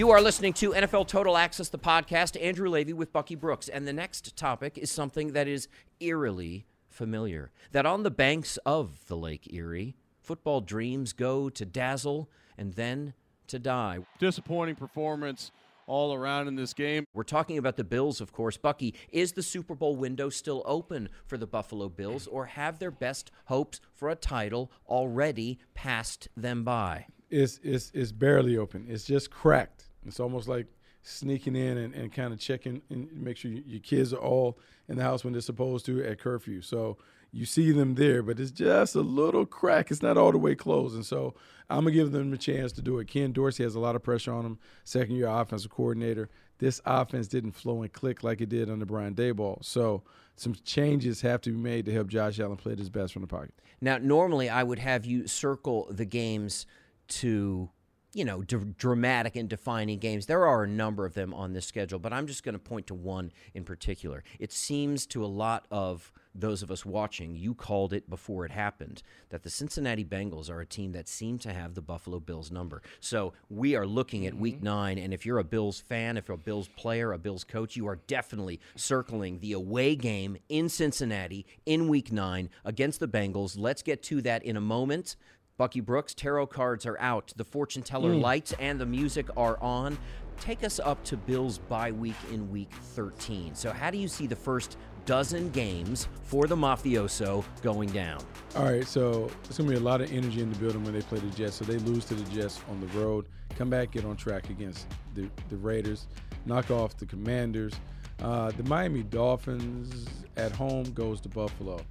You 0.00 0.10
are 0.12 0.22
listening 0.22 0.54
to 0.54 0.70
NFL 0.70 1.08
Total 1.08 1.36
Access, 1.36 1.68
the 1.68 1.78
podcast. 1.78 2.42
Andrew 2.42 2.70
Levy 2.70 2.94
with 2.94 3.12
Bucky 3.12 3.34
Brooks. 3.34 3.68
And 3.68 3.86
the 3.86 3.92
next 3.92 4.34
topic 4.34 4.78
is 4.78 4.90
something 4.90 5.34
that 5.34 5.46
is 5.46 5.68
eerily 6.00 6.64
familiar. 6.88 7.50
That 7.72 7.84
on 7.84 8.02
the 8.02 8.10
banks 8.10 8.56
of 8.64 9.04
the 9.08 9.16
Lake 9.16 9.52
Erie, 9.52 9.96
football 10.22 10.62
dreams 10.62 11.12
go 11.12 11.50
to 11.50 11.66
dazzle 11.66 12.30
and 12.56 12.72
then 12.76 13.12
to 13.50 13.58
die. 13.58 13.98
Disappointing 14.18 14.76
performance 14.76 15.52
all 15.86 16.14
around 16.14 16.46
in 16.46 16.54
this 16.54 16.72
game. 16.72 17.04
We're 17.14 17.24
talking 17.24 17.58
about 17.58 17.76
the 17.76 17.84
Bills, 17.84 18.20
of 18.20 18.32
course. 18.32 18.56
Bucky, 18.56 18.94
is 19.10 19.32
the 19.32 19.42
Super 19.42 19.74
Bowl 19.74 19.96
window 19.96 20.28
still 20.28 20.62
open 20.64 21.08
for 21.26 21.36
the 21.36 21.48
Buffalo 21.48 21.88
Bills, 21.88 22.28
or 22.28 22.46
have 22.46 22.78
their 22.78 22.92
best 22.92 23.32
hopes 23.46 23.80
for 23.94 24.08
a 24.08 24.14
title 24.14 24.70
already 24.88 25.58
passed 25.74 26.28
them 26.36 26.62
by? 26.62 27.06
It's, 27.28 27.58
it's, 27.62 27.90
it's 27.92 28.12
barely 28.12 28.56
open. 28.56 28.86
It's 28.88 29.04
just 29.04 29.30
cracked. 29.30 29.88
It's 30.06 30.20
almost 30.20 30.48
like 30.48 30.66
sneaking 31.02 31.56
in 31.56 31.78
and, 31.78 31.94
and 31.94 32.12
kind 32.12 32.32
of 32.32 32.38
checking 32.38 32.82
and 32.90 33.10
make 33.12 33.36
sure 33.36 33.50
you, 33.50 33.62
your 33.66 33.80
kids 33.80 34.12
are 34.12 34.20
all 34.20 34.58
in 34.88 34.96
the 34.96 35.02
house 35.02 35.24
when 35.24 35.32
they're 35.32 35.42
supposed 35.42 35.86
to 35.86 36.04
at 36.04 36.20
curfew. 36.20 36.60
So 36.60 36.98
you 37.32 37.46
see 37.46 37.72
them 37.72 37.94
there, 37.94 38.22
but 38.22 38.40
it's 38.40 38.50
just 38.50 38.94
a 38.94 39.00
little 39.00 39.46
crack. 39.46 39.90
It's 39.90 40.02
not 40.02 40.16
all 40.16 40.32
the 40.32 40.38
way 40.38 40.54
closed. 40.54 40.94
And 40.94 41.06
so 41.06 41.34
I'm 41.68 41.84
going 41.84 41.94
to 41.94 42.00
give 42.00 42.12
them 42.12 42.32
a 42.32 42.38
chance 42.38 42.72
to 42.72 42.82
do 42.82 42.98
it. 42.98 43.08
Ken 43.08 43.32
Dorsey 43.32 43.62
has 43.62 43.74
a 43.74 43.80
lot 43.80 43.96
of 43.96 44.02
pressure 44.02 44.32
on 44.32 44.44
him, 44.44 44.58
second 44.84 45.14
year 45.14 45.28
offensive 45.28 45.70
coordinator. 45.70 46.28
This 46.58 46.80
offense 46.84 47.28
didn't 47.28 47.52
flow 47.52 47.82
and 47.82 47.92
click 47.92 48.22
like 48.22 48.40
it 48.40 48.48
did 48.48 48.68
under 48.68 48.84
Brian 48.84 49.14
Daboll. 49.14 49.64
So 49.64 50.02
some 50.36 50.54
changes 50.64 51.20
have 51.20 51.40
to 51.42 51.50
be 51.50 51.56
made 51.56 51.86
to 51.86 51.92
help 51.92 52.08
Josh 52.08 52.40
Allen 52.40 52.56
play 52.56 52.74
his 52.76 52.90
best 52.90 53.12
from 53.12 53.22
the 53.22 53.28
pocket. 53.28 53.54
Now, 53.80 53.98
normally 53.98 54.50
I 54.50 54.62
would 54.62 54.78
have 54.78 55.06
you 55.06 55.26
circle 55.26 55.86
the 55.90 56.04
games 56.04 56.66
to 57.08 57.70
you 58.12 58.24
know, 58.24 58.42
d- 58.42 58.56
dramatic 58.76 59.36
and 59.36 59.48
defining 59.48 59.98
games. 59.98 60.26
There 60.26 60.46
are 60.46 60.64
a 60.64 60.68
number 60.68 61.06
of 61.06 61.14
them 61.14 61.32
on 61.32 61.52
this 61.52 61.66
schedule, 61.66 61.98
but 61.98 62.12
I'm 62.12 62.26
just 62.26 62.42
going 62.42 62.54
to 62.54 62.58
point 62.58 62.86
to 62.88 62.94
one 62.94 63.32
in 63.54 63.64
particular. 63.64 64.24
It 64.38 64.52
seems 64.52 65.06
to 65.06 65.24
a 65.24 65.26
lot 65.26 65.66
of 65.70 66.12
those 66.32 66.62
of 66.62 66.70
us 66.70 66.86
watching, 66.86 67.34
you 67.34 67.54
called 67.54 67.92
it 67.92 68.08
before 68.08 68.44
it 68.44 68.52
happened, 68.52 69.02
that 69.30 69.42
the 69.42 69.50
Cincinnati 69.50 70.04
Bengals 70.04 70.48
are 70.48 70.60
a 70.60 70.66
team 70.66 70.92
that 70.92 71.08
seem 71.08 71.38
to 71.40 71.52
have 71.52 71.74
the 71.74 71.82
Buffalo 71.82 72.20
Bills 72.20 72.52
number. 72.52 72.82
So 73.00 73.32
we 73.48 73.74
are 73.74 73.86
looking 73.86 74.26
at 74.26 74.34
week 74.34 74.56
mm-hmm. 74.56 74.64
nine, 74.64 74.98
and 74.98 75.12
if 75.12 75.26
you're 75.26 75.38
a 75.38 75.44
Bills 75.44 75.80
fan, 75.80 76.16
if 76.16 76.28
you're 76.28 76.36
a 76.36 76.38
Bills 76.38 76.68
player, 76.76 77.12
a 77.12 77.18
Bills 77.18 77.42
coach, 77.42 77.76
you 77.76 77.88
are 77.88 77.96
definitely 78.06 78.60
circling 78.76 79.40
the 79.40 79.52
away 79.52 79.96
game 79.96 80.36
in 80.48 80.68
Cincinnati 80.68 81.46
in 81.66 81.88
week 81.88 82.12
nine 82.12 82.48
against 82.64 83.00
the 83.00 83.08
Bengals. 83.08 83.58
Let's 83.58 83.82
get 83.82 84.02
to 84.04 84.22
that 84.22 84.44
in 84.44 84.56
a 84.56 84.60
moment. 84.60 85.16
Bucky 85.60 85.80
Brooks, 85.80 86.14
tarot 86.14 86.46
cards 86.46 86.86
are 86.86 86.98
out. 86.98 87.34
The 87.36 87.44
fortune 87.44 87.82
teller 87.82 88.14
Mm. 88.14 88.22
lights 88.22 88.54
and 88.58 88.80
the 88.80 88.86
music 88.86 89.26
are 89.36 89.62
on. 89.62 89.98
Take 90.40 90.64
us 90.64 90.80
up 90.80 91.04
to 91.04 91.18
Bills 91.18 91.58
bye 91.58 91.92
week 91.92 92.16
in 92.32 92.50
week 92.50 92.70
13. 92.94 93.54
So, 93.54 93.70
how 93.70 93.90
do 93.90 93.98
you 93.98 94.08
see 94.08 94.26
the 94.26 94.34
first 94.34 94.78
dozen 95.04 95.50
games 95.50 96.08
for 96.22 96.46
the 96.46 96.56
Mafioso 96.56 97.44
going 97.60 97.90
down? 97.90 98.22
All 98.56 98.64
right, 98.64 98.86
so 98.86 99.28
it's 99.44 99.58
gonna 99.58 99.68
be 99.68 99.76
a 99.76 99.80
lot 99.80 100.00
of 100.00 100.10
energy 100.10 100.40
in 100.40 100.50
the 100.50 100.58
building 100.58 100.82
when 100.82 100.94
they 100.94 101.02
play 101.02 101.18
the 101.18 101.28
Jets. 101.36 101.56
So 101.56 101.66
they 101.66 101.76
lose 101.76 102.06
to 102.06 102.14
the 102.14 102.30
Jets 102.30 102.58
on 102.70 102.80
the 102.80 102.86
road, 102.98 103.26
come 103.58 103.68
back, 103.68 103.90
get 103.90 104.06
on 104.06 104.16
track 104.16 104.48
against 104.48 104.86
the, 105.14 105.28
the 105.50 105.58
Raiders, 105.58 106.06
knock 106.46 106.70
off 106.70 106.96
the 106.96 107.04
Commanders. 107.04 107.74
Uh, 108.22 108.50
the 108.52 108.62
Miami 108.62 109.02
Dolphins 109.02 110.06
at 110.38 110.52
home 110.52 110.84
goes 110.94 111.20
to 111.20 111.28
Buffalo. 111.28 111.82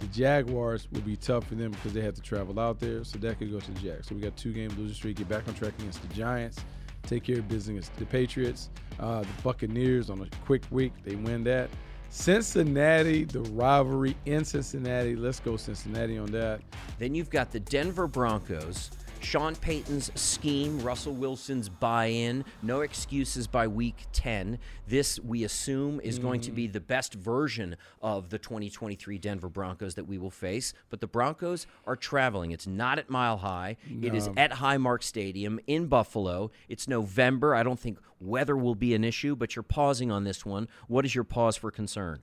The 0.00 0.06
Jaguars 0.06 0.88
will 0.90 1.02
be 1.02 1.16
tough 1.16 1.46
for 1.46 1.54
them 1.54 1.70
because 1.72 1.92
they 1.92 2.00
have 2.00 2.14
to 2.14 2.22
travel 2.22 2.58
out 2.58 2.80
there, 2.80 3.04
so 3.04 3.18
that 3.18 3.38
could 3.38 3.52
go 3.52 3.60
to 3.60 3.70
the 3.70 3.80
Jags. 3.80 4.08
So 4.08 4.14
we 4.14 4.20
got 4.20 4.36
two 4.36 4.52
game 4.52 4.70
losing 4.78 4.94
streak. 4.94 5.16
Get 5.18 5.28
back 5.28 5.46
on 5.46 5.54
track 5.54 5.74
against 5.78 6.02
the 6.02 6.14
Giants. 6.14 6.58
Take 7.02 7.24
care 7.24 7.38
of 7.38 7.48
business 7.48 7.68
against 7.68 7.96
the 7.96 8.06
Patriots. 8.06 8.70
Uh, 8.98 9.20
the 9.20 9.42
Buccaneers 9.42 10.10
on 10.10 10.20
a 10.22 10.26
quick 10.44 10.62
week, 10.70 10.92
they 11.04 11.14
win 11.14 11.44
that. 11.44 11.70
Cincinnati, 12.10 13.24
the 13.24 13.40
rivalry 13.40 14.16
in 14.26 14.44
Cincinnati. 14.44 15.14
Let's 15.14 15.38
go 15.38 15.56
Cincinnati 15.56 16.18
on 16.18 16.30
that. 16.32 16.60
Then 16.98 17.14
you've 17.14 17.30
got 17.30 17.52
the 17.52 17.60
Denver 17.60 18.06
Broncos. 18.06 18.90
Sean 19.22 19.54
Payton's 19.54 20.10
scheme, 20.20 20.80
Russell 20.80 21.12
Wilson's 21.12 21.68
buy 21.68 22.06
in, 22.06 22.44
no 22.62 22.80
excuses 22.80 23.46
by 23.46 23.66
week 23.68 24.06
10. 24.12 24.58
This, 24.88 25.20
we 25.20 25.44
assume, 25.44 26.00
is 26.00 26.18
going 26.18 26.40
to 26.42 26.50
be 26.50 26.66
the 26.66 26.80
best 26.80 27.14
version 27.14 27.76
of 28.02 28.30
the 28.30 28.38
2023 28.38 29.18
Denver 29.18 29.48
Broncos 29.48 29.94
that 29.94 30.04
we 30.06 30.18
will 30.18 30.30
face. 30.30 30.72
But 30.88 31.00
the 31.00 31.06
Broncos 31.06 31.66
are 31.86 31.96
traveling. 31.96 32.50
It's 32.50 32.66
not 32.66 32.98
at 32.98 33.10
Mile 33.10 33.36
High, 33.38 33.76
it 34.02 34.14
is 34.14 34.26
No. 34.26 34.34
at 34.36 34.52
Highmark 34.52 35.02
Stadium 35.02 35.60
in 35.66 35.86
Buffalo. 35.86 36.50
It's 36.68 36.88
November. 36.88 37.54
I 37.54 37.62
don't 37.62 37.78
think 37.78 37.98
weather 38.20 38.56
will 38.56 38.74
be 38.74 38.94
an 38.94 39.04
issue, 39.04 39.36
but 39.36 39.54
you're 39.54 39.62
pausing 39.62 40.10
on 40.10 40.24
this 40.24 40.44
one. 40.46 40.66
What 40.88 41.04
is 41.04 41.14
your 41.14 41.24
pause 41.24 41.56
for 41.56 41.70
concern? 41.70 42.20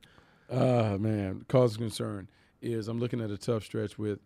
Uh 0.49 0.97
man, 0.99 1.45
cause 1.47 1.73
of 1.73 1.79
concern 1.79 2.27
is 2.61 2.87
I'm 2.87 2.99
looking 2.99 3.21
at 3.21 3.29
a 3.29 3.37
tough 3.37 3.63
stretch 3.65 3.97
with 3.99 4.19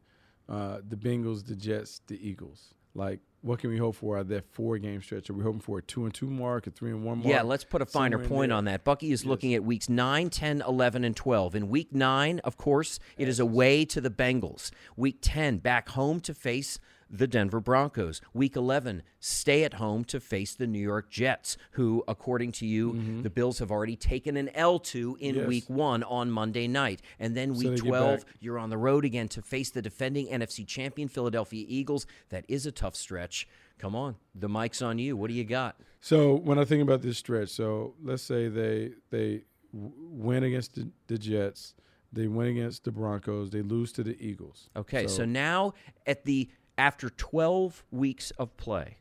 uh, 0.51 0.79
the 0.87 0.97
Bengals, 0.97 1.45
the 1.45 1.55
Jets, 1.55 2.01
the 2.07 2.27
Eagles. 2.27 2.73
Like, 2.93 3.21
what 3.41 3.59
can 3.59 3.69
we 3.69 3.77
hope 3.77 3.95
for 3.95 4.17
out 4.17 4.21
of 4.21 4.27
that 4.27 4.45
four 4.51 4.77
game 4.77 5.01
stretch? 5.01 5.29
Are 5.29 5.33
we 5.33 5.43
hoping 5.43 5.61
for 5.61 5.77
a 5.77 5.81
two 5.81 6.03
and 6.03 6.13
two 6.13 6.29
mark, 6.29 6.67
a 6.67 6.71
three 6.71 6.91
and 6.91 7.05
one 7.05 7.19
mark? 7.19 7.29
Yeah, 7.29 7.41
let's 7.41 7.63
put 7.63 7.81
a 7.81 7.85
finer 7.85 8.19
point 8.19 8.51
on 8.51 8.65
that. 8.65 8.83
Bucky 8.83 9.11
is 9.13 9.25
looking 9.25 9.53
at 9.53 9.63
weeks 9.63 9.87
9, 9.87 10.29
10, 10.29 10.61
11, 10.67 11.03
and 11.05 11.15
12. 11.15 11.55
In 11.55 11.69
week 11.69 11.93
9, 11.93 12.39
of 12.39 12.57
course, 12.57 12.99
it 13.17 13.29
is 13.29 13.39
away 13.39 13.85
to 13.85 14.01
the 14.01 14.09
Bengals. 14.09 14.71
Week 14.97 15.17
10, 15.21 15.59
back 15.59 15.89
home 15.89 16.19
to 16.19 16.33
face 16.33 16.79
the 17.13 17.27
Denver 17.27 17.59
Broncos. 17.59 18.21
Week 18.33 18.55
11, 18.55 19.03
stay 19.19 19.63
at 19.65 19.73
home 19.73 20.05
to 20.05 20.19
face 20.21 20.53
the 20.55 20.65
New 20.65 20.79
York 20.79 21.09
Jets, 21.09 21.57
who, 21.71 22.03
according 22.07 22.53
to 22.53 22.65
you, 22.65 23.21
the 23.21 23.29
Bills 23.29 23.59
have 23.59 23.69
already 23.69 23.95
taken 23.97 24.37
an 24.37 24.49
L 24.55 24.79
to 24.79 25.17
in 25.19 25.31
Mm-hmm. 25.35 25.39
Yes. 25.41 25.47
week 25.47 25.69
1 25.69 26.03
on 26.03 26.31
Monday 26.31 26.67
night. 26.67 27.01
And 27.19 27.35
then 27.35 27.53
week 27.53 27.75
get 27.75 27.85
12, 27.85 28.25
you're 28.39 28.57
on 28.59 28.69
the 28.69 28.77
road 28.77 29.03
again 29.05 29.27
to 29.29 29.41
face 29.41 29.69
the 29.69 29.81
defending 29.81 30.27
NFC 30.27 30.65
champion 30.65 31.07
Philadelphia 31.09 31.65
Eagles. 31.67 32.05
That 32.29 32.45
is 32.47 32.65
a 32.65 32.71
tough 32.71 32.95
stretch. 32.95 33.47
Come 33.77 33.95
on, 33.95 34.15
the 34.35 34.47
mic's 34.47 34.81
on 34.81 34.99
you. 34.99 35.17
What 35.17 35.27
do 35.29 35.33
you 35.33 35.43
got? 35.43 35.75
So 36.01 36.35
when 36.35 36.59
I 36.59 36.65
think 36.65 36.81
about 36.83 37.01
this 37.01 37.17
stretch, 37.17 37.49
so 37.49 37.95
let's 38.03 38.21
say 38.23 38.47
they 38.47 38.91
they 39.09 39.41
w- 39.73 39.91
win 39.97 40.43
against 40.43 40.75
the, 40.75 40.87
the 41.07 41.17
Jets, 41.17 41.73
they 42.13 42.27
win 42.27 42.47
against 42.49 42.83
the 42.83 42.91
Broncos, 42.91 43.49
they 43.49 43.61
lose 43.63 43.91
to 43.93 44.03
the 44.03 44.15
Eagles. 44.23 44.69
Okay, 44.75 45.07
so, 45.07 45.25
now 45.25 45.73
at 46.05 46.25
the 46.25 46.49
after 46.81 47.11
12 47.11 47.83
weeks 47.91 48.31
of 48.39 48.57
play, 48.57 48.97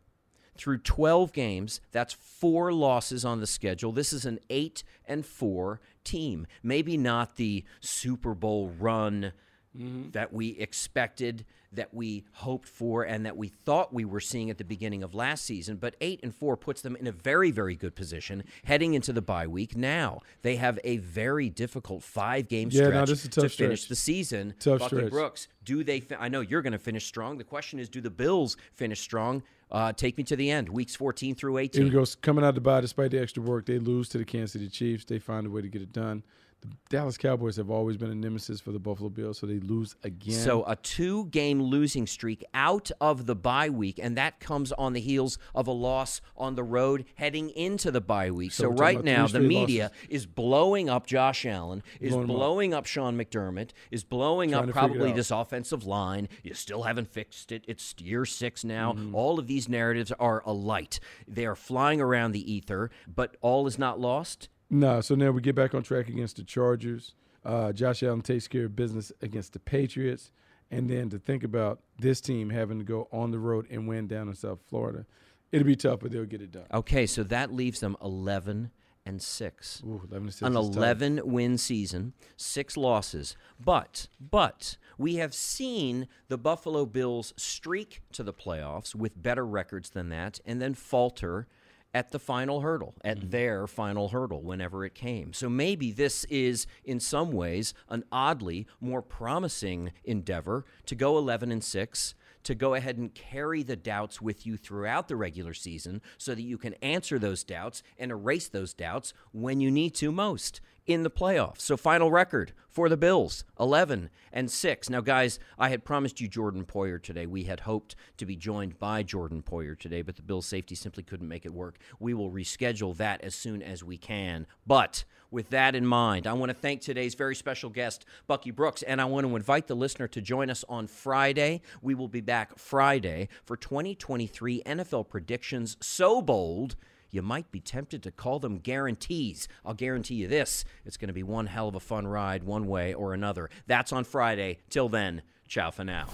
through 0.55 0.77
12 0.77 1.33
games, 1.33 1.81
that's 1.93 2.13
four 2.13 2.75
losses 2.75 3.25
on 3.25 3.41
the 3.41 3.47
schedule. 3.47 3.91
This 3.91 4.13
is 4.13 4.27
an 4.27 4.39
8 4.51 4.85
and 5.07 5.25
4 5.25 5.81
team. 6.05 6.47
Maybe 6.63 6.99
not 6.99 7.37
the 7.37 7.65
Super 7.81 8.35
Bowl 8.35 8.71
run 8.79 9.33
mm-hmm. 9.75 10.11
that 10.11 10.31
we 10.31 10.51
expected, 10.59 11.47
that 11.73 11.95
we 11.95 12.25
hoped 12.33 12.69
for, 12.69 13.05
and 13.05 13.25
that 13.27 13.37
we 13.37 13.49
thought 13.49 13.93
we 13.93 14.05
were 14.05 14.21
seeing 14.21 14.51
at 14.51 14.59
the 14.59 14.65
beginning 14.65 15.03
of 15.03 15.15
last 15.15 15.45
season. 15.45 15.77
But 15.77 15.97
eight 16.01 16.21
and 16.23 16.35
four 16.35 16.57
puts 16.57 16.83
them 16.83 16.97
in 16.97 17.07
a 17.07 17.13
very, 17.13 17.51
very 17.51 17.77
good 17.77 17.95
position 17.95 18.45
heading 18.65 18.95
into 18.95 19.13
the 19.13 19.23
bye 19.23 19.47
week. 19.47 19.77
Now 19.77 20.21
they 20.43 20.57
have 20.57 20.79
a 20.85 20.99
very 20.99 21.49
difficult 21.49 22.03
five 22.03 22.49
game 22.49 22.69
Yeah, 22.71 22.83
no, 22.83 22.89
stretch 22.89 23.09
this 23.09 23.19
is 23.21 23.25
a 23.27 23.29
to 23.29 23.41
tough 23.43 23.53
finish 23.53 23.87
the 23.87 23.97
season. 23.97 24.55
Tough 24.59 24.81
Bucky 24.81 24.97
stretch. 24.97 25.11
Brooks, 25.11 25.49
do 25.65 25.85
they? 25.85 26.01
Fi- 26.01 26.17
I 26.17 26.29
know 26.29 26.41
you're 26.41 26.63
going 26.63 26.73
to 26.73 26.79
finish 26.79 27.07
strong. 27.07 27.39
The 27.39 27.45
question 27.45 27.79
is, 27.79 27.89
do 27.89 28.01
the 28.01 28.11
Bills 28.11 28.57
finish 28.75 29.01
strong? 29.01 29.43
Uh, 29.71 29.93
take 29.93 30.19
me 30.19 30.25
to 30.25 30.35
the 30.35 30.51
end, 30.51 30.69
weeks 30.69 30.97
14 30.97 31.37
through 31.37 31.57
18. 31.59 31.83
Here 31.83 31.93
we 31.93 31.97
go. 31.97 32.05
Coming 32.23 32.45
out 32.45 32.49
of 32.49 32.55
the 32.57 32.61
bye, 32.61 32.81
despite 32.81 33.13
the 33.13 33.21
extra 33.21 33.41
work, 33.41 33.67
they 33.67 33.79
lose 33.79 34.09
to 34.09 34.19
the 34.19 34.25
Kansas 34.25 34.55
City 34.55 34.69
Chiefs. 34.69 35.05
They 35.05 35.21
find 35.21 35.47
a 35.47 35.51
way 35.51 35.63
to 35.63 35.69
get 35.69 35.81
it 35.81 35.93
done. 35.93 36.25
The 36.61 36.69
Dallas 36.91 37.17
Cowboys 37.17 37.57
have 37.57 37.71
always 37.71 37.97
been 37.97 38.11
a 38.11 38.15
nemesis 38.15 38.61
for 38.61 38.71
the 38.73 38.79
Buffalo 38.79 39.09
Bills, 39.09 39.39
so 39.39 39.47
they 39.47 39.61
lose 39.61 39.97
again. 40.05 40.35
So 40.35 40.65
a 40.67 40.77
two-game 40.77 41.63
losing 41.63 42.07
streak 42.07 42.45
out 42.53 42.91
of 43.01 43.27
the 43.27 43.35
bye 43.35 43.71
week, 43.71 43.99
and 44.03 44.17
that 44.17 44.41
comes 44.41 44.73
on 44.73 44.93
the 44.93 45.01
heels 45.01 45.39
of 45.55 45.67
a 45.67 45.73
loss 45.73 46.21
on 46.37 46.57
the 46.57 46.63
road 46.63 47.07
heading 47.15 47.51
into 47.51 47.91
the 47.91 48.01
bye 48.01 48.31
week. 48.31 48.53
So, 48.53 48.65
So 48.65 48.71
right 48.71 49.03
now, 49.03 49.27
the 49.27 49.41
media 49.41 49.85
losses. 49.85 50.09
is 50.09 50.27
blowing 50.27 50.91
up 50.91 51.07
Josh 51.07 51.47
Allen, 51.47 51.83
is 52.01 52.15
Blowing 52.15 52.73
him 52.73 52.75
up. 52.75 52.81
up 52.81 52.87
Sean 52.87 53.17
McDermott, 53.17 53.71
is 53.91 54.05
blowing 54.05 54.51
Trying 54.51 54.63
up 54.63 54.67
to 54.67 54.73
figure 54.73 54.87
it 54.87 54.91
probably 54.99 55.13
this 55.13 55.31
offensive 55.31 55.85
line. 55.85 56.29
You 56.43 56.55
still 56.55 56.83
haven't 56.83 57.09
fixed 57.09 57.53
it. 57.53 57.65
It's 57.69 57.95
year 57.99 58.25
six 58.27 58.65
now. 58.65 58.93
Mm-hmm. 58.93 59.15
All 59.15 59.39
of 59.39 59.47
these 59.47 59.69
narratives 59.69 60.13
are 60.19 60.43
alight. 60.45 61.01
They 61.27 61.47
are 61.47 61.57
flying 61.57 62.01
around 62.01 62.33
the 62.33 62.53
ether, 62.53 62.91
but 63.07 63.37
all 63.41 63.67
is 63.67 63.79
not 63.79 63.99
lost. 63.99 64.49
No, 64.71 65.01
so 65.01 65.17
now 65.17 65.33
we 65.33 65.41
get 65.41 65.57
back 65.57 65.75
on 65.75 65.83
track 65.83 66.09
against 66.09 66.37
the 66.37 66.45
Chargers. 66.45 67.15
Uh, 67.45 67.73
Josh 67.73 68.03
Allen 68.03 68.23
takes 68.23 68.47
care 68.47 68.67
of 68.67 68.77
business 68.77 69.11
against 69.21 69.53
the 69.53 69.59
Patriots. 69.59 70.31
And 70.71 70.89
then 70.89 71.11
to 71.11 71.19
think 71.19 71.43
about 71.43 71.81
this 71.99 72.21
team 72.21 72.51
having 72.51 72.79
to 72.79 72.85
go 72.85 73.09
on 73.13 73.33
the 73.33 73.41
road 73.41 73.67
and 73.71 73.89
win 73.89 74.07
down 74.07 74.29
in 74.29 74.35
South 74.37 74.61
Florida, 74.69 75.05
it'll 75.51 75.67
be 75.67 75.75
tough, 75.75 75.99
but 76.01 76.13
they'll 76.13 76.25
get 76.25 76.41
it 76.41 76.53
done. 76.53 76.67
Okay, 76.73 77.07
so 77.07 77.25
that 77.25 77.53
leaves 77.53 77.81
them 77.81 77.97
11 78.01 78.71
and 79.05 79.21
6. 79.21 79.83
Ooh, 79.85 80.03
11 80.09 80.17
and 80.17 80.33
6 80.33 80.43
An 80.43 80.57
is 80.57 80.69
tough. 80.69 80.77
11 80.77 81.21
win 81.25 81.59
season, 81.59 82.13
6 82.37 82.77
losses. 82.77 83.37
But 83.59 84.07
but 84.21 84.77
we 84.97 85.17
have 85.17 85.35
seen 85.35 86.07
the 86.29 86.39
Buffalo 86.39 86.87
Bills 86.87 87.35
streak 87.37 88.03
to 88.13 88.23
the 88.23 88.35
playoffs 88.35 88.95
with 88.95 89.21
better 89.21 89.45
records 89.45 89.91
than 89.91 90.11
that 90.11 90.39
and 90.45 90.63
then 90.63 90.75
falter 90.75 91.49
at 91.93 92.11
the 92.13 92.19
final 92.19 92.61
hurdle, 92.61 92.95
at 93.05 93.19
Mm-hmm. 93.19 93.31
their 93.31 93.67
final 93.67 94.09
hurdle 94.09 94.43
whenever 94.43 94.85
it 94.85 94.95
came. 94.95 95.33
So 95.33 95.49
maybe 95.49 95.91
this 95.93 96.25
is 96.25 96.67
in 96.85 97.01
some 97.01 97.33
ways 97.33 97.75
an 97.89 98.05
oddly 98.13 98.67
more 98.81 99.03
promising 99.03 99.93
endeavor 100.05 100.65
to 100.87 100.95
go 100.95 101.19
11 101.19 101.51
and 101.51 101.63
6 101.65 102.15
to 102.43 102.55
go 102.55 102.73
ahead 102.75 102.97
and 102.97 103.13
carry 103.15 103.63
the 103.63 103.77
doubts 103.77 104.23
with 104.23 104.47
you 104.47 104.57
throughout 104.57 105.09
the 105.09 105.17
regular 105.17 105.53
season 105.53 106.01
so 106.17 106.35
that 106.35 106.41
you 106.43 106.57
can 106.57 106.73
answer 106.81 107.19
those 107.19 107.45
doubts 107.45 107.83
and 107.99 108.11
erase 108.11 108.49
those 108.49 108.73
doubts 108.73 109.13
when 109.33 109.61
you 109.61 109.71
need 109.71 109.95
to 109.97 110.11
most 110.11 110.61
in 110.87 111.03
the 111.03 111.11
playoffs. 111.11 111.61
So 111.61 111.77
final 111.77 112.11
record 112.11 112.53
for 112.69 112.89
the 112.89 112.97
Bills, 112.97 113.45
11 113.59 114.11
and 114.33 114.51
6. 114.51 114.91
Now 114.91 115.01
guys, 115.01 115.39
I 115.59 115.69
had 115.69 115.85
promised 115.85 116.21
you 116.21 116.29
Jordan 116.29 116.65
Poyer 116.65 117.03
today. 117.03 117.27
We 117.27 117.45
had 117.45 117.61
hoped 117.61 117.97
to 118.17 118.27
be 118.27 118.37
joined 118.37 118.79
by 118.79 119.03
Jordan 119.03 119.43
Poyer 119.43 119.79
today, 119.79 120.03
but 120.03 120.17
the 120.17 120.23
Bills 120.23 120.47
safety 120.47 120.75
simply 120.75 121.03
couldn't 121.03 121.29
make 121.29 121.45
it 121.45 121.55
work. 121.55 121.79
We 121.99 122.15
will 122.15 122.31
reschedule 122.31 122.97
that 122.97 123.23
as 123.23 123.35
soon 123.35 123.63
as 123.63 123.83
we 123.83 123.97
can. 123.97 124.47
But 124.67 125.05
with 125.31 125.51
that 125.51 125.75
in 125.75 125.87
mind, 125.87 126.27
I 126.27 126.33
want 126.33 126.51
to 126.51 126.55
thank 126.55 126.81
today's 126.81 127.15
very 127.15 127.37
special 127.37 127.71
guest, 127.71 128.05
Bucky 128.27 128.51
Brooks, 128.51 128.83
and 128.83 129.01
I 129.01 129.05
want 129.05 129.27
to 129.27 129.37
invite 129.37 129.69
the 129.69 129.77
listener 129.77 130.09
to 130.09 130.21
join 130.21 130.51
us 130.51 130.65
on 130.69 130.87
Friday. 130.87 131.63
We 131.83 131.95
will 131.95 132.09
be 132.09 132.21
back 132.21 132.59
Friday 132.59 133.29
for 133.45 133.57
2023 133.57 134.63
NFL 134.65 135.09
predictions 135.09 135.77
so 135.81 136.21
bold. 136.21 136.77
You 137.11 137.23
might 137.23 137.51
be 137.51 137.61
tempted 137.61 138.03
to 138.05 138.11
call 138.11 138.39
them 138.39 138.59
guarantees. 138.59 139.49
I'll 139.65 139.75
guarantee 139.75 140.15
you 140.15 140.29
this 140.29 140.65
it's 140.85 140.97
going 140.97 141.09
to 141.09 141.15
be 141.15 141.23
one 141.23 141.47
hell 141.47 141.69
of 141.69 141.75
a 141.75 141.81
fun 141.81 142.07
ride, 142.07 142.45
one 142.45 142.67
way 142.67 142.95
or 142.95 143.15
another. 143.15 143.51
That's 143.67 143.93
on 143.93 144.05
Friday. 144.05 144.59
Till 144.71 144.89
then, 144.89 145.23
ciao 145.49 145.71
for 145.71 145.85
now. 145.85 146.07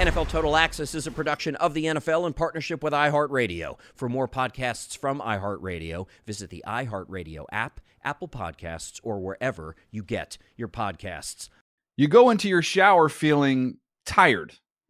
NFL 0.00 0.30
Total 0.30 0.56
Access 0.56 0.94
is 0.94 1.06
a 1.06 1.10
production 1.10 1.56
of 1.56 1.74
the 1.74 1.84
NFL 1.84 2.26
in 2.26 2.32
partnership 2.32 2.82
with 2.82 2.94
iHeartRadio. 2.94 3.78
For 3.94 4.08
more 4.08 4.26
podcasts 4.26 4.96
from 4.96 5.20
iHeartRadio, 5.20 6.06
visit 6.26 6.48
the 6.48 6.64
iHeartRadio 6.66 7.44
app, 7.52 7.82
Apple 8.02 8.28
Podcasts, 8.28 8.98
or 9.02 9.20
wherever 9.20 9.76
you 9.90 10.02
get 10.02 10.38
your 10.56 10.68
podcasts. 10.68 11.50
You 11.98 12.08
go 12.08 12.30
into 12.30 12.48
your 12.48 12.62
shower 12.62 13.10
feeling 13.10 13.76
tired, 14.06 14.54